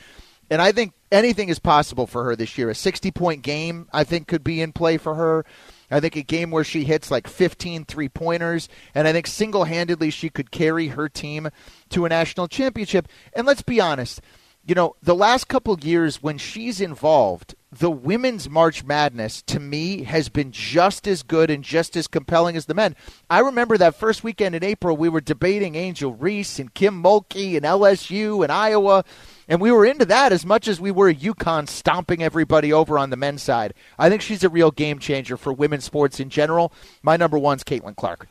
And 0.51 0.61
I 0.61 0.73
think 0.73 0.93
anything 1.11 1.49
is 1.49 1.59
possible 1.59 2.07
for 2.07 2.23
her 2.23 2.35
this 2.35 2.57
year. 2.57 2.69
A 2.69 2.75
60 2.75 3.11
point 3.11 3.41
game, 3.41 3.87
I 3.91 4.03
think, 4.03 4.27
could 4.27 4.43
be 4.43 4.61
in 4.61 4.71
play 4.71 4.97
for 4.97 5.15
her. 5.15 5.45
I 5.89 5.99
think 5.99 6.15
a 6.15 6.23
game 6.23 6.51
where 6.51 6.63
she 6.63 6.85
hits 6.85 7.11
like 7.11 7.27
15 7.27 7.85
three 7.85 8.07
pointers, 8.07 8.69
and 8.95 9.07
I 9.07 9.11
think 9.11 9.27
single 9.27 9.65
handedly 9.65 10.09
she 10.09 10.29
could 10.29 10.49
carry 10.49 10.87
her 10.87 11.09
team 11.09 11.49
to 11.89 12.05
a 12.05 12.09
national 12.09 12.47
championship. 12.47 13.09
And 13.33 13.45
let's 13.45 13.61
be 13.61 13.81
honest, 13.81 14.21
you 14.65 14.75
know, 14.75 14.95
the 15.01 15.15
last 15.15 15.47
couple 15.47 15.77
years 15.79 16.21
when 16.21 16.37
she's 16.37 16.79
involved, 16.79 17.55
the 17.71 17.89
women's 17.89 18.49
March 18.49 18.83
Madness 18.83 19.41
to 19.43 19.59
me 19.59 20.03
has 20.03 20.29
been 20.29 20.51
just 20.51 21.07
as 21.07 21.23
good 21.23 21.49
and 21.49 21.63
just 21.63 21.95
as 21.95 22.07
compelling 22.07 22.55
as 22.55 22.65
the 22.65 22.73
men. 22.73 22.95
I 23.29 23.39
remember 23.39 23.77
that 23.77 23.95
first 23.95 24.23
weekend 24.23 24.55
in 24.55 24.63
April, 24.63 24.95
we 24.95 25.09
were 25.09 25.21
debating 25.21 25.75
Angel 25.75 26.13
Reese 26.13 26.59
and 26.59 26.73
Kim 26.73 27.01
Mulkey 27.01 27.55
and 27.55 27.65
LSU 27.65 28.43
and 28.43 28.51
Iowa. 28.51 29.03
And 29.47 29.59
we 29.59 29.71
were 29.71 29.85
into 29.85 30.05
that 30.05 30.31
as 30.31 30.45
much 30.45 30.67
as 30.67 30.79
we 30.79 30.91
were 30.91 31.13
UConn 31.13 31.67
stomping 31.67 32.23
everybody 32.23 32.71
over 32.71 32.97
on 32.97 33.09
the 33.09 33.17
men's 33.17 33.43
side. 33.43 33.73
I 33.97 34.09
think 34.09 34.21
she's 34.21 34.43
a 34.43 34.49
real 34.49 34.71
game 34.71 34.99
changer 34.99 35.37
for 35.37 35.51
women's 35.51 35.83
sports 35.83 36.19
in 36.19 36.29
general. 36.29 36.71
My 37.01 37.17
number 37.17 37.37
one's 37.37 37.63
Caitlin 37.63 37.95
Clark. 37.95 38.27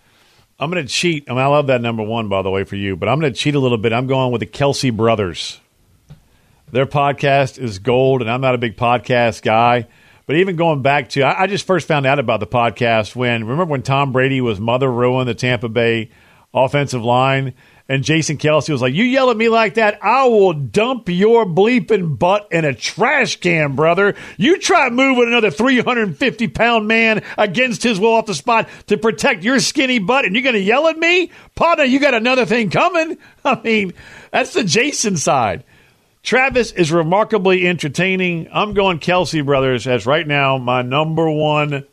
I'm 0.58 0.70
going 0.70 0.86
to 0.86 0.92
cheat. 0.92 1.24
I, 1.28 1.32
mean, 1.32 1.40
I 1.40 1.46
love 1.46 1.68
that 1.68 1.80
number 1.80 2.02
one, 2.02 2.28
by 2.28 2.42
the 2.42 2.50
way, 2.50 2.64
for 2.64 2.76
you, 2.76 2.94
but 2.94 3.08
I'm 3.08 3.18
going 3.18 3.32
to 3.32 3.38
cheat 3.38 3.54
a 3.54 3.58
little 3.58 3.78
bit. 3.78 3.92
I'm 3.92 4.06
going 4.06 4.30
with 4.30 4.40
the 4.40 4.46
Kelce 4.46 4.94
brothers. 4.94 5.58
Their 6.70 6.86
podcast 6.86 7.58
is 7.58 7.78
gold, 7.78 8.20
and 8.20 8.30
I'm 8.30 8.42
not 8.42 8.54
a 8.54 8.58
big 8.58 8.76
podcast 8.76 9.42
guy. 9.42 9.86
But 10.26 10.36
even 10.36 10.54
going 10.54 10.82
back 10.82 11.08
to, 11.10 11.22
I, 11.22 11.48
just 11.48 11.66
first 11.66 11.88
found 11.88 12.06
out 12.06 12.20
about 12.20 12.38
the 12.38 12.46
podcast 12.46 13.16
when, 13.16 13.42
remember 13.42 13.64
when 13.64 13.82
Tom 13.82 14.12
Brady 14.12 14.40
was 14.40 14.60
mother 14.60 14.88
ruin 14.88 15.26
the 15.26 15.34
Tampa 15.34 15.68
Bay 15.68 16.10
offensive 16.54 17.02
line? 17.02 17.54
And 17.90 18.04
Jason 18.04 18.38
Kelce 18.38 18.70
was 18.70 18.80
like, 18.80 18.94
You 18.94 19.02
yell 19.02 19.32
at 19.32 19.36
me 19.36 19.48
like 19.48 19.74
that, 19.74 19.98
I 20.00 20.24
will 20.28 20.52
dump 20.52 21.08
your 21.08 21.44
bleeping 21.44 22.16
butt 22.16 22.46
in 22.52 22.64
a 22.64 22.72
trash 22.72 23.40
can, 23.40 23.74
brother. 23.74 24.14
You 24.36 24.60
try 24.60 24.90
moving 24.90 25.26
another 25.26 25.50
350 25.50 26.46
pound 26.46 26.86
man 26.86 27.24
against 27.36 27.82
his 27.82 27.98
will 27.98 28.14
off 28.14 28.26
the 28.26 28.34
spot 28.36 28.68
to 28.86 28.96
protect 28.96 29.42
your 29.42 29.58
skinny 29.58 29.98
butt, 29.98 30.24
and 30.24 30.36
you're 30.36 30.44
going 30.44 30.54
to 30.54 30.60
yell 30.60 30.86
at 30.86 30.98
me? 30.98 31.32
Partner, 31.56 31.82
you 31.82 31.98
got 31.98 32.14
another 32.14 32.46
thing 32.46 32.70
coming. 32.70 33.18
I 33.44 33.60
mean, 33.60 33.92
that's 34.30 34.52
the 34.52 34.62
Jason 34.62 35.16
side. 35.16 35.64
Travis 36.22 36.70
is 36.70 36.92
remarkably 36.92 37.66
entertaining. 37.66 38.46
I'm 38.52 38.72
going 38.72 39.00
Kelce 39.00 39.44
Brothers 39.44 39.88
as 39.88 40.06
right 40.06 40.28
now 40.28 40.58
my 40.58 40.82
number 40.82 41.28
one 41.28 41.88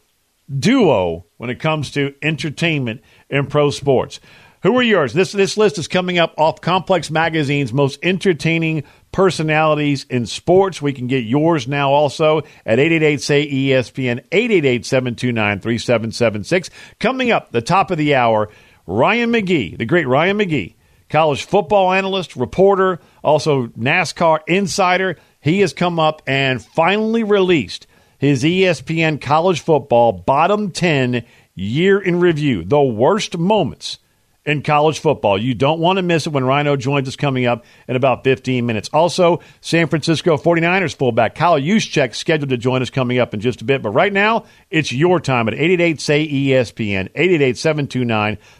duo 0.48 1.26
when 1.38 1.50
it 1.50 1.60
comes 1.60 1.90
to 1.94 2.14
entertainment 2.22 3.02
in 3.32 3.48
pro 3.48 3.72
sports. 3.72 4.20
Who 4.64 4.76
are 4.78 4.84
yours? 4.84 5.14
This 5.14 5.34
this 5.34 5.56
list 5.56 5.78
is 5.78 5.88
coming 5.88 6.18
up 6.18 6.34
off 6.36 6.62
Complex 6.62 7.12
Magazine's 7.12 7.72
most 7.72 8.00
entertaining 8.02 8.86
personalities 9.12 10.06
in 10.10 10.26
sports. 10.26 10.82
We 10.82 10.94
can 10.94 11.06
get 11.06 11.26
yours 11.26 11.68
now 11.68 11.92
also 11.92 12.40
at 12.66 12.80
888 12.80 13.22
say 13.22 13.48
ESPN 13.48 14.24
888 14.32 14.86
729 14.86 15.60
3776. 15.60 16.72
Coming 17.00 17.30
up 17.30 17.52
the 17.52 17.62
top 17.62 17.92
of 17.92 18.00
the 18.00 18.16
hour, 18.16 18.50
Ryan 18.88 19.32
McGee, 19.32 19.78
the 19.78 19.86
great 19.86 20.08
Ryan 20.08 20.40
McGee, 20.40 20.74
college 21.08 21.44
football 21.44 21.94
analyst, 21.94 22.36
reporter, 22.36 23.00
also 23.24 23.68
NASCAR 23.68 24.40
insider. 24.48 25.18
He 25.40 25.60
has 25.60 25.74
come 25.74 26.00
up 26.00 26.24
and 26.26 26.66
finally 26.66 27.22
released 27.22 27.86
his 28.18 28.44
ESPN 28.44 29.22
college 29.22 29.62
football 29.62 30.14
bottom 30.14 30.72
10 30.72 31.24
year 31.54 32.00
in 32.02 32.20
review, 32.20 32.64
the 32.64 32.82
worst 32.82 33.38
moments 33.38 34.00
in 34.48 34.64
college 34.64 34.98
football. 35.00 35.38
You 35.38 35.54
don't 35.54 35.80
want 35.82 35.98
to 35.98 36.02
miss 36.02 36.26
it 36.26 36.32
when 36.32 36.46
Rhino 36.46 36.78
joins 36.78 37.10
us 37.10 37.18
coming 37.18 37.46
up 37.46 37.66
in 37.88 37.98
about 37.98 38.24
15 38.24 38.66
minutes. 38.66 38.90
Also, 38.94 39.42
San 39.60 39.88
Francisco 39.88 40.38
49ers 40.38 40.96
fullback 40.96 41.36
Kyle 41.36 41.60
Juszczyk 41.60 42.16
scheduled 42.16 42.50
to 42.50 42.58
join 42.58 42.82
us 42.82 42.90
coming 42.90 43.20
up 43.20 43.34
in 43.34 43.42
just 43.42 43.62
a 43.62 43.66
bit. 43.66 43.82
But 43.82 43.90
right 43.90 44.14
now, 44.14 44.46
it's 44.72 44.94
your 44.94 45.20
time 45.20 45.50
at 45.50 45.54
888-SAY-ESPN, 45.56 47.12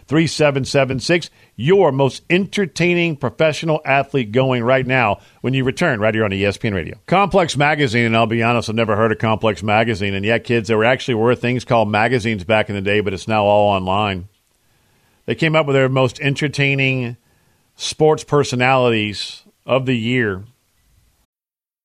888-729-3776. 0.08 1.30
Your 1.56 1.90
most 1.90 2.22
entertaining 2.28 3.16
professional 3.16 3.80
athlete 3.84 4.30
going 4.30 4.62
right 4.62 4.86
now 4.86 5.20
when 5.40 5.54
you 5.54 5.64
return 5.64 6.00
right 6.00 6.14
here 6.14 6.24
on 6.24 6.30
ESPN 6.30 6.74
Radio. 6.74 6.98
Complex 7.06 7.56
Magazine, 7.56 8.04
and 8.04 8.14
I'll 8.16 8.26
be 8.26 8.42
honest, 8.42 8.68
I've 8.68 8.76
never 8.76 8.94
heard 8.94 9.10
of 9.10 9.18
Complex 9.18 9.62
Magazine. 9.62 10.12
And 10.14 10.24
yet, 10.24 10.44
kids, 10.44 10.68
there 10.68 10.84
actually 10.84 11.14
were 11.14 11.34
things 11.34 11.64
called 11.64 11.90
magazines 11.90 12.44
back 12.44 12.68
in 12.68 12.74
the 12.74 12.82
day, 12.82 13.00
but 13.00 13.14
it's 13.14 13.26
now 13.26 13.44
all 13.44 13.70
online. 13.70 14.28
They 15.28 15.34
came 15.34 15.54
up 15.54 15.66
with 15.66 15.74
their 15.74 15.90
most 15.90 16.22
entertaining 16.22 17.18
sports 17.76 18.24
personalities 18.24 19.42
of 19.66 19.84
the 19.84 19.94
year. 19.94 20.44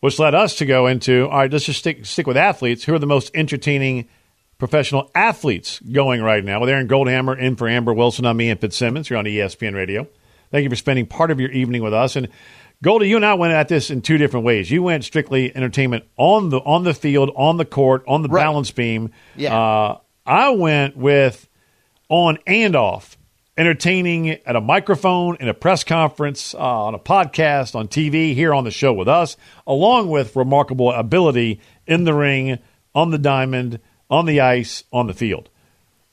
which 0.00 0.18
led 0.18 0.34
us 0.34 0.56
to 0.56 0.66
go 0.66 0.86
into 0.86 1.28
all 1.28 1.38
right, 1.38 1.52
let's 1.52 1.64
just 1.64 1.78
stick 1.78 2.04
stick 2.06 2.26
with 2.26 2.36
athletes. 2.36 2.84
Who 2.84 2.94
are 2.94 2.98
the 2.98 3.06
most 3.06 3.30
entertaining 3.34 4.08
professional 4.58 5.10
athletes 5.14 5.78
going 5.80 6.22
right 6.22 6.44
now? 6.44 6.60
With 6.60 6.68
Aaron 6.68 6.88
Goldhammer 6.88 7.38
in 7.38 7.56
for 7.56 7.68
Amber 7.68 7.94
Wilson 7.94 8.26
on 8.26 8.36
me 8.36 8.50
and 8.50 8.60
Fitzsimmons 8.60 9.08
here 9.08 9.16
on 9.16 9.24
ESPN 9.24 9.74
Radio. 9.74 10.08
Thank 10.50 10.64
you 10.64 10.70
for 10.70 10.76
spending 10.76 11.06
part 11.06 11.30
of 11.30 11.38
your 11.38 11.50
evening 11.50 11.82
with 11.82 11.94
us. 11.94 12.16
And 12.16 12.28
Goldie, 12.82 13.08
you 13.08 13.16
and 13.16 13.26
I 13.26 13.34
went 13.34 13.52
at 13.52 13.68
this 13.68 13.90
in 13.90 14.00
two 14.00 14.16
different 14.18 14.46
ways. 14.46 14.70
You 14.70 14.82
went 14.82 15.04
strictly 15.04 15.54
entertainment 15.54 16.04
on 16.16 16.48
the 16.48 16.58
on 16.58 16.82
the 16.82 16.94
field, 16.94 17.30
on 17.36 17.56
the 17.56 17.64
court, 17.64 18.04
on 18.08 18.22
the 18.22 18.28
right. 18.28 18.42
balance 18.42 18.70
beam. 18.70 19.12
Yeah. 19.36 19.56
Uh, 19.56 19.98
I 20.24 20.50
went 20.50 20.96
with 20.96 21.46
on 22.08 22.38
and 22.46 22.74
off 22.74 23.18
entertaining 23.60 24.30
at 24.30 24.56
a 24.56 24.60
microphone, 24.60 25.36
in 25.38 25.46
a 25.46 25.52
press 25.52 25.84
conference, 25.84 26.54
uh, 26.54 26.58
on 26.58 26.94
a 26.94 26.98
podcast, 26.98 27.74
on 27.74 27.88
TV, 27.88 28.34
here 28.34 28.54
on 28.54 28.64
the 28.64 28.70
show 28.70 28.90
with 28.90 29.06
us, 29.06 29.36
along 29.66 30.08
with 30.08 30.34
remarkable 30.34 30.90
ability 30.90 31.60
in 31.86 32.04
the 32.04 32.14
ring, 32.14 32.58
on 32.94 33.10
the 33.10 33.18
diamond, 33.18 33.78
on 34.08 34.24
the 34.24 34.40
ice, 34.40 34.84
on 34.94 35.08
the 35.08 35.12
field. 35.12 35.50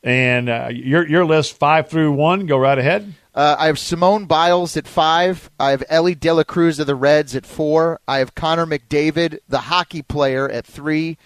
And 0.03 0.49
uh, 0.49 0.67
your 0.73 1.07
your 1.07 1.25
list 1.25 1.57
five 1.57 1.89
through 1.89 2.11
one, 2.11 2.47
go 2.47 2.57
right 2.57 2.77
ahead. 2.77 3.13
Uh, 3.33 3.55
I 3.57 3.67
have 3.67 3.79
Simone 3.79 4.25
Biles 4.25 4.75
at 4.75 4.85
five. 4.85 5.49
I 5.57 5.71
have 5.71 5.85
Elly 5.87 6.15
De 6.15 6.33
La 6.33 6.43
Cruz 6.43 6.79
of 6.79 6.87
the 6.87 6.95
Reds 6.95 7.33
at 7.33 7.45
four. 7.45 8.01
I 8.09 8.17
have 8.17 8.35
Connor 8.35 8.65
McDavid, 8.65 9.39
the 9.47 9.59
hockey 9.59 10.01
player, 10.01 10.49
at 10.49 10.65
three. 10.67 11.17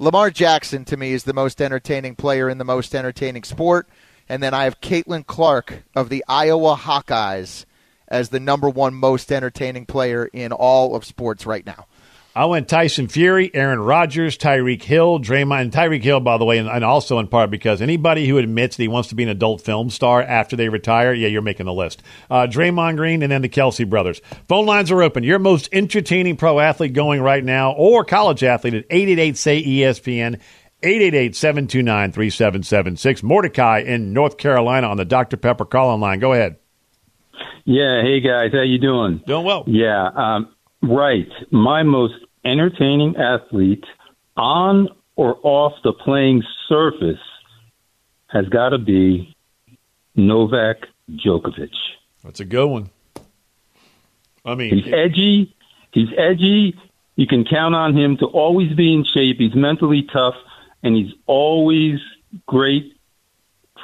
Lamar 0.00 0.30
Jackson 0.30 0.84
to 0.86 0.96
me 0.96 1.12
is 1.12 1.22
the 1.22 1.32
most 1.32 1.62
entertaining 1.62 2.16
player 2.16 2.48
in 2.48 2.58
the 2.58 2.64
most 2.64 2.96
entertaining 2.96 3.44
sport. 3.44 3.88
And 4.28 4.42
then 4.42 4.54
I 4.54 4.64
have 4.64 4.80
Caitlin 4.80 5.26
Clark 5.26 5.82
of 5.94 6.08
the 6.08 6.24
Iowa 6.28 6.76
Hawkeyes 6.76 7.64
as 8.08 8.28
the 8.28 8.40
number 8.40 8.68
one 8.68 8.94
most 8.94 9.30
entertaining 9.32 9.86
player 9.86 10.26
in 10.26 10.52
all 10.52 10.94
of 10.94 11.04
sports 11.04 11.46
right 11.46 11.64
now. 11.64 11.86
I 12.38 12.44
went 12.44 12.68
Tyson 12.68 13.08
Fury, 13.08 13.50
Aaron 13.52 13.80
Rodgers, 13.80 14.38
Tyreek 14.38 14.82
Hill, 14.82 15.18
Draymond, 15.18 15.72
Tyreek 15.72 16.04
Hill, 16.04 16.20
by 16.20 16.38
the 16.38 16.44
way, 16.44 16.58
and, 16.58 16.68
and, 16.68 16.84
also 16.84 17.18
in 17.18 17.26
part 17.26 17.50
because 17.50 17.82
anybody 17.82 18.28
who 18.28 18.38
admits 18.38 18.76
that 18.76 18.82
he 18.84 18.88
wants 18.88 19.08
to 19.08 19.16
be 19.16 19.24
an 19.24 19.28
adult 19.28 19.60
film 19.62 19.90
star 19.90 20.22
after 20.22 20.54
they 20.54 20.68
retire, 20.68 21.12
yeah, 21.12 21.26
you're 21.26 21.42
making 21.42 21.66
the 21.66 21.72
list. 21.72 22.00
Uh, 22.30 22.46
Draymond 22.46 22.96
Green 22.96 23.24
and 23.24 23.32
then 23.32 23.42
the 23.42 23.48
Kelce 23.48 23.90
brothers. 23.90 24.20
Phone 24.46 24.66
lines 24.66 24.92
are 24.92 25.02
open. 25.02 25.24
Your 25.24 25.40
most 25.40 25.68
entertaining 25.72 26.36
pro 26.36 26.60
athlete 26.60 26.92
going 26.92 27.20
right 27.20 27.42
now 27.42 27.72
or 27.72 28.04
college 28.04 28.44
athlete 28.44 28.74
at 28.74 28.84
888 28.88 29.36
say 29.36 29.64
ESPN. 29.64 30.38
888 30.82 31.34
729 31.34 32.12
3776. 32.12 33.22
Mordecai 33.22 33.80
in 33.80 34.12
North 34.12 34.38
Carolina 34.38 34.88
on 34.88 34.96
the 34.96 35.04
Dr. 35.04 35.36
Pepper 35.36 35.64
call 35.64 35.96
line. 35.98 36.20
Go 36.20 36.32
ahead. 36.32 36.56
Yeah. 37.64 38.02
Hey, 38.02 38.20
guys. 38.20 38.52
How 38.52 38.62
you 38.62 38.78
doing? 38.78 39.22
Doing 39.26 39.44
well. 39.44 39.64
Yeah. 39.66 40.08
Um, 40.14 40.54
right. 40.82 41.28
My 41.50 41.82
most 41.82 42.14
entertaining 42.44 43.16
athlete 43.16 43.84
on 44.36 44.88
or 45.16 45.38
off 45.42 45.72
the 45.82 45.92
playing 45.92 46.44
surface 46.68 47.18
has 48.28 48.46
got 48.48 48.68
to 48.70 48.78
be 48.78 49.34
Novak 50.14 50.86
Djokovic. 51.10 51.72
That's 52.22 52.40
a 52.40 52.44
good 52.44 52.66
one. 52.66 52.90
I 54.44 54.54
mean, 54.54 54.76
he's 54.76 54.92
edgy. 54.92 55.56
He's 55.92 56.08
edgy. 56.16 56.78
You 57.16 57.26
can 57.26 57.44
count 57.44 57.74
on 57.74 57.96
him 57.96 58.16
to 58.18 58.26
always 58.26 58.72
be 58.74 58.94
in 58.94 59.04
shape. 59.04 59.38
He's 59.38 59.54
mentally 59.54 60.06
tough 60.12 60.36
and 60.82 60.94
he's 60.94 61.12
always 61.26 61.98
great 62.46 62.96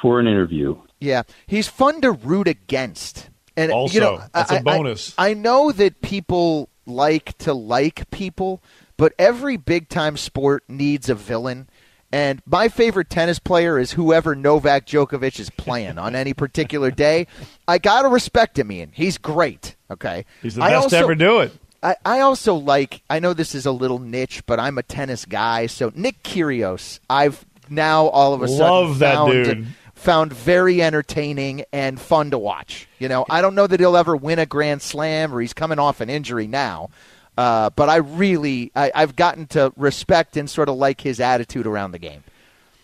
for 0.01 0.19
an 0.19 0.27
interview. 0.27 0.79
Yeah, 0.99 1.23
he's 1.45 1.67
fun 1.67 2.01
to 2.01 2.11
root 2.11 2.47
against. 2.47 3.29
And 3.57 3.71
also, 3.71 3.93
you 3.93 3.99
know, 4.01 4.21
that's 4.33 4.51
I, 4.51 4.57
a 4.57 4.63
bonus. 4.63 5.13
I, 5.17 5.29
I 5.29 5.33
know 5.33 5.71
that 5.71 6.01
people 6.01 6.69
like 6.85 7.37
to 7.39 7.53
like 7.53 8.09
people, 8.11 8.61
but 8.97 9.13
every 9.17 9.57
big 9.57 9.89
time 9.89 10.17
sport 10.17 10.63
needs 10.67 11.09
a 11.09 11.15
villain. 11.15 11.69
And 12.11 12.41
my 12.45 12.69
favorite 12.69 13.09
tennis 13.09 13.39
player 13.39 13.77
is 13.77 13.93
whoever 13.93 14.35
Novak 14.35 14.85
Djokovic 14.85 15.39
is 15.39 15.49
playing 15.49 15.97
on 15.97 16.15
any 16.15 16.33
particular 16.33 16.91
day. 16.91 17.27
I 17.67 17.77
gotta 17.77 18.07
respect 18.07 18.57
him, 18.57 18.71
Ian. 18.71 18.91
He's 18.93 19.17
great. 19.17 19.75
Okay, 19.91 20.25
he's 20.41 20.55
the 20.55 20.61
best 20.61 20.75
also, 20.75 20.89
to 20.89 20.97
ever 20.97 21.15
do 21.15 21.39
it. 21.39 21.51
I, 21.85 21.95
I 22.03 22.19
also 22.21 22.55
like. 22.55 23.01
I 23.09 23.19
know 23.19 23.33
this 23.33 23.53
is 23.53 23.67
a 23.67 23.71
little 23.71 23.99
niche, 23.99 24.43
but 24.47 24.59
I'm 24.59 24.79
a 24.79 24.83
tennis 24.83 25.23
guy. 25.25 25.67
So 25.67 25.91
Nick 25.93 26.23
Kyrgios, 26.23 26.99
I've 27.09 27.45
now 27.69 28.07
all 28.07 28.33
of 28.33 28.41
a 28.41 28.47
sudden 28.47 28.67
love 28.67 28.99
that 28.99 29.13
found, 29.13 29.31
dude. 29.31 29.67
Found 29.93 30.33
very 30.33 30.81
entertaining 30.81 31.63
and 31.71 32.01
fun 32.01 32.31
to 32.31 32.39
watch. 32.39 32.87
You 32.97 33.07
know, 33.07 33.25
I 33.29 33.41
don't 33.41 33.53
know 33.53 33.67
that 33.67 33.79
he'll 33.79 33.97
ever 33.97 34.15
win 34.15 34.39
a 34.39 34.47
Grand 34.47 34.81
Slam, 34.81 35.33
or 35.33 35.41
he's 35.41 35.53
coming 35.53 35.77
off 35.77 36.01
an 36.01 36.09
injury 36.09 36.47
now. 36.47 36.89
Uh, 37.37 37.69
but 37.69 37.89
I 37.89 37.97
really, 37.97 38.71
I, 38.75 38.91
I've 38.95 39.15
gotten 39.15 39.45
to 39.47 39.71
respect 39.75 40.37
and 40.37 40.49
sort 40.49 40.69
of 40.69 40.75
like 40.75 41.01
his 41.01 41.19
attitude 41.19 41.67
around 41.67 41.91
the 41.91 41.99
game. 41.99 42.23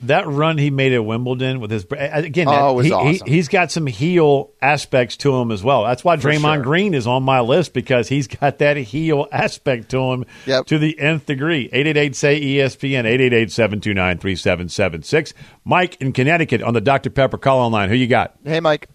That 0.04 0.28
run 0.28 0.58
he 0.58 0.70
made 0.70 0.94
at 0.94 1.04
Wimbledon 1.06 1.60
with 1.60 1.72
his 1.72 1.86
again, 1.92 2.48
Oh, 2.48 2.52
that- 2.52 2.70
it 2.72 2.76
was 2.76 2.86
he, 2.88 2.92
awesome. 2.92 3.28
he, 3.28 3.38
has 3.38 3.48
got 3.48 3.72
some 3.72 3.86
heel 3.88 4.52
aspects 4.62 5.18
to 5.18 5.36
him 5.36 5.52
as 5.52 5.64
well. 5.64 5.84
That's 5.84 6.04
why 6.04 6.18
For 6.18 6.30
Draymond 6.30 6.56
sure. 6.56 6.64
Green 6.64 6.94
is 6.94 7.08
on 7.08 7.24
my 7.24 7.40
list 7.42 7.74
because 7.74 8.08
he's 8.10 8.28
got 8.28 8.60
that 8.60 8.78
heel 8.78 9.28
aspect 9.32 9.90
to 9.90 10.00
him 10.12 10.26
to 10.66 10.78
the 10.78 10.98
nth 11.00 11.26
degree. 11.26 11.66
888 11.72 12.16
say 12.16 12.42
ESPN 12.42 13.06
888 13.06 13.52
729 13.52 14.18
3776. 14.18 15.34
Mike 15.66 15.98
in 16.02 16.12
Connecticut 16.14 16.62
on 16.64 16.74
the 16.74 16.82
Dr 16.82 17.10
Pepper 17.10 17.38
call 17.38 17.60
online. 17.60 17.90
Who 17.90 17.96
you 17.96 18.08
got? 18.08 18.36
Hey, 18.44 18.60
Mike. 18.60 18.90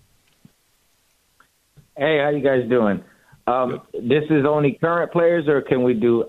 Hey, 1.96 2.18
how 2.22 2.30
you 2.30 2.42
guys 2.42 2.68
doing? 2.68 3.02
Um, 3.46 3.80
this 3.94 4.24
is 4.28 4.44
only 4.44 4.72
current 4.80 5.12
players, 5.12 5.46
or 5.48 5.62
can 5.62 5.82
we 5.82 5.94
do 5.94 6.24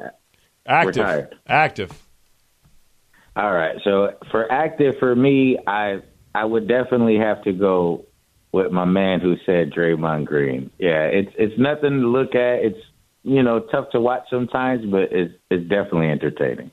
Active. 0.66 0.96
retired? 0.98 1.36
Active. 1.48 1.92
All 3.38 3.54
right. 3.54 3.76
So 3.84 4.10
for 4.32 4.52
active, 4.52 4.96
for 5.00 5.16
me, 5.16 5.60
I 5.68 6.02
I 6.34 6.44
would 6.44 6.68
definitely 6.68 7.18
have 7.18 7.44
to 7.44 7.54
go 7.54 8.06
with 8.52 8.72
my 8.72 8.86
man 8.86 9.20
who 9.20 9.36
said 9.46 9.72
Draymond 9.72 10.26
Green. 10.26 10.72
Yeah, 10.80 11.04
it's 11.04 11.32
it's 11.38 11.54
nothing 11.60 12.02
to 12.02 12.08
look 12.08 12.34
at. 12.34 12.66
It's 12.66 12.80
you 13.22 13.44
know 13.44 13.60
tough 13.60 13.92
to 13.92 14.02
watch 14.02 14.24
sometimes, 14.32 14.86
but 14.90 15.12
it's 15.12 15.36
it's 15.52 15.70
definitely 15.70 16.10
entertaining. 16.10 16.72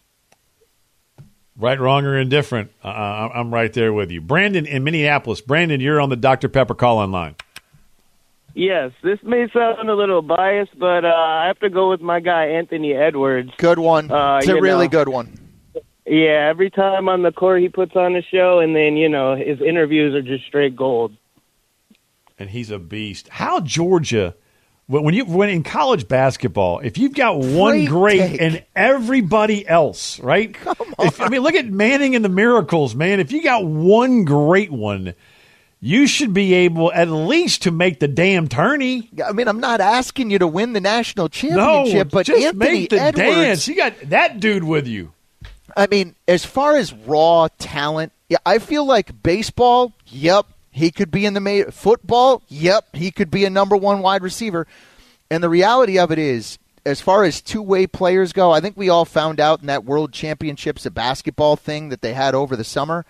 Right, 1.57 1.79
wrong, 1.79 2.05
or 2.07 2.19
indifferent. 2.19 2.73
Uh, 2.83 2.89
I'm 2.89 3.53
right 3.53 3.73
there 3.73 3.93
with 3.93 4.11
you. 4.11 4.21
Brandon 4.23 4.67
in 4.67 4.83
Minneapolis. 4.83 5.41
Brandon, 5.43 5.81
you're 5.81 6.01
on 6.01 6.09
the 6.09 6.17
Dr 6.17 6.49
Pepper 6.49 6.75
call 6.75 6.99
online. 6.99 7.37
Yes, 8.55 8.93
this 9.03 9.19
may 9.23 9.49
sound 9.53 9.89
a 9.89 9.95
little 9.95 10.23
biased, 10.23 10.77
but 10.79 11.05
uh, 11.05 11.09
I 11.09 11.47
have 11.49 11.59
to 11.61 11.69
go 11.69 11.91
with 11.91 12.01
my 12.01 12.21
guy 12.21 12.47
Anthony 12.47 12.95
Edwards. 12.95 13.51
Good 13.59 13.79
one. 13.79 14.11
Uh, 14.11 14.39
it's 14.39 14.49
a 14.49 14.61
really 14.61 14.87
know. 14.87 14.91
good 14.91 15.09
one. 15.09 15.44
Yeah, 16.07 16.49
every 16.51 16.71
time 16.71 17.09
on 17.09 17.23
the 17.23 17.33
court 17.33 17.63
he 17.63 17.69
puts 17.69 17.97
on 17.97 18.15
a 18.15 18.23
show, 18.23 18.59
and 18.61 18.77
then 18.77 18.97
you 18.97 19.09
know 19.09 19.35
his 19.37 19.61
interviews 19.61 20.15
are 20.15 20.23
just 20.23 20.45
straight 20.47 20.77
gold. 20.77 21.13
and 22.39 22.51
he's 22.51 22.71
a 22.71 22.79
beast. 22.79 23.29
How 23.31 23.61
Georgia, 23.61 24.35
when 24.87 25.03
when 25.03 25.15
you 25.15 25.25
when 25.25 25.49
in 25.49 25.63
college 25.63 26.07
basketball, 26.07 26.81
if 26.81 26.99
you've 26.99 27.15
got 27.15 27.39
one 27.39 27.87
Great 27.87 27.89
great 27.89 28.19
take. 28.33 28.41
and 28.43 28.65
everybody 28.77 29.67
else, 29.67 30.21
right? 30.21 30.53
Come 30.63 30.77
on. 30.99 31.07
If, 31.07 31.21
I 31.23 31.29
mean, 31.29 31.41
look 31.41 31.55
at 31.55 31.67
Manning 31.67 32.15
and 32.15 32.23
the 32.25 32.29
Miracles, 32.29 32.95
man. 32.95 33.19
If 33.19 33.33
you 33.33 33.43
got 33.43 33.65
one 33.65 34.25
great 34.25 34.71
one, 34.71 35.15
you 35.81 36.07
should 36.07 36.35
be 36.35 36.53
able 36.53 36.93
at 36.93 37.09
least 37.09 37.63
to 37.63 37.71
make 37.71 37.99
the 37.99 38.09
damn 38.09 38.49
tourney. 38.49 39.09
I 39.27 39.33
mean, 39.33 39.49
I'm 39.49 39.61
not 39.61 39.81
asking 39.81 40.31
you 40.31 40.39
to 40.41 40.47
win 40.47 40.75
the 40.75 40.81
national 40.83 41.27
No, 41.27 41.31
championship, 41.31 42.11
but 42.11 42.27
just 42.27 42.45
Anthony 42.45 42.81
make 42.81 42.91
the 42.91 43.01
Edwards. 43.01 43.17
dance. 43.37 43.69
You 43.69 43.77
got 43.77 43.95
that 44.11 44.39
dude 44.39 44.65
with 44.65 44.87
you. 44.87 45.13
I 45.77 45.87
mean, 45.91 46.15
as 46.29 46.45
far 46.45 46.77
as 46.77 46.93
raw 46.93 47.49
talent, 47.59 48.13
yeah, 48.29 48.39
I 48.47 48.59
feel 48.59 48.85
like 48.85 49.23
baseball. 49.23 49.93
Yep, 50.07 50.47
he 50.71 50.91
could 50.91 51.11
be 51.11 51.27
in 51.27 51.35
the 51.35 51.41
ma- 51.41 51.71
football. 51.71 52.43
Yep, 52.49 52.95
he 52.97 53.11
could 53.11 53.31
be 53.31 53.45
a 53.45 53.51
number 53.51 53.77
one 53.77 54.01
wide 54.01 54.23
receiver. 54.23 54.67
And 55.31 55.43
the 55.43 55.49
reality 55.49 55.99
of 55.99 56.11
it 56.13 56.19
is, 56.19 56.59
as 56.87 57.01
far 57.01 57.25
as 57.25 57.41
two 57.41 57.63
way 57.63 57.87
players 57.87 58.33
go, 58.33 58.51
I 58.51 58.61
think 58.61 58.77
we 58.77 58.89
all 58.89 59.05
found 59.05 59.41
out 59.41 59.61
in 59.61 59.67
that 59.67 59.85
World 59.85 60.13
Championships 60.13 60.85
of 60.87 60.95
basketball 60.95 61.57
thing 61.57 61.89
that 61.89 62.03
they 62.03 62.13
had 62.13 62.35
over 62.35 62.57
the 62.57 62.65
summer 62.65 63.05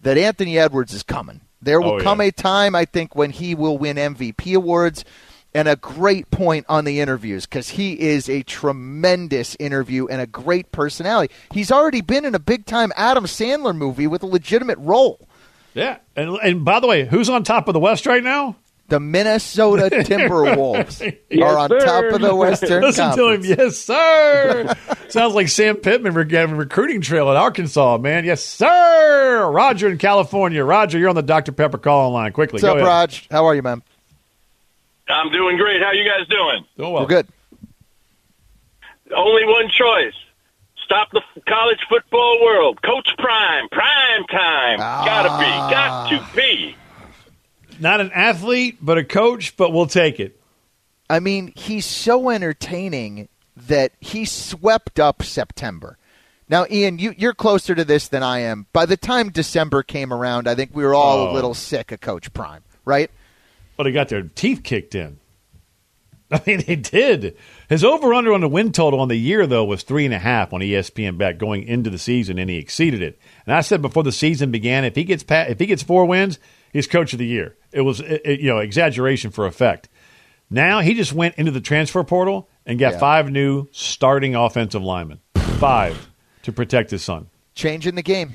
that 0.00 0.18
Anthony 0.18 0.58
Edwards 0.58 0.92
is 0.92 1.02
coming. 1.04 1.40
There 1.62 1.80
will 1.80 1.92
Oh, 1.92 1.96
yeah. 1.98 2.02
come 2.02 2.20
a 2.20 2.32
time, 2.32 2.74
I 2.74 2.84
think, 2.84 3.14
when 3.14 3.30
he 3.30 3.54
will 3.54 3.78
win 3.78 3.96
MVP 3.96 4.54
awards. 4.56 5.04
And 5.54 5.68
a 5.68 5.76
great 5.76 6.30
point 6.30 6.64
on 6.68 6.86
the 6.86 7.00
interviews 7.00 7.44
because 7.44 7.68
he 7.68 8.00
is 8.00 8.26
a 8.30 8.42
tremendous 8.42 9.54
interview 9.60 10.06
and 10.06 10.18
a 10.20 10.26
great 10.26 10.72
personality. 10.72 11.32
He's 11.52 11.70
already 11.70 12.00
been 12.00 12.24
in 12.24 12.34
a 12.34 12.38
big 12.38 12.64
time 12.64 12.90
Adam 12.96 13.24
Sandler 13.26 13.76
movie 13.76 14.06
with 14.06 14.22
a 14.22 14.26
legitimate 14.26 14.78
role. 14.78 15.28
Yeah, 15.74 15.98
and 16.16 16.30
and 16.42 16.64
by 16.64 16.80
the 16.80 16.86
way, 16.86 17.04
who's 17.04 17.28
on 17.28 17.44
top 17.44 17.68
of 17.68 17.74
the 17.74 17.80
West 17.80 18.06
right 18.06 18.22
now? 18.24 18.56
The 18.88 19.00
Minnesota 19.00 19.88
Timberwolves 19.92 21.00
are 21.42 21.58
on 21.58 21.70
top 21.70 22.04
of 22.12 22.20
the 22.20 22.34
Western 22.36 22.82
Listen 22.82 23.10
Conference. 23.10 23.46
to 23.46 23.52
him, 23.54 23.58
yes, 23.58 23.78
sir. 23.78 24.74
Sounds 25.08 25.34
like 25.34 25.48
Sam 25.48 25.76
Pittman 25.76 26.12
having 26.30 26.54
a 26.56 26.58
recruiting 26.58 27.00
trail 27.00 27.30
at 27.30 27.36
Arkansas, 27.36 27.98
man. 27.98 28.24
Yes, 28.24 28.44
sir. 28.44 29.50
Roger 29.50 29.88
in 29.88 29.98
California. 29.98 30.62
Roger, 30.64 30.98
you're 30.98 31.08
on 31.08 31.14
the 31.14 31.22
Dr 31.22 31.52
Pepper 31.52 31.78
call 31.78 32.10
line. 32.12 32.32
Quickly, 32.32 32.56
What's 32.56 32.64
go 32.64 32.70
up, 32.72 32.76
ahead. 32.76 32.86
Raj? 32.88 33.28
How 33.30 33.46
are 33.46 33.54
you, 33.54 33.62
man? 33.62 33.82
I'm 35.08 35.30
doing 35.32 35.56
great. 35.56 35.82
How 35.82 35.92
you 35.92 36.04
guys 36.04 36.26
doing? 36.28 36.64
Doing 36.76 36.92
We're 36.92 37.06
good. 37.06 37.28
Only 39.14 39.44
one 39.44 39.68
choice. 39.68 40.14
Stop 40.84 41.10
the 41.12 41.22
college 41.46 41.78
football 41.88 42.40
world. 42.42 42.80
Coach 42.82 43.08
Prime. 43.18 43.68
Prime 43.70 44.24
time. 44.30 44.78
Gotta 44.78 45.28
be. 45.28 45.50
Ah. 45.50 45.70
Got 45.70 46.10
to 46.10 46.36
be. 46.36 46.76
Not 47.80 48.00
an 48.00 48.10
athlete, 48.14 48.78
but 48.80 48.98
a 48.98 49.04
coach. 49.04 49.56
But 49.56 49.72
we'll 49.72 49.86
take 49.86 50.20
it. 50.20 50.38
I 51.10 51.20
mean, 51.20 51.52
he's 51.56 51.84
so 51.84 52.30
entertaining 52.30 53.28
that 53.56 53.92
he 54.00 54.24
swept 54.24 54.98
up 54.98 55.22
September. 55.22 55.98
Now, 56.48 56.66
Ian, 56.70 56.98
you, 56.98 57.14
you're 57.16 57.34
closer 57.34 57.74
to 57.74 57.84
this 57.84 58.08
than 58.08 58.22
I 58.22 58.40
am. 58.40 58.66
By 58.72 58.86
the 58.86 58.96
time 58.96 59.30
December 59.30 59.82
came 59.82 60.12
around, 60.12 60.48
I 60.48 60.54
think 60.54 60.70
we 60.74 60.84
were 60.84 60.94
all 60.94 61.28
Oh. 61.28 61.30
a 61.30 61.32
little 61.32 61.54
sick 61.54 61.92
of 61.92 62.00
Coach 62.00 62.32
Prime, 62.32 62.62
right? 62.84 63.10
But 63.76 63.84
they 63.84 63.92
got 63.92 64.08
their 64.08 64.22
teeth 64.22 64.62
kicked 64.62 64.94
in. 64.94 65.18
I 66.32 66.40
mean, 66.46 66.62
they 66.66 66.76
did. 66.76 67.36
His 67.68 67.84
over 67.84 68.14
under 68.14 68.32
on 68.32 68.40
the 68.40 68.48
win 68.48 68.72
total 68.72 69.00
on 69.00 69.08
the 69.08 69.16
year 69.16 69.46
though 69.46 69.64
was 69.64 69.82
three 69.82 70.04
and 70.06 70.14
a 70.14 70.18
half 70.18 70.52
on 70.52 70.60
ESPN 70.60 71.18
bet 71.18 71.38
going 71.38 71.62
into 71.64 71.90
the 71.90 71.98
season, 71.98 72.38
and 72.38 72.48
he 72.48 72.56
exceeded 72.56 73.02
it. 73.02 73.18
And 73.46 73.54
I 73.54 73.60
said 73.60 73.82
before 73.82 74.02
the 74.02 74.12
season 74.12 74.50
began, 74.50 74.84
if 74.84 74.94
he 74.94 75.04
gets 75.04 75.22
pa- 75.22 75.46
if 75.48 75.58
he 75.58 75.66
gets 75.66 75.82
four 75.82 76.06
wins, 76.06 76.38
he's 76.72 76.86
coach 76.86 77.12
of 77.12 77.18
the 77.18 77.26
year. 77.26 77.56
It 77.70 77.82
was 77.82 78.00
it- 78.00 78.40
you 78.40 78.46
know 78.48 78.58
exaggeration 78.58 79.30
for 79.30 79.46
effect. 79.46 79.88
Now 80.50 80.80
he 80.80 80.94
just 80.94 81.12
went 81.12 81.34
into 81.36 81.50
the 81.50 81.60
transfer 81.60 82.02
portal 82.04 82.48
and 82.66 82.78
got 82.78 82.92
Yeah. 82.94 82.98
five 82.98 83.30
new 83.30 83.68
starting 83.72 84.34
offensive 84.34 84.82
linemen, 84.82 85.18
five 85.58 86.08
to 86.44 86.52
protect 86.52 86.90
his 86.90 87.02
son. 87.02 87.26
Changing 87.54 87.94
the 87.94 88.02
game. 88.02 88.32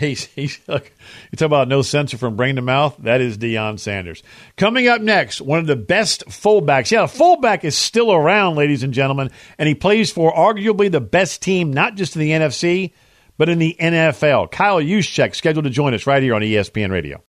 He's 0.00 0.24
he's 0.24 0.58
look, 0.66 0.90
you 1.30 1.36
talk 1.36 1.46
about 1.46 1.68
no 1.68 1.82
censor 1.82 2.16
from 2.16 2.34
brain 2.34 2.56
to 2.56 2.62
mouth. 2.62 2.96
That 3.00 3.20
is 3.20 3.36
Deion 3.36 3.78
Sanders. 3.78 4.22
Coming 4.56 4.88
up 4.88 5.02
next, 5.02 5.42
one 5.42 5.58
of 5.58 5.66
the 5.66 5.76
best 5.76 6.24
fullbacks. 6.26 6.90
Yeah, 6.90 7.04
a 7.04 7.08
fullback 7.08 7.64
is 7.64 7.76
still 7.76 8.10
around, 8.10 8.56
ladies 8.56 8.82
and 8.82 8.94
gentlemen, 8.94 9.30
and 9.58 9.68
he 9.68 9.74
plays 9.74 10.10
for 10.10 10.32
arguably 10.32 10.90
the 10.90 11.02
best 11.02 11.42
team, 11.42 11.70
not 11.70 11.96
just 11.96 12.16
in 12.16 12.20
the 12.20 12.30
NFC, 12.30 12.92
but 13.36 13.50
in 13.50 13.58
the 13.58 13.76
NFL. 13.78 14.50
Kyle 14.50 14.80
Juszczyk 14.80 15.34
scheduled 15.34 15.64
to 15.64 15.70
join 15.70 15.92
us 15.92 16.06
right 16.06 16.22
here 16.22 16.34
on 16.34 16.40
ESPN 16.40 16.90
Radio. 16.90 17.18